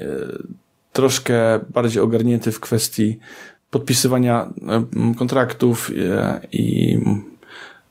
troszkę 0.93 1.59
bardziej 1.69 2.03
ogarnięty 2.03 2.51
w 2.51 2.59
kwestii 2.59 3.19
podpisywania 3.69 4.49
kontraktów 5.17 5.91
i 6.51 6.97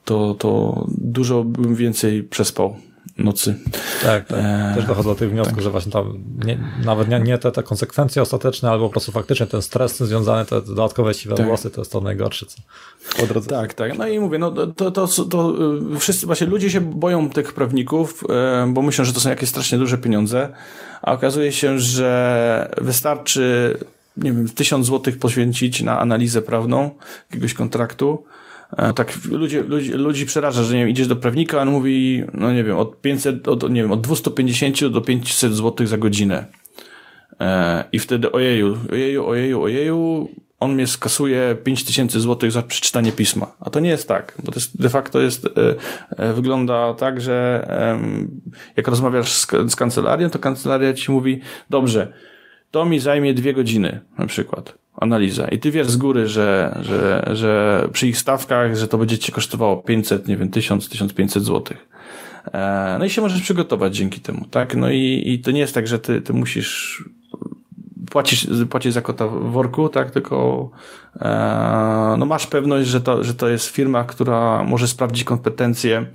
to, 0.05 0.35
to 0.35 0.85
dużo 0.89 1.45
bym 1.45 1.75
więcej 1.75 2.23
przespał 2.23 2.77
nocy. 3.19 3.55
Tak, 4.03 4.27
tak. 4.29 4.39
E, 4.43 4.73
Też 4.75 4.87
dochodzę 4.87 5.09
do 5.09 5.15
tych 5.15 5.31
wniosków, 5.31 5.57
tak. 5.57 5.65
że 5.65 5.71
właśnie 5.71 5.93
tam 5.93 6.25
nie, 6.45 6.59
nawet 6.85 7.09
nie, 7.09 7.21
nie 7.21 7.39
te, 7.39 7.53
te 7.53 7.63
konsekwencje 7.63 8.23
ostateczne, 8.23 8.71
albo 8.71 8.87
po 8.87 8.93
prostu 8.93 9.13
faktycznie 9.13 9.47
ten 9.47 9.63
stres 9.63 9.97
związany, 9.97 10.45
te 10.45 10.63
dodatkowe 10.63 11.15
siwe 11.15 11.35
tak. 11.35 11.47
włosy, 11.47 11.71
to 11.71 11.81
jest 11.81 11.93
to 11.93 12.01
najgorsze, 12.01 12.47
co 12.47 12.57
po 13.21 13.27
drodze. 13.27 13.51
Tak, 13.51 13.75
tak. 13.75 13.99
No 13.99 14.09
i 14.09 14.19
mówię, 14.19 14.39
no 14.39 14.51
to, 14.51 14.91
to, 14.91 15.07
to, 15.31 15.55
y, 15.95 15.99
wszyscy, 15.99 16.27
właśnie 16.27 16.47
ludzie 16.47 16.71
się 16.71 16.81
boją 16.81 17.31
tych 17.31 17.53
prawników, 17.53 18.25
y, 18.69 18.73
bo 18.73 18.83
myślą, 18.83 19.05
że 19.05 19.13
to 19.13 19.21
są 19.21 19.31
jakieś 19.31 19.49
strasznie 19.49 19.79
duże 19.79 19.99
pieniądze, 19.99 20.49
a 21.03 21.13
okazuje 21.13 21.53
się, 21.53 21.79
że 21.79 22.75
wystarczy 22.81 23.79
nie 24.17 24.33
wiem, 24.33 24.49
tysiąc 24.49 24.87
złotych 24.87 25.19
poświęcić 25.19 25.83
na 25.83 26.01
analizę 26.01 26.43
prawną 26.43 26.91
jakiegoś 27.31 27.55
kontraktu, 27.55 28.25
tak 28.95 29.25
ludzi, 29.31 29.59
ludzi, 29.59 29.93
ludzi 29.93 30.27
przeraża, 30.27 30.63
że 30.63 30.75
nie 30.75 30.81
wiem, 30.81 30.89
idziesz 30.89 31.07
do 31.07 31.17
prawnika, 31.17 31.61
on 31.61 31.71
mówi, 31.71 32.25
no 32.35 32.53
nie 32.53 32.65
wiem, 32.65 32.77
od 32.77 33.01
500, 33.01 33.49
od, 33.49 33.71
nie 33.71 33.83
wiem, 33.83 33.93
od 33.93 34.01
250 34.01 34.87
do 34.87 35.01
500 35.01 35.55
zł 35.55 35.87
za 35.87 35.99
godzinę. 35.99 36.47
E, 37.41 37.85
I 37.93 37.99
wtedy 37.99 38.33
ojeju, 38.33 38.79
ojeju, 38.93 39.27
ojeju, 39.27 39.63
ojeju, 39.63 40.29
on 40.61 40.75
mnie 40.75 40.87
skasuje 40.87 41.57
5000 41.65 42.21
zł 42.21 42.51
za 42.51 42.63
przeczytanie 42.63 43.13
pisma. 43.13 43.47
A 43.61 43.71
to 43.71 43.81
nie 43.81 43.91
jest 43.91 44.09
tak, 44.09 44.35
bo 44.45 44.53
to 44.53 44.59
jest, 44.59 44.83
de 44.83 44.89
facto 44.89 45.21
jest, 45.21 45.49
e, 46.19 46.33
wygląda 46.33 46.95
tak, 46.95 47.21
że 47.21 47.69
jak 48.77 48.89
rozmawiasz 48.89 49.33
z, 49.33 49.47
z 49.69 49.77
kancelarią, 49.77 50.31
to 50.31 50.39
kancelaria 50.39 50.95
ci 50.95 51.13
mówi, 51.13 51.41
dobrze, 51.71 52.13
to 52.75 52.85
mi 52.85 53.01
zajmie 53.01 53.35
dwie 53.35 53.55
godziny, 53.55 54.01
na 54.19 54.27
przykład 54.27 54.75
analiza. 54.97 55.49
I 55.49 55.59
ty 55.59 55.71
wiesz 55.71 55.87
z 55.87 55.97
góry, 55.97 56.29
że, 56.29 56.79
że, 56.83 57.31
że 57.33 57.89
przy 57.93 58.09
ich 58.09 58.19
stawkach, 58.19 58.77
że 58.77 58.89
to 58.89 58.99
będzie 58.99 59.19
ci 59.19 59.33
kosztowało 59.33 59.77
500, 59.77 60.29
nie 60.29 60.37
wiem, 60.37 60.51
1000, 60.51 60.89
1500 60.89 61.43
złotych. 61.43 61.89
E, 62.53 62.97
no 62.99 63.05
i 63.05 63.11
się 63.11 63.23
możesz 63.23 63.43
przygotować 63.43 63.97
dzięki 63.97 64.21
temu, 64.21 64.45
tak? 64.51 64.77
No 64.77 64.91
i, 64.91 65.23
i 65.27 65.39
to 65.39 65.51
nie 65.51 65.61
jest 65.61 65.75
tak, 65.75 65.87
że 65.87 65.99
ty, 65.99 66.21
ty 66.21 66.33
musisz 66.33 67.05
płacić, 68.11 68.47
płacić 68.71 68.93
za 68.93 69.03
kota 69.03 69.29
w 69.29 69.51
worku, 69.51 69.89
tak? 69.89 70.11
Tylko 70.11 70.71
e, 71.21 72.17
no 72.19 72.27
masz 72.27 72.47
pewność, 72.47 72.89
że 72.89 73.01
to, 73.01 73.25
że 73.25 73.35
to 73.35 73.49
jest 73.49 73.67
firma, 73.69 74.05
która 74.05 74.65
może 74.65 74.89
sprawdzić 74.89 75.25
kompetencje 75.25 76.07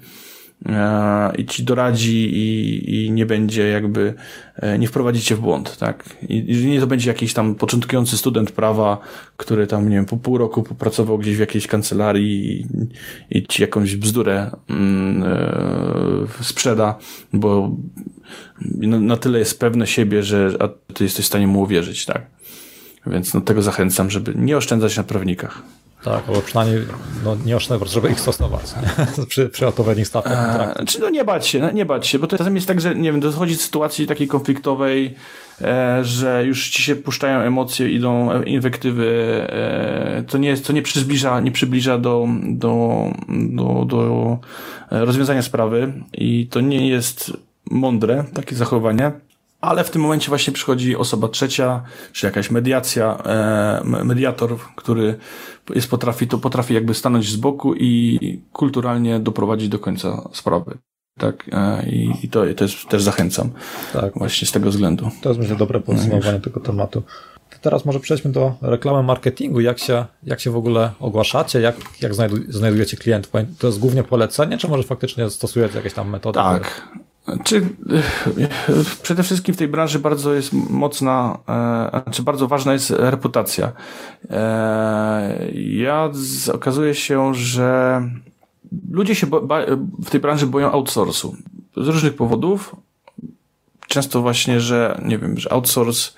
i 1.37 1.45
ci 1.45 1.63
doradzi 1.63 2.35
i, 2.35 3.05
i 3.05 3.11
nie 3.11 3.25
będzie 3.25 3.69
jakby, 3.69 4.13
e, 4.55 4.79
nie 4.79 4.87
wprowadzi 4.87 5.21
cię 5.21 5.35
w 5.35 5.39
błąd, 5.39 5.77
tak? 5.77 6.03
I, 6.29 6.65
nie 6.65 6.79
to 6.79 6.87
będzie 6.87 7.09
jakiś 7.09 7.33
tam 7.33 7.55
początkujący 7.55 8.17
student 8.17 8.51
prawa, 8.51 8.97
który 9.37 9.67
tam, 9.67 9.89
nie 9.89 9.95
wiem, 9.95 10.05
po 10.05 10.17
pół 10.17 10.37
roku 10.37 10.63
popracował 10.63 11.17
gdzieś 11.17 11.37
w 11.37 11.39
jakiejś 11.39 11.67
kancelarii 11.67 12.61
i, 12.61 12.65
i 13.37 13.47
ci 13.47 13.61
jakąś 13.61 13.95
bzdurę 13.95 14.51
e, 14.69 16.43
sprzeda, 16.43 16.97
bo 17.33 17.75
na, 18.61 18.99
na 18.99 19.17
tyle 19.17 19.39
jest 19.39 19.59
pewne 19.59 19.87
siebie, 19.87 20.23
że 20.23 20.49
a 20.59 20.93
ty 20.93 21.03
jesteś 21.03 21.25
w 21.25 21.27
stanie 21.27 21.47
mu 21.47 21.61
uwierzyć, 21.61 22.05
tak? 22.05 22.27
Więc 23.07 23.33
no, 23.33 23.41
tego 23.41 23.61
zachęcam, 23.61 24.09
żeby 24.09 24.33
nie 24.35 24.57
oszczędzać 24.57 24.97
na 24.97 25.03
prawnikach. 25.03 25.63
Tak, 26.03 26.23
albo 26.27 26.41
przynajmniej 26.41 26.85
no, 27.25 27.37
nie 27.45 27.55
oszczędzać, 27.55 27.89
żeby 27.89 28.09
ich 28.09 28.19
stosować 28.19 28.61
przy, 29.29 29.49
przy 29.49 29.67
odpowiednich 29.67 30.07
stawkach. 30.07 30.77
Eee, 30.79 30.85
czy 30.85 30.99
no 30.99 31.09
nie 31.09 31.23
bać 31.23 31.47
się, 31.47 31.59
no, 31.59 31.71
nie 31.71 31.85
bać 31.85 32.07
się, 32.07 32.19
bo 32.19 32.27
to 32.27 32.37
czasem 32.37 32.55
jest 32.55 32.67
tak, 32.67 32.81
że 32.81 32.95
nie 32.95 33.11
wiem, 33.11 33.19
dochodzi 33.19 33.55
do 33.55 33.61
sytuacji 33.61 34.07
takiej 34.07 34.27
konfliktowej, 34.27 35.15
e, 35.61 35.99
że 36.03 36.45
już 36.45 36.69
ci 36.69 36.83
się 36.83 36.95
puszczają 36.95 37.39
emocje, 37.39 37.89
idą 37.89 38.41
inwektywy, 38.41 39.07
e, 39.49 40.23
to 40.27 40.37
nie 40.37 40.49
jest, 40.49 40.67
to 40.67 40.73
nie 40.73 40.81
przybliża, 40.81 41.39
nie 41.39 41.51
przybliża 41.51 41.97
do, 41.97 42.27
do, 42.43 43.03
do, 43.29 43.85
do 43.85 44.37
rozwiązania 44.91 45.41
sprawy 45.41 45.93
i 46.13 46.47
to 46.47 46.61
nie 46.61 46.89
jest 46.89 47.33
mądre, 47.71 48.25
takie 48.33 48.55
zachowanie 48.55 49.11
ale 49.61 49.83
w 49.83 49.89
tym 49.89 50.01
momencie 50.01 50.29
właśnie 50.29 50.53
przychodzi 50.53 50.95
osoba 50.95 51.27
trzecia, 51.27 51.83
czy 52.11 52.25
jakaś 52.25 52.51
mediacja, 52.51 53.17
e, 53.17 54.03
mediator, 54.03 54.57
który 54.75 55.17
jest 55.75 55.89
potrafi, 55.89 56.27
to 56.27 56.37
potrafi 56.37 56.73
jakby 56.73 56.93
stanąć 56.93 57.31
z 57.31 57.35
boku 57.35 57.75
i 57.75 58.19
kulturalnie 58.53 59.19
doprowadzić 59.19 59.69
do 59.69 59.79
końca 59.79 60.29
sprawy. 60.33 60.77
Tak, 61.17 61.49
e, 61.51 61.89
i, 61.89 62.11
i 62.23 62.29
to, 62.29 62.45
jest, 62.45 62.87
też 62.89 63.03
zachęcam. 63.03 63.49
Tak. 63.93 64.13
Właśnie 64.13 64.47
z 64.47 64.51
tego 64.51 64.69
względu. 64.69 65.09
To 65.21 65.29
jest 65.29 65.41
myślę 65.41 65.55
dobre 65.55 65.79
podsumowanie 65.79 66.39
tego 66.39 66.59
tematu. 66.59 67.03
To 67.49 67.57
teraz 67.61 67.85
może 67.85 67.99
przejdźmy 67.99 68.31
do 68.31 68.53
reklamy 68.61 69.03
marketingu. 69.03 69.59
Jak 69.59 69.79
się, 69.79 70.05
jak 70.23 70.39
się 70.39 70.51
w 70.51 70.55
ogóle 70.55 70.91
ogłaszacie? 70.99 71.61
Jak, 71.61 71.75
jak 72.01 72.13
znajdujecie 72.49 72.97
klientów? 72.97 73.33
To 73.59 73.67
jest 73.67 73.79
głównie 73.79 74.03
polecenie, 74.03 74.57
czy 74.57 74.67
może 74.67 74.83
faktycznie 74.83 75.29
stosujecie 75.29 75.77
jakieś 75.77 75.93
tam 75.93 76.09
metody? 76.09 76.35
Tak. 76.35 76.89
Czy 77.43 77.61
przede 79.01 79.23
wszystkim 79.23 79.55
w 79.55 79.57
tej 79.57 79.67
branży 79.67 79.99
bardzo 79.99 80.33
jest 80.33 80.53
mocna, 80.53 81.37
e, 82.07 82.11
czy 82.11 82.23
bardzo 82.23 82.47
ważna 82.47 82.73
jest 82.73 82.89
reputacja. 82.89 83.71
E, 84.29 85.51
ja 85.55 86.09
z, 86.13 86.49
okazuje 86.49 86.95
się, 86.95 87.35
że 87.35 88.01
ludzie 88.91 89.15
się 89.15 89.27
w 89.99 90.09
tej 90.09 90.19
branży 90.19 90.47
boją 90.47 90.71
outsourcu. 90.71 91.35
Z 91.77 91.87
różnych 91.87 92.15
powodów. 92.15 92.75
Często 93.87 94.21
właśnie, 94.21 94.59
że 94.59 95.01
nie 95.05 95.17
wiem, 95.17 95.37
że 95.37 95.51
outsource 95.51 96.11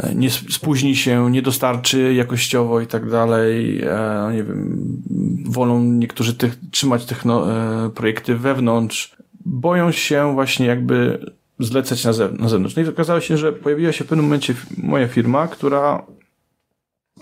e, 0.00 0.14
nie 0.14 0.30
spóźni 0.30 0.96
się, 0.96 1.30
nie 1.30 1.42
dostarczy 1.42 2.14
jakościowo 2.14 2.80
i 2.80 2.86
tak 2.86 3.10
dalej. 3.10 3.82
E, 3.82 4.30
nie 4.32 4.44
wiem, 4.44 5.02
wolą 5.46 5.82
niektórzy 5.82 6.34
tych, 6.34 6.58
trzymać 6.70 7.04
techno, 7.04 7.46
projekty 7.94 8.36
wewnątrz 8.36 9.21
boją 9.44 9.92
się 9.92 10.34
właśnie 10.34 10.66
jakby 10.66 11.26
zlecać 11.58 12.04
na, 12.04 12.10
na 12.10 12.48
zewnątrz. 12.48 12.76
No 12.76 12.82
i 12.82 12.88
okazało 12.88 13.20
się, 13.20 13.36
że 13.36 13.52
pojawiła 13.52 13.92
się 13.92 14.04
w 14.04 14.08
pewnym 14.08 14.24
momencie 14.26 14.54
moja 14.76 15.08
firma, 15.08 15.48
która 15.48 16.06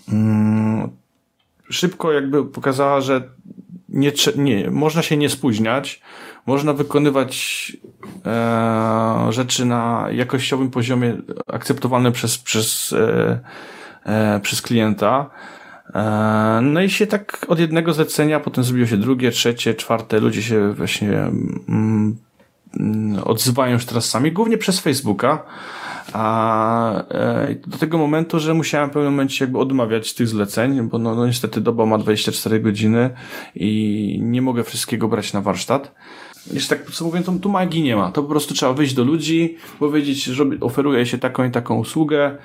mm, 0.09 0.91
szybko 1.71 2.12
jakby 2.12 2.45
pokazała, 2.45 3.01
że 3.01 3.23
nie, 3.89 4.12
nie, 4.37 4.71
można 4.71 5.03
się 5.03 5.16
nie 5.16 5.29
spóźniać, 5.29 6.01
można 6.47 6.73
wykonywać 6.73 7.73
e, 8.27 9.27
rzeczy 9.31 9.64
na 9.64 10.07
jakościowym 10.12 10.71
poziomie 10.71 11.16
akceptowalnym 11.47 12.12
przez, 12.12 12.39
przez, 12.39 12.93
e, 12.93 13.41
e, 14.05 14.41
przez 14.41 14.62
klienta. 14.62 15.31
E, 15.95 16.61
no 16.62 16.82
i 16.82 16.91
się 16.91 17.07
tak 17.07 17.47
od 17.49 17.59
jednego 17.61 17.93
zlecenia, 17.93 18.41
potem 18.41 18.64
zrobiło 18.64 18.86
się 18.86 18.97
drugie, 18.97 19.30
trzecie, 19.30 19.74
czwarte, 19.74 20.20
ludzie 20.20 20.43
się 20.43 20.72
właśnie 20.72 21.18
mm, 21.18 22.16
mm, 22.80 23.22
odzywają 23.24 23.72
już 23.72 23.84
teraz 23.84 24.09
sami, 24.09 24.32
głównie 24.32 24.59
przez 24.59 24.80
Facebooka. 24.80 25.45
A 26.12 27.05
e, 27.09 27.55
do 27.66 27.78
tego 27.78 27.99
momentu, 27.99 28.38
że 28.38 28.55
musiałem 28.55 28.91
w 28.91 28.93
pewnym 28.93 29.12
momencie 29.12 29.45
jakby 29.45 29.59
odmawiać 29.59 30.14
tych 30.14 30.28
zleceń, 30.28 30.82
bo 30.82 30.99
no, 30.99 31.14
no 31.14 31.26
niestety 31.26 31.61
doba 31.61 31.86
ma 31.86 31.99
24 31.99 32.61
godziny 32.61 33.11
i 33.55 34.18
nie 34.22 34.43
mogę 34.43 34.64
wszystkiego 34.64 35.09
brać 35.09 35.32
na 35.32 35.41
warsztat. 35.41 35.95
Jeszcze 36.53 36.76
tak 36.76 36.84
podsumowując, 36.84 37.26
to 37.26 37.32
tu 37.32 37.49
magii 37.49 37.82
nie 37.82 37.97
ma. 37.97 38.12
To 38.12 38.22
po 38.22 38.28
prostu 38.28 38.55
trzeba 38.55 38.72
wyjść 38.72 38.95
do 38.95 39.05
ludzi, 39.05 39.57
powiedzieć, 39.78 40.24
że 40.24 40.45
oferuje 40.61 41.07
się 41.07 41.18
taką 41.18 41.45
i 41.45 41.51
taką 41.51 41.78
usługę. 41.78 42.38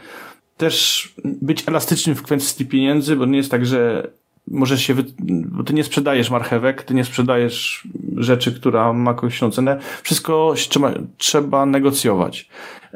Też 0.58 1.14
być 1.26 1.64
elastycznym 1.68 2.16
w 2.16 2.24
kwestii 2.24 2.66
pieniędzy, 2.66 3.16
bo 3.16 3.26
nie 3.26 3.38
jest 3.38 3.52
tak, 3.52 3.66
że 3.66 4.08
możesz 4.48 4.82
się, 4.82 4.94
wy... 4.94 5.04
bo 5.20 5.64
ty 5.64 5.74
nie 5.74 5.84
sprzedajesz 5.84 6.30
marchewek, 6.30 6.84
ty 6.84 6.94
nie 6.94 7.04
sprzedajesz 7.06 7.88
rzeczy, 8.18 8.52
która 8.52 8.94
ma 8.94 9.12
jakąś 9.12 9.40
cenę. 9.54 9.80
Wszystko 10.04 10.54
trzeba, 10.70 10.94
trzeba 11.18 11.66
negocjować. 11.66 12.50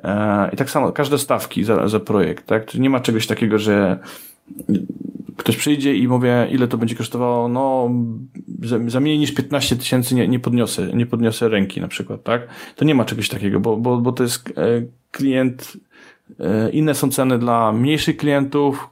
E, 0.03 0.49
I 0.53 0.57
tak 0.57 0.69
samo, 0.69 0.91
każde 0.91 1.17
stawki 1.17 1.63
za, 1.63 1.87
za 1.87 1.99
projekt, 1.99 2.45
tak? 2.45 2.75
Nie 2.75 2.89
ma 2.89 2.99
czegoś 2.99 3.27
takiego, 3.27 3.59
że 3.59 3.99
ktoś 5.37 5.57
przyjdzie 5.57 5.95
i 5.95 6.07
mówię, 6.07 6.47
ile 6.51 6.67
to 6.67 6.77
będzie 6.77 6.95
kosztowało, 6.95 7.47
no, 7.47 7.91
za, 8.87 8.99
mniej 8.99 9.19
niż 9.19 9.31
15 9.31 9.75
tysięcy 9.75 10.15
nie, 10.15 10.27
nie 10.27 10.39
podniosę, 10.39 10.87
nie 10.93 11.05
podniosę 11.05 11.49
ręki 11.49 11.81
na 11.81 11.87
przykład, 11.87 12.23
tak? 12.23 12.47
To 12.75 12.85
nie 12.85 12.95
ma 12.95 13.05
czegoś 13.05 13.29
takiego, 13.29 13.59
bo, 13.59 13.77
bo, 13.77 13.97
bo 13.97 14.11
to 14.11 14.23
jest 14.23 14.49
e, 14.49 14.51
klient, 15.11 15.77
inne 16.71 16.95
są 16.95 17.11
ceny 17.11 17.39
dla 17.39 17.71
mniejszych 17.71 18.17
klientów, 18.17 18.89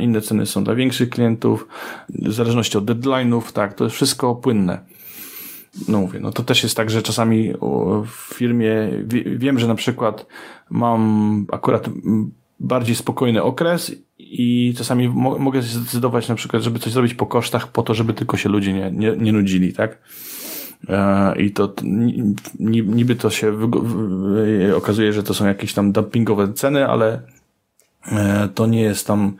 inne 0.00 0.20
ceny 0.20 0.46
są 0.46 0.64
dla 0.64 0.74
większych 0.74 1.10
klientów, 1.10 1.68
w 2.08 2.32
zależności 2.32 2.78
od 2.78 2.84
deadline'ów, 2.84 3.52
tak, 3.52 3.74
to 3.74 3.84
jest 3.84 3.96
wszystko 3.96 4.34
płynne. 4.34 4.80
No 5.88 6.00
mówię, 6.00 6.20
no 6.20 6.32
to 6.32 6.42
też 6.42 6.62
jest 6.62 6.76
tak, 6.76 6.90
że 6.90 7.02
czasami 7.02 7.52
w 8.06 8.34
firmie 8.34 8.90
wiem, 9.36 9.58
że 9.58 9.68
na 9.68 9.74
przykład 9.74 10.26
mam 10.70 11.46
akurat 11.52 11.88
bardziej 12.60 12.96
spokojny 12.96 13.42
okres 13.42 13.92
i 14.18 14.74
czasami 14.76 15.08
mo 15.08 15.38
mogę 15.38 15.62
zdecydować 15.62 16.28
na 16.28 16.34
przykład, 16.34 16.62
żeby 16.62 16.78
coś 16.78 16.92
zrobić 16.92 17.14
po 17.14 17.26
kosztach 17.26 17.68
po 17.68 17.82
to, 17.82 17.94
żeby 17.94 18.14
tylko 18.14 18.36
się 18.36 18.48
ludzie 18.48 18.72
nie, 18.72 18.90
nie, 18.90 19.16
nie 19.16 19.32
nudzili, 19.32 19.72
tak? 19.72 19.98
E, 20.88 21.34
I 21.36 21.50
to 21.50 21.74
niby 22.58 23.16
to 23.16 23.30
się 23.30 23.58
okazuje, 24.76 25.12
że 25.12 25.22
to 25.22 25.34
są 25.34 25.46
jakieś 25.46 25.74
tam 25.74 25.92
dumpingowe 25.92 26.52
ceny, 26.52 26.88
ale 26.88 27.22
e, 28.12 28.48
to 28.54 28.66
nie 28.66 28.80
jest 28.80 29.06
tam. 29.06 29.36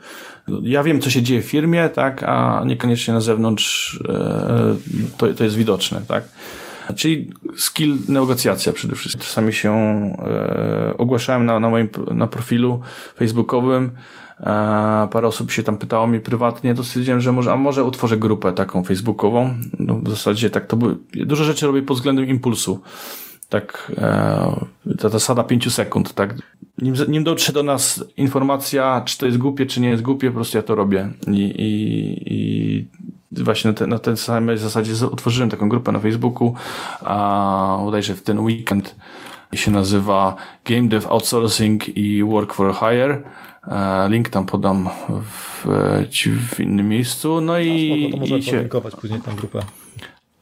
Ja 0.61 0.83
wiem, 0.83 1.01
co 1.01 1.09
się 1.09 1.21
dzieje 1.21 1.41
w 1.41 1.45
firmie, 1.45 1.89
tak, 1.89 2.23
a 2.23 2.63
niekoniecznie 2.65 3.13
na 3.13 3.21
zewnątrz 3.21 3.99
e, 4.09 4.75
to, 5.17 5.33
to 5.33 5.43
jest 5.43 5.55
widoczne, 5.55 6.01
tak. 6.07 6.23
Czyli 6.95 7.31
skill 7.57 7.97
negocjacja 8.07 8.73
przede 8.73 8.95
wszystkim. 8.95 9.21
Czasami 9.21 9.53
się 9.53 9.73
ogłaszałem 10.97 11.45
na, 11.45 11.59
na 11.59 11.69
moim 11.69 11.89
na 12.11 12.27
profilu 12.27 12.81
facebookowym. 13.15 13.91
Parę 15.11 15.27
osób 15.27 15.51
się 15.51 15.63
tam 15.63 15.77
pytało 15.77 16.07
mnie 16.07 16.19
prywatnie, 16.19 16.75
to 16.75 16.83
stwierdziłem, 16.83 17.21
że 17.21 17.31
może, 17.31 17.53
a 17.53 17.55
może 17.55 17.83
utworzę 17.83 18.17
grupę 18.17 18.53
taką 18.53 18.83
facebookową. 18.83 19.53
No, 19.79 19.99
w 20.03 20.09
zasadzie 20.09 20.49
tak 20.49 20.67
to 20.67 20.77
by, 20.77 20.95
dużo 21.25 21.43
rzeczy 21.43 21.67
robię 21.67 21.81
pod 21.81 21.97
względem 21.97 22.25
impulsu. 22.25 22.81
Tak, 23.49 23.91
e, 23.97 24.65
ta 24.99 25.09
zasada 25.09 25.43
pięciu 25.43 25.71
sekund, 25.71 26.13
tak. 26.13 26.35
Nim, 26.81 26.95
nim 27.07 27.23
dotrze 27.23 27.53
do 27.53 27.63
nas 27.63 28.05
informacja, 28.17 29.01
czy 29.05 29.17
to 29.17 29.25
jest 29.25 29.37
głupie, 29.37 29.65
czy 29.65 29.81
nie 29.81 29.89
jest 29.89 30.03
głupie, 30.03 30.27
po 30.27 30.35
prostu 30.35 30.57
ja 30.57 30.63
to 30.63 30.75
robię. 30.75 31.09
I, 31.27 31.41
i, 31.41 32.33
i 32.33 33.43
właśnie 33.43 33.71
na, 33.71 33.77
te, 33.77 33.87
na 33.87 33.99
tej 33.99 34.17
samej 34.17 34.57
zasadzie 34.57 34.93
otworzyłem 35.11 35.49
taką 35.49 35.69
grupę 35.69 35.91
na 35.91 35.99
Facebooku, 35.99 36.53
a 37.01 37.77
bodajże 37.83 38.15
w 38.15 38.23
ten 38.23 38.39
weekend 38.39 38.95
się 39.53 39.71
nazywa 39.71 40.35
Game 40.65 40.87
Dev 40.87 41.07
Outsourcing 41.09 41.97
i 41.97 42.23
Work 42.23 42.53
for 42.53 42.75
Hire. 42.75 43.23
E, 43.67 44.09
link 44.09 44.29
tam 44.29 44.45
podam 44.45 44.89
w, 45.09 45.65
ci 46.09 46.31
w 46.31 46.59
innym 46.59 46.89
miejscu. 46.89 47.41
No 47.41 47.59
i. 47.59 48.09
to 48.11 48.17
możemy 48.17 48.43
podlinkować 48.43 48.95
później 48.95 49.21
tę 49.21 49.31
grupę. 49.35 49.59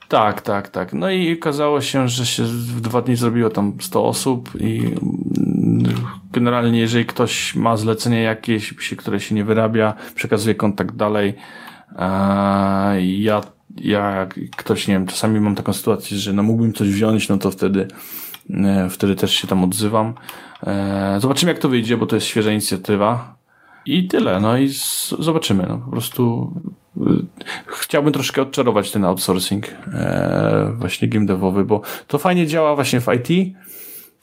Tak, 0.08 0.42
tak, 0.42 0.70
tak. 0.70 0.94
No 0.94 1.10
i 1.10 1.34
okazało 1.34 1.82
się, 1.82 2.10
że 2.10 2.26
się 2.26 2.44
w 2.44 2.82
dwa 2.82 3.02
dni 3.02 3.16
zrobiło 3.16 3.50
tam 3.50 3.74
100 3.80 4.06
osób 4.06 4.50
i 4.62 4.96
generalnie 6.32 6.80
jeżeli 6.80 7.06
ktoś 7.06 7.56
ma 7.56 7.78
zlecenie 7.78 8.22
jakieś, 8.22 8.74
które 8.98 9.20
się 9.20 9.36
nie 9.36 9.44
wyrabia, 9.44 9.94
przekazuje 10.16 10.56
kontakt 10.56 10.96
dalej, 10.96 11.34
ja, 13.02 13.42
ja, 13.78 14.16
jak 14.16 14.36
ktoś, 14.58 14.88
nie 14.88 14.94
wiem, 14.94 15.08
czasami 15.08 15.40
mam 15.40 15.56
taką 15.56 15.74
sytuację, 15.74 16.18
że 16.18 16.34
no 16.34 16.44
mógłbym 16.44 16.74
coś 16.74 16.90
wziąć, 16.90 17.30
no 17.30 17.38
to 17.38 17.52
wtedy, 17.52 17.82
e, 17.82 17.88
wtedy 18.90 19.16
też 19.16 19.34
się 19.34 19.48
tam 19.48 19.64
odzywam. 19.64 20.14
E, 20.64 21.18
zobaczymy, 21.20 21.52
jak 21.52 21.62
to 21.62 21.70
wyjdzie, 21.70 21.98
bo 21.98 22.06
to 22.06 22.16
jest 22.16 22.28
świeża 22.28 22.52
inicjatywa. 22.52 23.36
I 23.86 24.08
tyle, 24.08 24.40
no 24.40 24.58
i 24.58 24.70
zobaczymy. 25.20 25.66
No, 25.70 25.78
po 25.78 25.92
prostu 25.92 26.54
e, 26.98 27.02
chciałbym 27.68 28.14
troszkę 28.14 28.42
odczarować 28.42 28.92
ten 28.92 29.06
outsourcing 29.06 29.68
właśnie 30.74 31.08
game 31.08 31.26
devowy, 31.26 31.66
bo 31.66 31.82
to 32.08 32.18
fajnie 32.18 32.48
działa 32.48 32.76
właśnie 32.76 33.02
w 33.02 33.08
IT. 33.08 33.56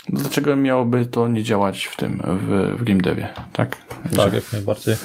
Dlaczego 0.09 0.57
miałoby 0.57 1.07
to 1.07 1.29
nie 1.29 1.43
działać 1.43 1.85
w 1.85 1.97
tym, 1.97 2.23
w, 2.25 2.77
w 2.79 2.85
tak? 3.53 3.77
Tak, 4.16 4.33
jak 4.33 4.53
najbardziej. 4.53 4.97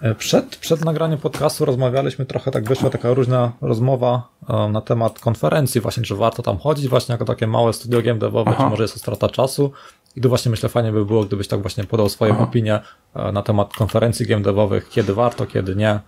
E, 0.00 0.14
przed, 0.14 0.56
przed 0.56 0.84
nagraniem 0.84 1.18
podcastu 1.18 1.64
rozmawialiśmy 1.64 2.26
trochę, 2.26 2.50
tak 2.50 2.68
wyszła 2.68 2.90
taka 2.90 3.14
różna 3.14 3.52
rozmowa 3.60 4.28
um, 4.48 4.72
na 4.72 4.80
temat 4.80 5.18
konferencji, 5.18 5.80
właśnie, 5.80 6.02
czy 6.02 6.14
warto 6.14 6.42
tam 6.42 6.58
chodzić, 6.58 6.88
właśnie 6.88 7.12
jako 7.12 7.24
takie 7.24 7.46
małe 7.46 7.72
studio 7.72 8.02
game 8.02 8.18
devowe, 8.18 8.50
Aha. 8.54 8.64
czy 8.64 8.70
może 8.70 8.84
jest 8.84 8.94
to 8.94 9.00
strata 9.00 9.28
czasu. 9.28 9.72
I 10.16 10.20
tu 10.20 10.28
właśnie 10.28 10.50
myślę, 10.50 10.68
fajnie 10.68 10.92
by 10.92 11.04
było, 11.04 11.24
gdybyś 11.24 11.48
tak 11.48 11.60
właśnie 11.60 11.84
podał 11.84 12.08
swoją 12.08 12.34
Aha. 12.34 12.44
opinię 12.44 12.80
e, 13.14 13.32
na 13.32 13.42
temat 13.42 13.74
konferencji 13.74 14.26
game 14.26 14.42
devowych, 14.42 14.88
kiedy 14.88 15.14
warto, 15.14 15.46
kiedy 15.46 15.76
nie. 15.76 16.00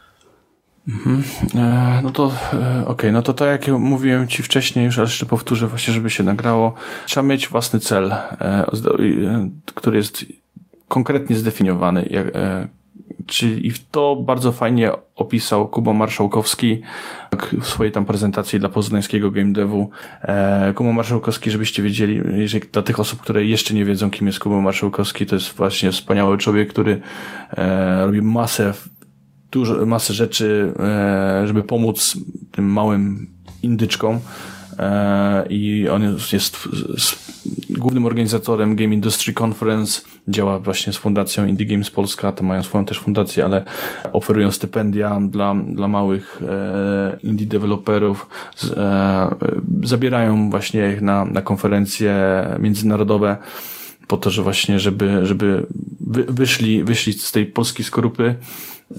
Mhm. 0.88 1.22
E, 1.54 2.00
no 2.02 2.10
to 2.10 2.24
e, 2.24 2.58
okej, 2.58 2.84
okay. 2.86 3.12
no 3.12 3.22
to 3.22 3.34
tak 3.34 3.66
jak 3.66 3.78
mówiłem 3.78 4.28
Ci 4.28 4.42
wcześniej, 4.42 4.84
już 4.84 4.96
jeszcze 4.96 5.26
powtórzę 5.26 5.66
właśnie, 5.66 5.94
żeby 5.94 6.10
się 6.10 6.22
nagrało. 6.22 6.74
Trzeba 7.06 7.26
mieć 7.26 7.48
własny 7.48 7.80
cel, 7.80 8.12
e, 8.12 8.26
e 8.40 8.66
który 9.74 9.96
jest 9.96 10.24
konkretnie 10.88 11.36
zdefiniowany. 11.36 12.08
Jak, 12.10 12.36
e, 12.36 12.68
Czyli 13.26 13.72
to 13.90 14.16
bardzo 14.16 14.52
fajnie 14.52 14.92
opisał 15.16 15.68
Kuba 15.68 15.92
Marszałkowski 15.92 16.80
w 17.60 17.66
swojej 17.66 17.92
tam 17.92 18.04
prezentacji 18.04 18.60
dla 18.60 18.68
poznańskiego 18.68 19.30
game 19.30 19.52
devu. 19.52 19.90
E, 20.22 20.72
Kuba 20.74 20.92
Marszałkowski, 20.92 21.50
żebyście 21.50 21.82
wiedzieli, 21.82 22.22
jeżeli 22.36 22.68
dla 22.72 22.82
tych 22.82 23.00
osób, 23.00 23.20
które 23.20 23.44
jeszcze 23.44 23.74
nie 23.74 23.84
wiedzą, 23.84 24.10
kim 24.10 24.26
jest 24.26 24.38
Kuba 24.38 24.60
Marszałkowski, 24.60 25.26
to 25.26 25.34
jest 25.34 25.52
właśnie 25.52 25.92
wspaniały 25.92 26.38
człowiek, 26.38 26.68
który 26.68 27.00
e, 27.50 28.06
robi 28.06 28.22
masę, 28.22 28.72
dużo, 29.50 29.86
masę 29.86 30.14
rzeczy, 30.14 30.72
e, 30.78 31.46
żeby 31.46 31.62
pomóc 31.62 32.16
tym 32.52 32.64
małym 32.64 33.30
indyczkom 33.62 34.20
i 35.50 35.88
on 35.88 36.02
jest, 36.02 36.32
jest 36.32 37.26
głównym 37.70 38.06
organizatorem 38.06 38.76
Game 38.76 38.94
Industry 38.94 39.34
Conference, 39.42 40.00
działa 40.28 40.58
właśnie 40.58 40.92
z 40.92 40.96
fundacją 40.96 41.46
Indie 41.46 41.66
Games 41.66 41.90
Polska, 41.90 42.32
to 42.32 42.44
mają 42.44 42.62
swoją 42.62 42.84
też 42.84 42.98
fundację, 42.98 43.44
ale 43.44 43.64
oferują 44.12 44.50
stypendia 44.50 45.20
dla, 45.20 45.54
dla 45.54 45.88
małych 45.88 46.42
e, 46.48 47.18
indie 47.22 47.46
deweloperów, 47.46 48.26
e, 48.76 49.34
zabierają 49.82 50.50
właśnie 50.50 50.92
ich 50.92 51.00
na, 51.02 51.24
na 51.24 51.42
konferencje 51.42 52.14
międzynarodowe 52.58 53.36
po 54.06 54.16
to, 54.16 54.30
że 54.30 54.42
właśnie, 54.42 54.80
żeby, 54.80 55.26
żeby 55.26 55.66
wy, 56.00 56.24
wyszli, 56.24 56.84
wyszli 56.84 57.12
z 57.12 57.32
tej 57.32 57.46
polskiej 57.46 57.84
skorupy 57.84 58.34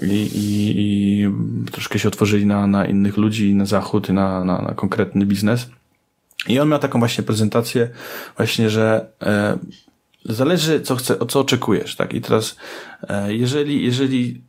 i, 0.01 0.05
i, 0.05 0.73
i 0.79 1.27
troszkę 1.71 1.99
się 1.99 2.07
otworzyli 2.07 2.45
na, 2.45 2.67
na 2.67 2.85
innych 2.85 3.17
ludzi, 3.17 3.55
na 3.55 3.65
zachód, 3.65 4.09
na, 4.09 4.43
na, 4.43 4.61
na 4.61 4.73
konkretny 4.73 5.25
biznes. 5.25 5.69
I 6.47 6.59
on 6.59 6.69
miał 6.69 6.79
taką 6.79 6.99
właśnie 6.99 7.23
prezentację, 7.23 7.89
właśnie, 8.37 8.69
że 8.69 9.07
e, 9.21 9.57
zależy, 10.25 10.81
co 10.81 10.95
chce, 10.95 11.15
co 11.27 11.39
oczekujesz, 11.39 11.95
tak? 11.95 12.13
I 12.13 12.21
teraz, 12.21 12.55
e, 13.09 13.33
jeżeli, 13.33 13.85
jeżeli 13.85 14.41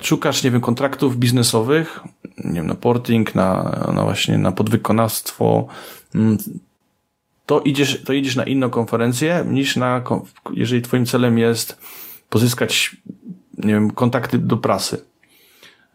szukasz, 0.00 0.42
nie 0.44 0.50
wiem, 0.50 0.60
kontraktów 0.60 1.16
biznesowych, 1.16 2.00
nie 2.44 2.54
wiem, 2.54 2.66
na 2.66 2.74
porting, 2.74 3.34
na, 3.34 3.62
na 3.94 4.02
właśnie 4.02 4.38
na 4.38 4.52
podwykonawstwo, 4.52 5.66
mm, 6.14 6.38
to 7.46 7.60
idziesz, 7.60 8.02
to 8.04 8.12
idziesz 8.12 8.36
na 8.36 8.44
inną 8.44 8.70
konferencję 8.70 9.44
niż 9.48 9.76
na, 9.76 10.02
jeżeli 10.52 10.82
twoim 10.82 11.06
celem 11.06 11.38
jest 11.38 11.78
pozyskać 12.28 12.96
nie 13.64 13.74
wiem, 13.74 13.90
kontakty 13.90 14.38
do 14.38 14.56
prasy. 14.56 15.04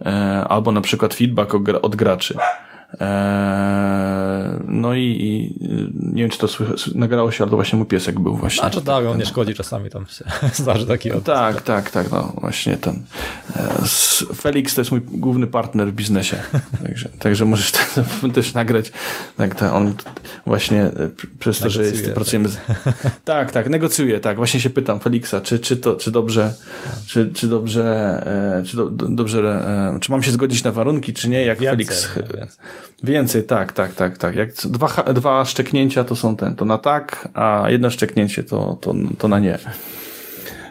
E, 0.05 0.45
albo 0.49 0.71
na 0.71 0.81
przykład 0.81 1.13
feedback 1.13 1.53
od 1.81 1.95
graczy. 1.95 2.37
E, 2.93 4.59
no 4.67 4.93
i, 4.95 5.01
i 5.01 5.55
nie 6.13 6.23
wiem, 6.23 6.29
czy 6.29 6.37
to 6.39 6.47
nagrało 6.95 7.31
się, 7.31 7.43
ale 7.43 7.51
to 7.51 7.57
właśnie 7.57 7.77
mój 7.77 7.87
piesek 7.87 8.19
był 8.19 8.37
właśnie. 8.37 8.61
Znaczy 8.61 8.81
tak, 8.81 9.05
on 9.05 9.17
nie 9.17 9.25
szkodzi 9.25 9.53
czasami 9.53 9.89
tam 9.89 10.05
się 10.05 10.25
zdarzy 10.63 10.87
taki 10.87 11.09
odpust. 11.09 11.25
Tak, 11.25 11.61
tak, 11.61 11.91
tak, 11.91 12.11
no 12.11 12.33
właśnie 12.41 12.77
ten. 12.77 13.03
Felix 14.35 14.75
to 14.75 14.81
jest 14.81 14.91
mój 14.91 15.01
główny 15.01 15.47
partner 15.47 15.87
w 15.87 15.91
biznesie, 15.91 16.37
także, 16.83 17.09
także 17.19 17.45
możesz 17.45 17.71
też 18.35 18.53
nagrać. 18.53 18.91
Tak, 19.37 19.55
tak, 19.55 19.73
on 19.73 19.93
właśnie 20.45 20.91
przez 21.39 21.59
to, 21.59 21.69
że 21.69 21.83
jest, 21.83 22.11
pracujemy. 22.11 22.49
Z... 22.49 22.57
Tak, 23.25 23.51
tak, 23.51 23.69
negocjuję, 23.69 24.19
tak. 24.19 24.37
Właśnie 24.37 24.59
się 24.59 24.69
pytam 24.69 24.99
Felixa, 24.99 25.35
czy, 25.43 25.59
czy 25.59 25.77
to, 25.77 25.95
czy 25.95 26.11
dobrze, 26.11 26.53
czy, 27.07 27.31
czy 27.33 27.47
dobrze, 27.47 28.23
czy 28.65 28.77
do, 28.77 28.89
dobrze, 28.89 29.65
czy 30.01 30.11
mam 30.11 30.23
się 30.23 30.31
zgodzić 30.31 30.63
na 30.63 30.71
warunki, 30.71 31.13
czy 31.13 31.29
nie, 31.29 31.45
jak 31.45 31.59
Felix. 31.59 32.09
Więcej. 33.03 33.43
tak, 33.43 33.73
tak, 33.73 33.93
tak, 33.93 34.17
tak. 34.17 34.35
Jak 34.35 34.53
dwa, 34.53 34.87
dwa 35.13 35.45
szczeknięcia 35.45 36.03
to 36.03 36.15
są 36.15 36.35
ten, 36.35 36.55
to 36.55 36.65
na 36.65 36.77
tak, 36.77 37.29
a 37.33 37.65
jedno 37.67 37.89
szczeknięcie 37.89 38.43
to, 38.43 38.77
to, 38.81 38.93
to 39.17 39.27
na 39.27 39.39
nie. 39.39 39.59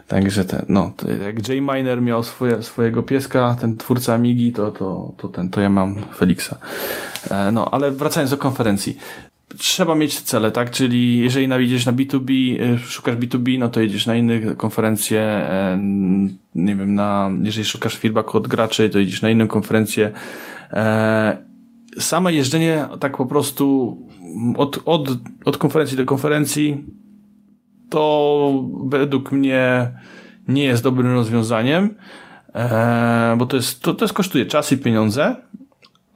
Także 0.09 0.44
ten, 0.44 0.64
no, 0.68 0.92
jak 1.24 1.48
Jay 1.48 1.61
Miner 1.61 2.02
miał 2.02 2.22
swoje, 2.22 2.62
swojego 2.62 3.02
pieska, 3.02 3.57
ten 3.61 3.76
twórca 3.76 4.14
Amigi, 4.14 4.52
to, 4.52 4.70
to, 4.70 5.12
to 5.16 5.28
ten, 5.28 5.50
to 5.50 5.61
ja 5.61 5.68
mam 5.68 5.96
Felixa. 6.16 6.57
E, 7.30 7.52
no, 7.52 7.70
ale 7.70 7.90
wracając 7.90 8.30
do 8.30 8.36
konferencji 8.36 8.98
trzeba 9.59 9.94
mieć 9.94 10.20
cele, 10.20 10.50
tak? 10.50 10.70
Czyli 10.70 11.18
jeżeli 11.18 11.48
nawiedziesz 11.48 11.86
na 11.86 11.92
B2B, 11.92 12.30
y, 12.61 12.78
szukasz 12.78 13.16
B2B, 13.16 13.59
no 13.59 13.68
to 13.68 13.80
jedziesz 13.80 14.07
na 14.07 14.16
inne 14.16 14.54
konferencje, 14.54 15.20
e, 15.20 15.78
nie 16.54 16.76
wiem, 16.76 16.94
na, 16.94 17.30
jeżeli 17.42 17.64
szukasz 17.64 17.96
feedback 17.96 18.34
od 18.34 18.48
graczy, 18.48 18.90
to 18.90 18.98
jedziesz 18.98 19.22
na 19.22 19.30
inną 19.30 19.48
konferencję. 19.48 20.12
Same 21.99 22.32
jeżdżenie 22.32 22.88
tak 23.01 23.16
po 23.16 23.26
prostu 23.26 23.97
od, 24.57 24.82
od, 24.84 25.09
od 25.44 25.59
konferencji 25.59 25.97
do 25.97 26.05
konferencji 26.05 26.84
to 27.90 28.64
według 28.84 29.32
mnie 29.32 29.92
nie 30.49 30.64
jest 30.64 30.82
dobrym 30.82 31.12
rozwiązaniem, 31.12 31.94
e, 32.55 33.34
bo 33.38 33.47
to 33.47 33.57
jest, 33.57 33.82
to, 33.82 33.94
to 33.94 34.05
jest 34.05 34.14
kosztuje 34.14 34.47
czas 34.47 34.72
i 34.72 34.78
pieniądze, 34.78 35.36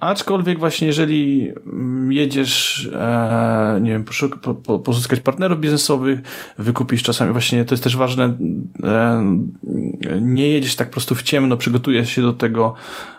Aczkolwiek 0.00 0.58
właśnie 0.58 0.86
jeżeli 0.86 1.52
mm, 1.66 2.12
jedziesz, 2.12 2.88
e, 2.94 3.78
nie 3.82 3.90
wiem, 3.90 4.04
po, 4.42 4.54
po, 4.54 4.78
pozyskać 4.78 5.20
partnerów 5.20 5.60
biznesowych, 5.60 6.20
wykupisz 6.58 7.02
czasami 7.02 7.32
właśnie, 7.32 7.64
to 7.64 7.74
jest 7.74 7.84
też 7.84 7.96
ważne, 7.96 8.36
e, 8.84 9.24
nie 10.20 10.48
jedziesz 10.48 10.76
tak 10.76 10.88
po 10.88 10.92
prostu 10.92 11.14
w 11.14 11.22
ciemno, 11.22 11.56
przygotujesz 11.56 12.10
się 12.10 12.22
do 12.22 12.32
tego, 12.32 12.74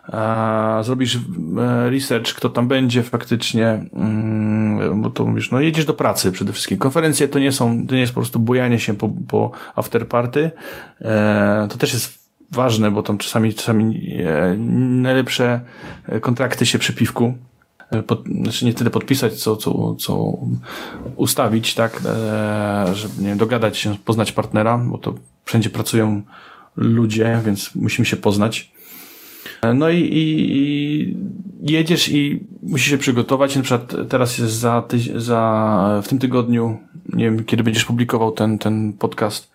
e, 0.10 0.84
zrobisz 0.84 1.16
e, 1.16 1.90
research, 1.90 2.34
kto 2.34 2.50
tam 2.50 2.68
będzie 2.68 3.04
faktycznie, 3.04 3.86
mm, 3.94 5.02
bo 5.02 5.10
to 5.10 5.26
mówisz, 5.26 5.52
no 5.52 5.60
jedziesz 5.60 5.86
do 5.86 5.94
pracy 5.94 6.32
przede 6.32 6.54
wszystkim. 6.54 6.78
Konferencje 6.78 7.28
to 7.28 7.40
nie 7.40 7.52
są, 7.52 7.88
to 7.88 7.96
nie 7.96 8.02
jest 8.02 8.14
po 8.14 8.22
prostu 8.22 8.40
bujanie 8.40 8.80
się 8.80 8.94
po, 8.94 9.10
po 9.28 9.52
afterparty, 9.76 10.52
e, 11.02 11.68
to 11.70 11.78
też 11.78 11.94
jest 11.94 12.20
ważne, 12.52 12.91
bo 12.91 13.04
tam 13.04 13.18
czasami, 13.18 13.54
czasami 13.54 14.14
e, 14.26 14.56
najlepsze 15.02 15.62
kontrakty 16.22 16.66
się 16.66 16.80
przy 16.80 16.93
piwku 16.93 17.34
e, 17.91 18.04
pod, 18.04 18.26
znaczy 18.26 18.66
nie 18.66 18.74
tyle 18.74 18.89
podpisać, 18.89 19.34
co, 19.34 19.56
co, 19.56 19.95
co 19.95 20.38
ustawić, 21.16 21.76
tak, 21.76 22.02
e, 22.06 22.91
żeby 22.93 23.22
nie 23.22 23.28
wiem, 23.28 23.38
dogadać 23.38 23.78
się, 23.78 23.95
poznać 24.06 24.32
partnera, 24.32 24.78
bo 24.78 24.97
to 24.97 25.14
wszędzie 25.45 25.70
pracują 25.70 26.22
ludzie, 26.76 27.41
więc 27.45 27.76
musimy 27.76 28.06
się 28.06 28.18
poznać. 28.18 28.72
No 29.76 29.89
i, 29.89 29.99
i, 29.99 30.58
i 30.58 31.16
jedziesz 31.72 32.10
i 32.10 32.43
musisz 32.64 32.89
się 32.89 32.97
przygotować. 32.97 33.56
Na 33.56 33.62
przykład 33.62 33.95
teraz 34.10 34.38
jest 34.38 34.54
za, 34.54 34.84
za 35.16 36.02
w 36.04 36.08
tym 36.08 36.20
tygodniu, 36.20 36.78
nie 37.14 37.26
wiem, 37.26 37.43
kiedy 37.43 37.64
będziesz 37.64 37.86
publikował 37.86 38.32
ten, 38.32 38.58
ten 38.58 38.93
podcast, 38.93 39.51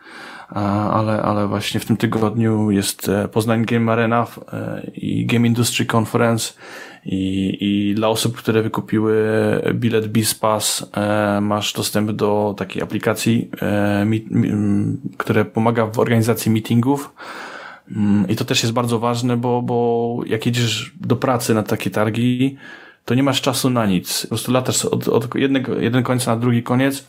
ale, 0.48 1.22
ale 1.22 1.48
właśnie 1.48 1.80
w 1.80 1.84
tym 1.84 1.96
tygodniu 1.96 2.70
jest 2.70 3.08
e, 3.08 3.28
Poznań 3.28 3.64
Game 3.64 3.92
Arena 3.92 4.26
e, 4.52 4.90
i 4.94 5.26
Game 5.26 5.46
Industry 5.46 5.86
Conference 5.96 6.52
i, 7.04 7.56
i 7.60 7.94
dla 7.94 8.08
osób, 8.08 8.36
które 8.36 8.62
wykupiły 8.62 9.24
bilet 9.74 10.06
BizPass 10.08 10.90
e, 10.96 11.40
masz 11.40 11.72
dostęp 11.72 12.12
do 12.12 12.54
takiej 12.58 12.82
aplikacji, 12.82 13.50
która 15.16 15.44
pomaga 15.44 15.86
w 15.86 15.98
organizacji 15.98 16.50
meetingów. 16.50 17.14
Mm, 17.96 18.28
I 18.28 18.36
to 18.36 18.44
też 18.44 18.62
jest 18.62 18.72
bardzo 18.72 18.98
ważne, 18.98 19.36
bo, 19.36 19.62
bo 19.62 20.20
jak 20.26 20.46
jedziesz 20.46 20.92
do 21.00 21.16
pracy 21.16 21.54
na 21.54 21.62
takie 21.62 21.90
targi, 21.90 22.56
to 23.04 23.14
nie 23.14 23.22
masz 23.22 23.40
czasu 23.40 23.70
na 23.70 23.86
nic. 23.86 24.22
Po 24.22 24.28
prostu 24.28 24.52
latasz 24.52 24.84
od, 24.84 25.08
od 25.08 25.34
jednego, 25.34 25.80
jeden 25.80 26.02
końca 26.02 26.34
na 26.34 26.40
drugi 26.40 26.62
koniec, 26.62 27.08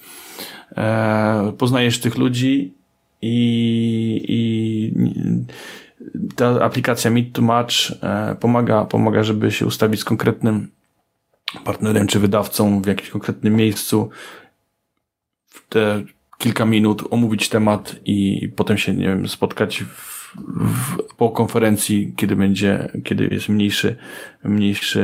e, 0.78 1.54
poznajesz 1.58 2.00
tych 2.00 2.18
ludzi 2.18 2.78
i, 3.22 4.26
i 4.28 4.94
ta 6.36 6.64
aplikacja 6.64 7.12
Meet 7.12 7.34
to 7.34 7.42
Match 7.42 7.76
e, 8.02 8.36
pomaga, 8.40 8.86
pomaga, 8.86 9.24
żeby 9.24 9.52
się 9.52 9.66
ustawić 9.66 10.00
z 10.00 10.04
konkretnym 10.04 10.72
partnerem 11.64 12.08
czy 12.08 12.20
wydawcą 12.20 12.82
w 12.82 12.86
jakimś 12.86 13.10
konkretnym 13.10 13.56
miejscu 13.56 14.10
w 15.48 15.68
te 15.70 16.04
kilka 16.38 16.66
minut 16.66 17.04
omówić 17.10 17.50
temat 17.50 17.96
i 18.06 18.50
potem 18.56 18.78
się, 18.78 18.94
nie 18.94 19.08
wiem, 19.08 19.28
spotkać 19.28 19.84
w, 19.84 20.36
w, 20.36 20.98
po 21.18 21.30
konferencji, 21.30 22.14
kiedy 22.16 22.36
będzie, 22.36 22.92
kiedy 23.04 23.28
jest 23.32 23.50
mniejszy, 23.50 23.96
mniejszy 24.44 25.02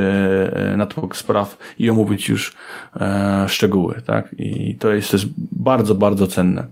e, 0.53 0.77
natłok 0.77 1.17
spraw 1.17 1.57
i 1.79 1.89
omówić 1.89 2.29
już 2.29 2.55
e, 2.95 3.45
szczegóły, 3.49 4.01
tak? 4.05 4.35
I 4.37 4.75
to 4.75 4.93
jest, 4.93 5.13
jest 5.13 5.25
bardzo, 5.51 5.95
bardzo 5.95 6.27
cenne. 6.27 6.67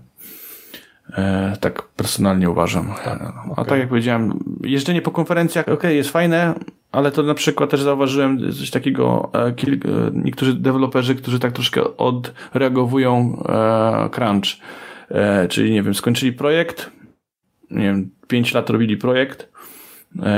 E, 1.10 1.56
tak 1.60 1.82
personalnie 1.82 2.50
uważam. 2.50 2.92
Tak, 3.04 3.22
A 3.22 3.52
okay. 3.52 3.64
tak 3.64 3.78
jak 3.78 3.88
powiedziałem, 3.88 4.38
jeżdżenie 4.64 5.02
po 5.02 5.10
konferencjach, 5.10 5.68
ok, 5.68 5.82
jest 5.84 6.10
fajne, 6.10 6.54
ale 6.92 7.12
to 7.12 7.22
na 7.22 7.34
przykład 7.34 7.70
też 7.70 7.82
zauważyłem 7.82 8.52
coś 8.52 8.70
takiego, 8.70 9.30
e, 9.32 9.52
kilk, 9.52 9.86
e, 9.86 9.88
niektórzy 10.14 10.54
deweloperzy, 10.54 11.14
którzy 11.14 11.38
tak 11.38 11.52
troszkę 11.52 11.96
odreagowują 11.96 13.42
crunch. 14.12 14.46
Czyli 15.48 15.72
nie 15.72 15.82
wiem, 15.82 15.94
skończyli 15.94 16.32
projekt, 16.32 16.90
nie 17.70 17.82
wiem, 17.82 18.10
pięć 18.28 18.54
lat 18.54 18.70
robili 18.70 18.96
projekt 18.96 19.52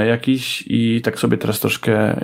jakiś 0.06 0.64
i 0.66 1.00
tak 1.02 1.18
sobie 1.18 1.38
teraz 1.38 1.60
troszkę 1.60 2.20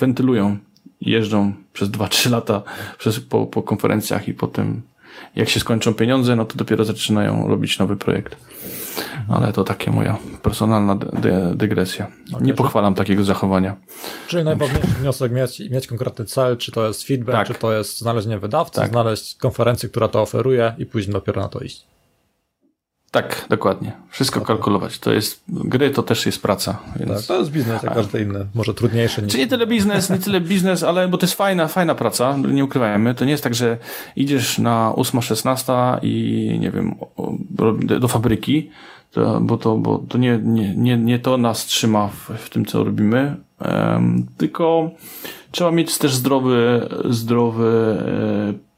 wentylują 0.00 0.56
jeżdżą 1.00 1.52
przez 1.72 1.88
2-3 1.88 2.30
lata 2.30 2.62
przez, 2.98 3.20
po, 3.20 3.46
po 3.46 3.62
konferencjach 3.62 4.28
i 4.28 4.34
potem 4.34 4.82
jak 5.36 5.48
się 5.48 5.60
skończą 5.60 5.94
pieniądze, 5.94 6.36
no 6.36 6.44
to 6.44 6.56
dopiero 6.56 6.84
zaczynają 6.84 7.48
robić 7.48 7.78
nowy 7.78 7.96
projekt. 7.96 8.36
Ale 9.28 9.52
to 9.52 9.64
takie 9.64 9.90
moja 9.90 10.18
personalna 10.42 10.96
dy 10.96 11.32
dygresja. 11.54 12.06
Okay. 12.32 12.46
Nie 12.46 12.54
pochwalam 12.54 12.94
takiego 12.94 13.24
zachowania. 13.24 13.76
Czyli 14.26 14.44
najważniejszy 14.44 14.86
wniosek 14.86 15.32
mieć, 15.32 15.60
mieć 15.70 15.86
konkretny 15.86 16.24
cel, 16.24 16.56
czy 16.56 16.72
to 16.72 16.86
jest 16.86 17.02
feedback, 17.02 17.38
tak. 17.38 17.46
czy 17.46 17.54
to 17.54 17.72
jest 17.72 17.98
znalezienie 17.98 18.38
wydawcy, 18.38 18.80
tak. 18.80 18.90
znaleźć 18.90 19.36
konferencję, 19.36 19.88
która 19.88 20.08
to 20.08 20.22
oferuje 20.22 20.74
i 20.78 20.86
później 20.86 21.12
dopiero 21.12 21.42
na 21.42 21.48
to 21.48 21.60
iść. 21.60 21.86
Tak, 23.10 23.46
dokładnie. 23.48 23.92
Wszystko 24.10 24.40
okay. 24.40 24.56
kalkulować. 24.56 24.98
To 24.98 25.12
jest, 25.12 25.42
gry 25.48 25.90
to 25.90 26.02
też 26.02 26.26
jest 26.26 26.42
praca. 26.42 26.78
Więc... 26.96 27.12
Tak, 27.12 27.22
to 27.22 27.38
jest 27.38 27.50
biznes 27.50 27.82
jak 27.82 27.94
każdy 27.94 28.22
inny. 28.22 28.46
Może 28.54 28.74
trudniejszy 28.74 29.22
niż... 29.22 29.32
Czy 29.32 29.38
nie 29.38 29.46
tyle 29.46 29.66
biznes, 29.66 30.10
nie 30.10 30.18
tyle 30.18 30.40
biznes, 30.40 30.82
ale 30.82 31.08
bo 31.08 31.18
to 31.18 31.26
jest 31.26 31.34
fajna, 31.34 31.68
fajna 31.68 31.94
praca, 31.94 32.36
nie 32.36 32.64
ukrywajmy. 32.64 33.14
To 33.14 33.24
nie 33.24 33.30
jest 33.30 33.44
tak, 33.44 33.54
że 33.54 33.78
idziesz 34.16 34.58
na 34.58 34.92
8-16 34.96 35.98
i 36.02 36.58
nie 36.60 36.70
wiem, 36.70 36.94
do 38.00 38.08
fabryki, 38.08 38.70
to, 39.10 39.40
bo 39.40 39.56
to, 39.56 39.76
bo 39.76 39.98
to 40.08 40.18
nie, 40.18 40.40
nie, 40.42 40.76
nie, 40.76 40.96
nie 40.96 41.18
to 41.18 41.38
nas 41.38 41.66
trzyma 41.66 42.08
w, 42.08 42.30
w 42.38 42.50
tym, 42.50 42.66
co 42.66 42.84
robimy, 42.84 43.36
um, 43.64 44.26
tylko 44.36 44.90
trzeba 45.50 45.70
mieć 45.70 45.98
też 45.98 46.14
zdrowy, 46.14 46.88
zdrowy, 47.10 47.98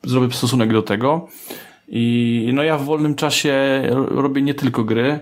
e, 0.05 0.09
zdrowy 0.09 0.33
stosunek 0.33 0.73
do 0.73 0.83
tego. 0.83 1.29
I 1.91 2.51
no 2.55 2.63
ja 2.63 2.79
w 2.79 2.85
wolnym 2.85 3.15
czasie 3.15 3.83
robię 4.09 4.43
nie 4.43 4.55
tylko 4.55 4.85
gry, 4.85 5.21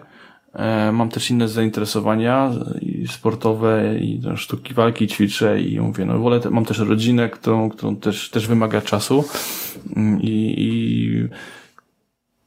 e, 0.53 0.93
mam 0.93 1.09
też 1.09 1.31
inne 1.31 1.49
zainteresowania 1.49 2.51
i 2.81 3.09
sportowe 3.09 3.99
i 3.99 4.23
sztuki 4.37 4.75
walki 4.75 5.07
ćwiczę 5.07 5.61
i 5.61 5.81
mówię, 5.81 6.05
no 6.05 6.19
wolę, 6.19 6.41
mam 6.51 6.65
też 6.65 6.79
rodzinę, 6.79 7.29
którą, 7.29 7.71
którą 7.71 7.97
też, 7.97 8.31
też 8.31 8.47
wymaga 8.47 8.81
czasu 8.81 9.25
mm, 9.97 10.23
i, 10.23 10.55
i 10.59 11.29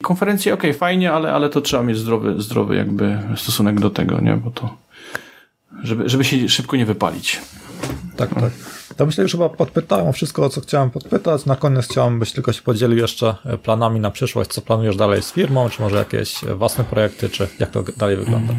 konferencje 0.03 0.53
ok, 0.53 0.63
fajnie, 0.77 1.11
ale, 1.11 1.33
ale 1.33 1.49
to 1.49 1.61
trzeba 1.61 1.83
mieć 1.83 1.97
zdrowy, 1.97 2.41
zdrowy 2.41 2.75
jakby 2.75 3.17
stosunek 3.35 3.79
do 3.79 3.89
tego, 3.89 4.21
nie, 4.21 4.37
bo 4.37 4.51
to 4.51 4.77
żeby, 5.83 6.09
żeby 6.09 6.23
się 6.23 6.49
szybko 6.49 6.77
nie 6.77 6.85
wypalić. 6.85 7.41
Tak, 8.29 8.41
tak. 8.41 8.51
To 8.97 9.05
myślę, 9.05 9.27
że 9.27 9.37
chyba 9.37 9.49
podpytałem 9.49 10.13
wszystko, 10.13 10.45
o 10.45 10.49
co 10.49 10.61
chciałem 10.61 10.89
podpytać. 10.89 11.45
Na 11.45 11.55
koniec 11.55 11.85
chciałem, 11.85 12.19
byś 12.19 12.31
tylko 12.31 12.53
się 12.53 12.61
podzielił 12.61 12.97
jeszcze 12.97 13.35
e, 13.45 13.57
planami 13.57 13.99
na 13.99 14.11
przyszłość, 14.11 14.49
co 14.49 14.61
planujesz 14.61 14.95
dalej 14.95 15.21
z 15.21 15.31
firmą, 15.31 15.69
czy 15.69 15.81
może 15.81 15.95
jakieś 15.95 16.35
własne 16.55 16.83
projekty, 16.83 17.29
czy 17.29 17.47
jak 17.59 17.69
to 17.69 17.83
dalej 17.97 18.17
wygląda? 18.17 18.53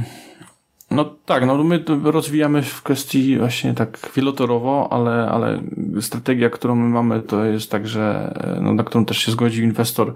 No 0.90 1.14
tak, 1.26 1.46
no 1.46 1.64
my 1.64 1.84
rozwijamy 2.04 2.62
w 2.62 2.82
kwestii 2.82 3.38
właśnie 3.38 3.74
tak 3.74 4.10
wielotorowo, 4.16 4.88
ale, 4.90 5.28
ale 5.28 5.62
strategia, 6.00 6.50
którą 6.50 6.74
my 6.74 6.88
mamy, 6.88 7.20
to 7.20 7.44
jest 7.44 7.70
tak, 7.70 7.88
że 7.88 8.34
no, 8.60 8.74
na 8.74 8.84
którą 8.84 9.04
też 9.04 9.18
się 9.18 9.32
zgodził 9.32 9.64
inwestor. 9.64 10.14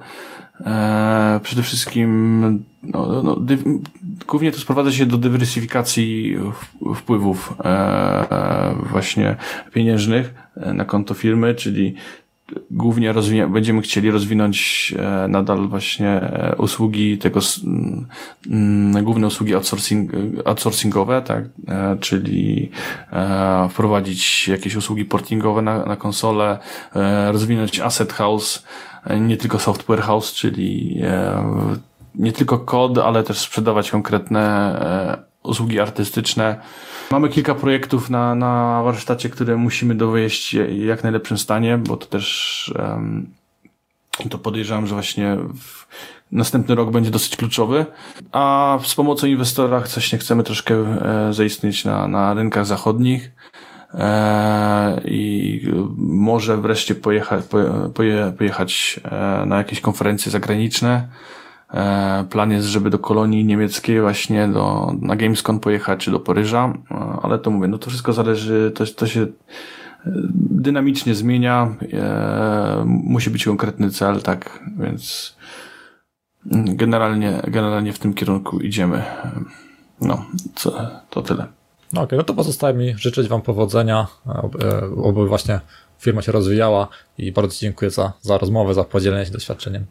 E, 0.61 1.41
przede 1.43 1.63
wszystkim 1.63 2.65
no, 2.83 3.23
no, 3.23 3.37
dy, 3.37 3.59
głównie 4.27 4.53
to 4.53 4.59
sprowadza 4.59 4.93
się 4.93 5.07
do 5.07 5.19
dywersyfikacji 5.19 6.37
wpływów 6.95 7.55
e, 7.61 7.65
e, 7.65 8.75
właśnie 8.91 9.37
pieniężnych 9.73 10.35
na 10.57 10.85
konto 10.85 11.15
firmy, 11.15 11.55
czyli 11.55 11.95
głównie 12.71 13.15
będziemy 13.49 13.83
chcieli 13.83 14.11
rozwinąć 14.11 14.95
e, 14.99 15.29
nadal 15.29 15.69
właśnie 15.69 16.09
e, 16.09 16.57
usługi 16.59 17.19
tego, 17.19 17.41
m, 18.51 19.05
główne 19.05 19.27
usługi 19.27 19.55
outsourcing, 19.55 20.11
outsourcingowe, 20.45 21.23
tak, 21.23 21.45
e, 21.69 21.97
czyli 22.01 22.71
e, 23.13 23.69
wprowadzić 23.71 24.49
jakieś 24.49 24.77
usługi 24.77 25.05
portingowe 25.05 25.63
na, 25.63 25.87
na 25.87 25.97
konsolę, 25.97 26.59
e, 26.95 27.33
rozwinąć 27.33 27.81
asset 27.81 28.13
house, 28.13 28.65
e, 28.95 28.96
nie 29.21 29.37
tylko 29.37 29.59
software 29.59 30.01
house, 30.01 30.33
czyli 30.33 31.01
nie 32.15 32.33
tylko 32.33 32.59
kod, 32.59 32.99
ale 32.99 33.23
też 33.23 33.39
sprzedawać 33.39 33.91
konkretne 33.91 34.81
usługi 35.43 35.81
artystyczne. 35.81 36.61
Mamy 37.11 37.29
kilka 37.29 37.55
projektów 37.55 38.11
na, 38.11 38.35
na 38.35 38.83
warsztacie, 38.83 39.29
które 39.29 39.57
musimy 39.57 39.95
dowieść 39.95 40.55
jak 40.79 41.03
najlepszym 41.03 41.39
stanie, 41.39 41.79
bo 41.79 41.97
to 41.97 42.07
też 42.07 42.75
to 44.31 44.39
podejrzewam, 44.39 44.87
że 44.87 44.95
właśnie 44.95 45.37
następny 46.33 46.75
rok 46.75 46.91
będzie 46.91 47.11
dosyć 47.11 47.37
kluczowy, 47.37 47.87
a 48.33 48.79
z 48.83 48.95
pomocą 48.95 49.27
inwestora 49.27 49.83
coś 49.83 50.13
nie 50.13 50.19
chcemy 50.19 50.43
troszkę 50.43 50.75
e, 50.75 51.33
zaistnieć 51.33 51.85
na, 51.85 52.09
na 52.09 52.35
rynkach 52.35 52.67
zachodnich 52.67 53.31
e, 53.31 53.76
i 55.05 55.61
może 55.97 56.57
wreszcie 56.57 56.95
pojechać, 56.95 57.45
poje, 57.95 58.33
pojechać 58.39 59.01
e, 59.05 59.47
na 59.47 59.59
jakieś 59.59 59.81
konferencje 59.81 60.33
zagraniczne. 60.33 61.09
E, 61.75 62.25
plan 62.31 62.51
jest, 62.51 62.67
żeby 62.67 62.91
do 62.91 62.99
kolonii 62.99 63.45
niemieckiej 63.45 64.01
właśnie 64.01 64.49
do, 64.49 64.95
na 65.01 65.17
Gamescom 65.17 65.61
pojechać, 65.61 66.05
czy 66.05 66.11
do 66.11 66.21
Paryża, 66.21 66.73
e, 66.91 66.95
ale 67.23 67.39
to 67.39 67.51
mówię, 67.51 67.69
no 67.69 67.79
to 67.79 67.91
wszystko 67.91 68.13
zależy, 68.13 68.73
to, 68.75 68.87
to 68.87 69.07
się 69.07 69.21
e, 69.21 69.27
dynamicznie 70.35 71.15
zmienia, 71.15 71.77
musi 72.85 73.31
być 73.31 73.45
konkretny 73.45 73.91
cel, 73.91 74.23
tak, 74.23 74.65
więc 74.79 75.37
generalnie, 76.53 77.43
generalnie 77.49 77.93
w 77.93 77.99
tym 77.99 78.15
kierunku 78.15 78.61
idziemy. 78.61 79.03
No, 80.01 80.27
co, 80.55 80.91
to 81.11 81.23
tyle. 81.23 81.56
No 81.97 82.03
okej, 82.03 82.07
okay, 82.07 82.19
no 82.19 82.25
to 82.25 82.35
pozostaje 82.35 82.75
mi 82.75 82.95
życzyć 82.99 83.29
Wam 83.29 83.43
powodzenia, 83.43 84.07
oby 85.03 85.29
właśnie 85.29 85.61
firma 85.99 86.23
się 86.23 86.33
rozwijała 86.33 86.89
i 87.19 87.33
bardzo 87.33 87.57
dziękuję 87.61 87.91
za, 87.91 88.13
za 88.21 88.39
rozmowę, 88.39 88.75
za 88.75 88.85
podzielenie 88.85 89.27
się 89.27 89.33
doświadczeniem. 89.33 89.87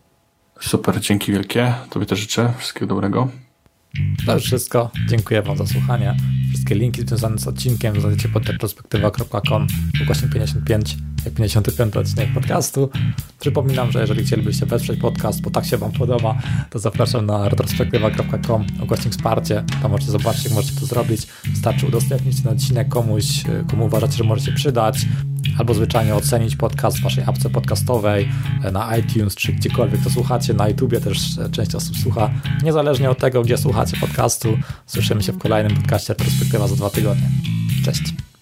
Super, 0.61 0.99
dzięki 0.99 1.31
wielkie. 1.31 1.73
Tobie 1.89 2.05
też 2.05 2.19
życzę 2.19 2.53
wszystkiego 2.57 2.87
dobrego. 2.87 3.27
To 4.25 4.33
już 4.33 4.43
wszystko. 4.43 4.91
Dziękuję 5.07 5.41
Wam 5.41 5.57
za 5.57 5.67
słuchanie. 5.67 6.15
Wszystkie 6.49 6.75
linki 6.75 7.01
związane 7.01 7.37
z 7.37 7.47
odcinkiem 7.47 8.01
znajdziecie 8.01 8.29
pod 8.29 8.49
retrospektywa.com 8.49 9.67
ukośnik 10.03 10.33
55, 10.33 10.97
jak 11.25 11.33
55 11.33 11.97
odcinek 11.97 12.33
podcastu. 12.33 12.89
Przypominam, 13.39 13.91
że 13.91 14.01
jeżeli 14.01 14.25
chcielibyście 14.25 14.65
wesprzeć 14.65 14.99
podcast, 14.99 15.41
bo 15.41 15.49
tak 15.49 15.65
się 15.65 15.77
Wam 15.77 15.91
podoba, 15.91 16.37
to 16.69 16.79
zapraszam 16.79 17.25
na 17.25 17.49
retrospektywa.com 17.49 18.65
ukośnik 18.83 19.13
wsparcie. 19.13 19.63
Tam 19.81 19.91
możecie 19.91 20.11
zobaczyć, 20.11 20.45
jak 20.45 20.53
możecie 20.53 20.79
to 20.79 20.85
zrobić. 20.85 21.27
Wystarczy 21.45 21.87
udostępnić 21.87 22.41
ten 22.41 22.53
odcinek 22.53 22.89
komuś, 22.89 23.25
komu 23.71 23.85
uważacie, 23.85 24.17
że 24.17 24.23
możecie 24.23 24.51
przydać 24.51 25.05
albo 25.57 25.73
zwyczajnie 25.73 26.15
ocenić 26.15 26.55
podcast 26.55 26.99
w 26.99 27.03
waszej 27.03 27.23
apce 27.23 27.49
podcastowej, 27.49 28.29
e, 28.63 28.71
na 28.71 28.97
iTunes 28.97 29.35
czy 29.35 29.53
gdziekolwiek 29.53 30.03
to 30.03 30.09
słuchacie. 30.09 30.53
Na 30.53 30.67
YouTubie 30.67 30.99
też 30.99 31.37
e, 31.37 31.49
część 31.49 31.75
osób 31.75 31.97
słucha. 31.97 32.29
Niezależnie 32.63 33.09
od 33.09 33.17
tego, 33.17 33.41
gdzie 33.41 33.57
słuchacie 33.57 33.97
podcastu, 34.01 34.57
słyszymy 34.85 35.23
się 35.23 35.31
w 35.31 35.37
kolejnym 35.37 35.77
podcaście 35.77 36.15
Perspektywa 36.15 36.67
za 36.67 36.75
dwa 36.75 36.89
tygodnie. 36.89 37.29
Cześć. 37.85 38.34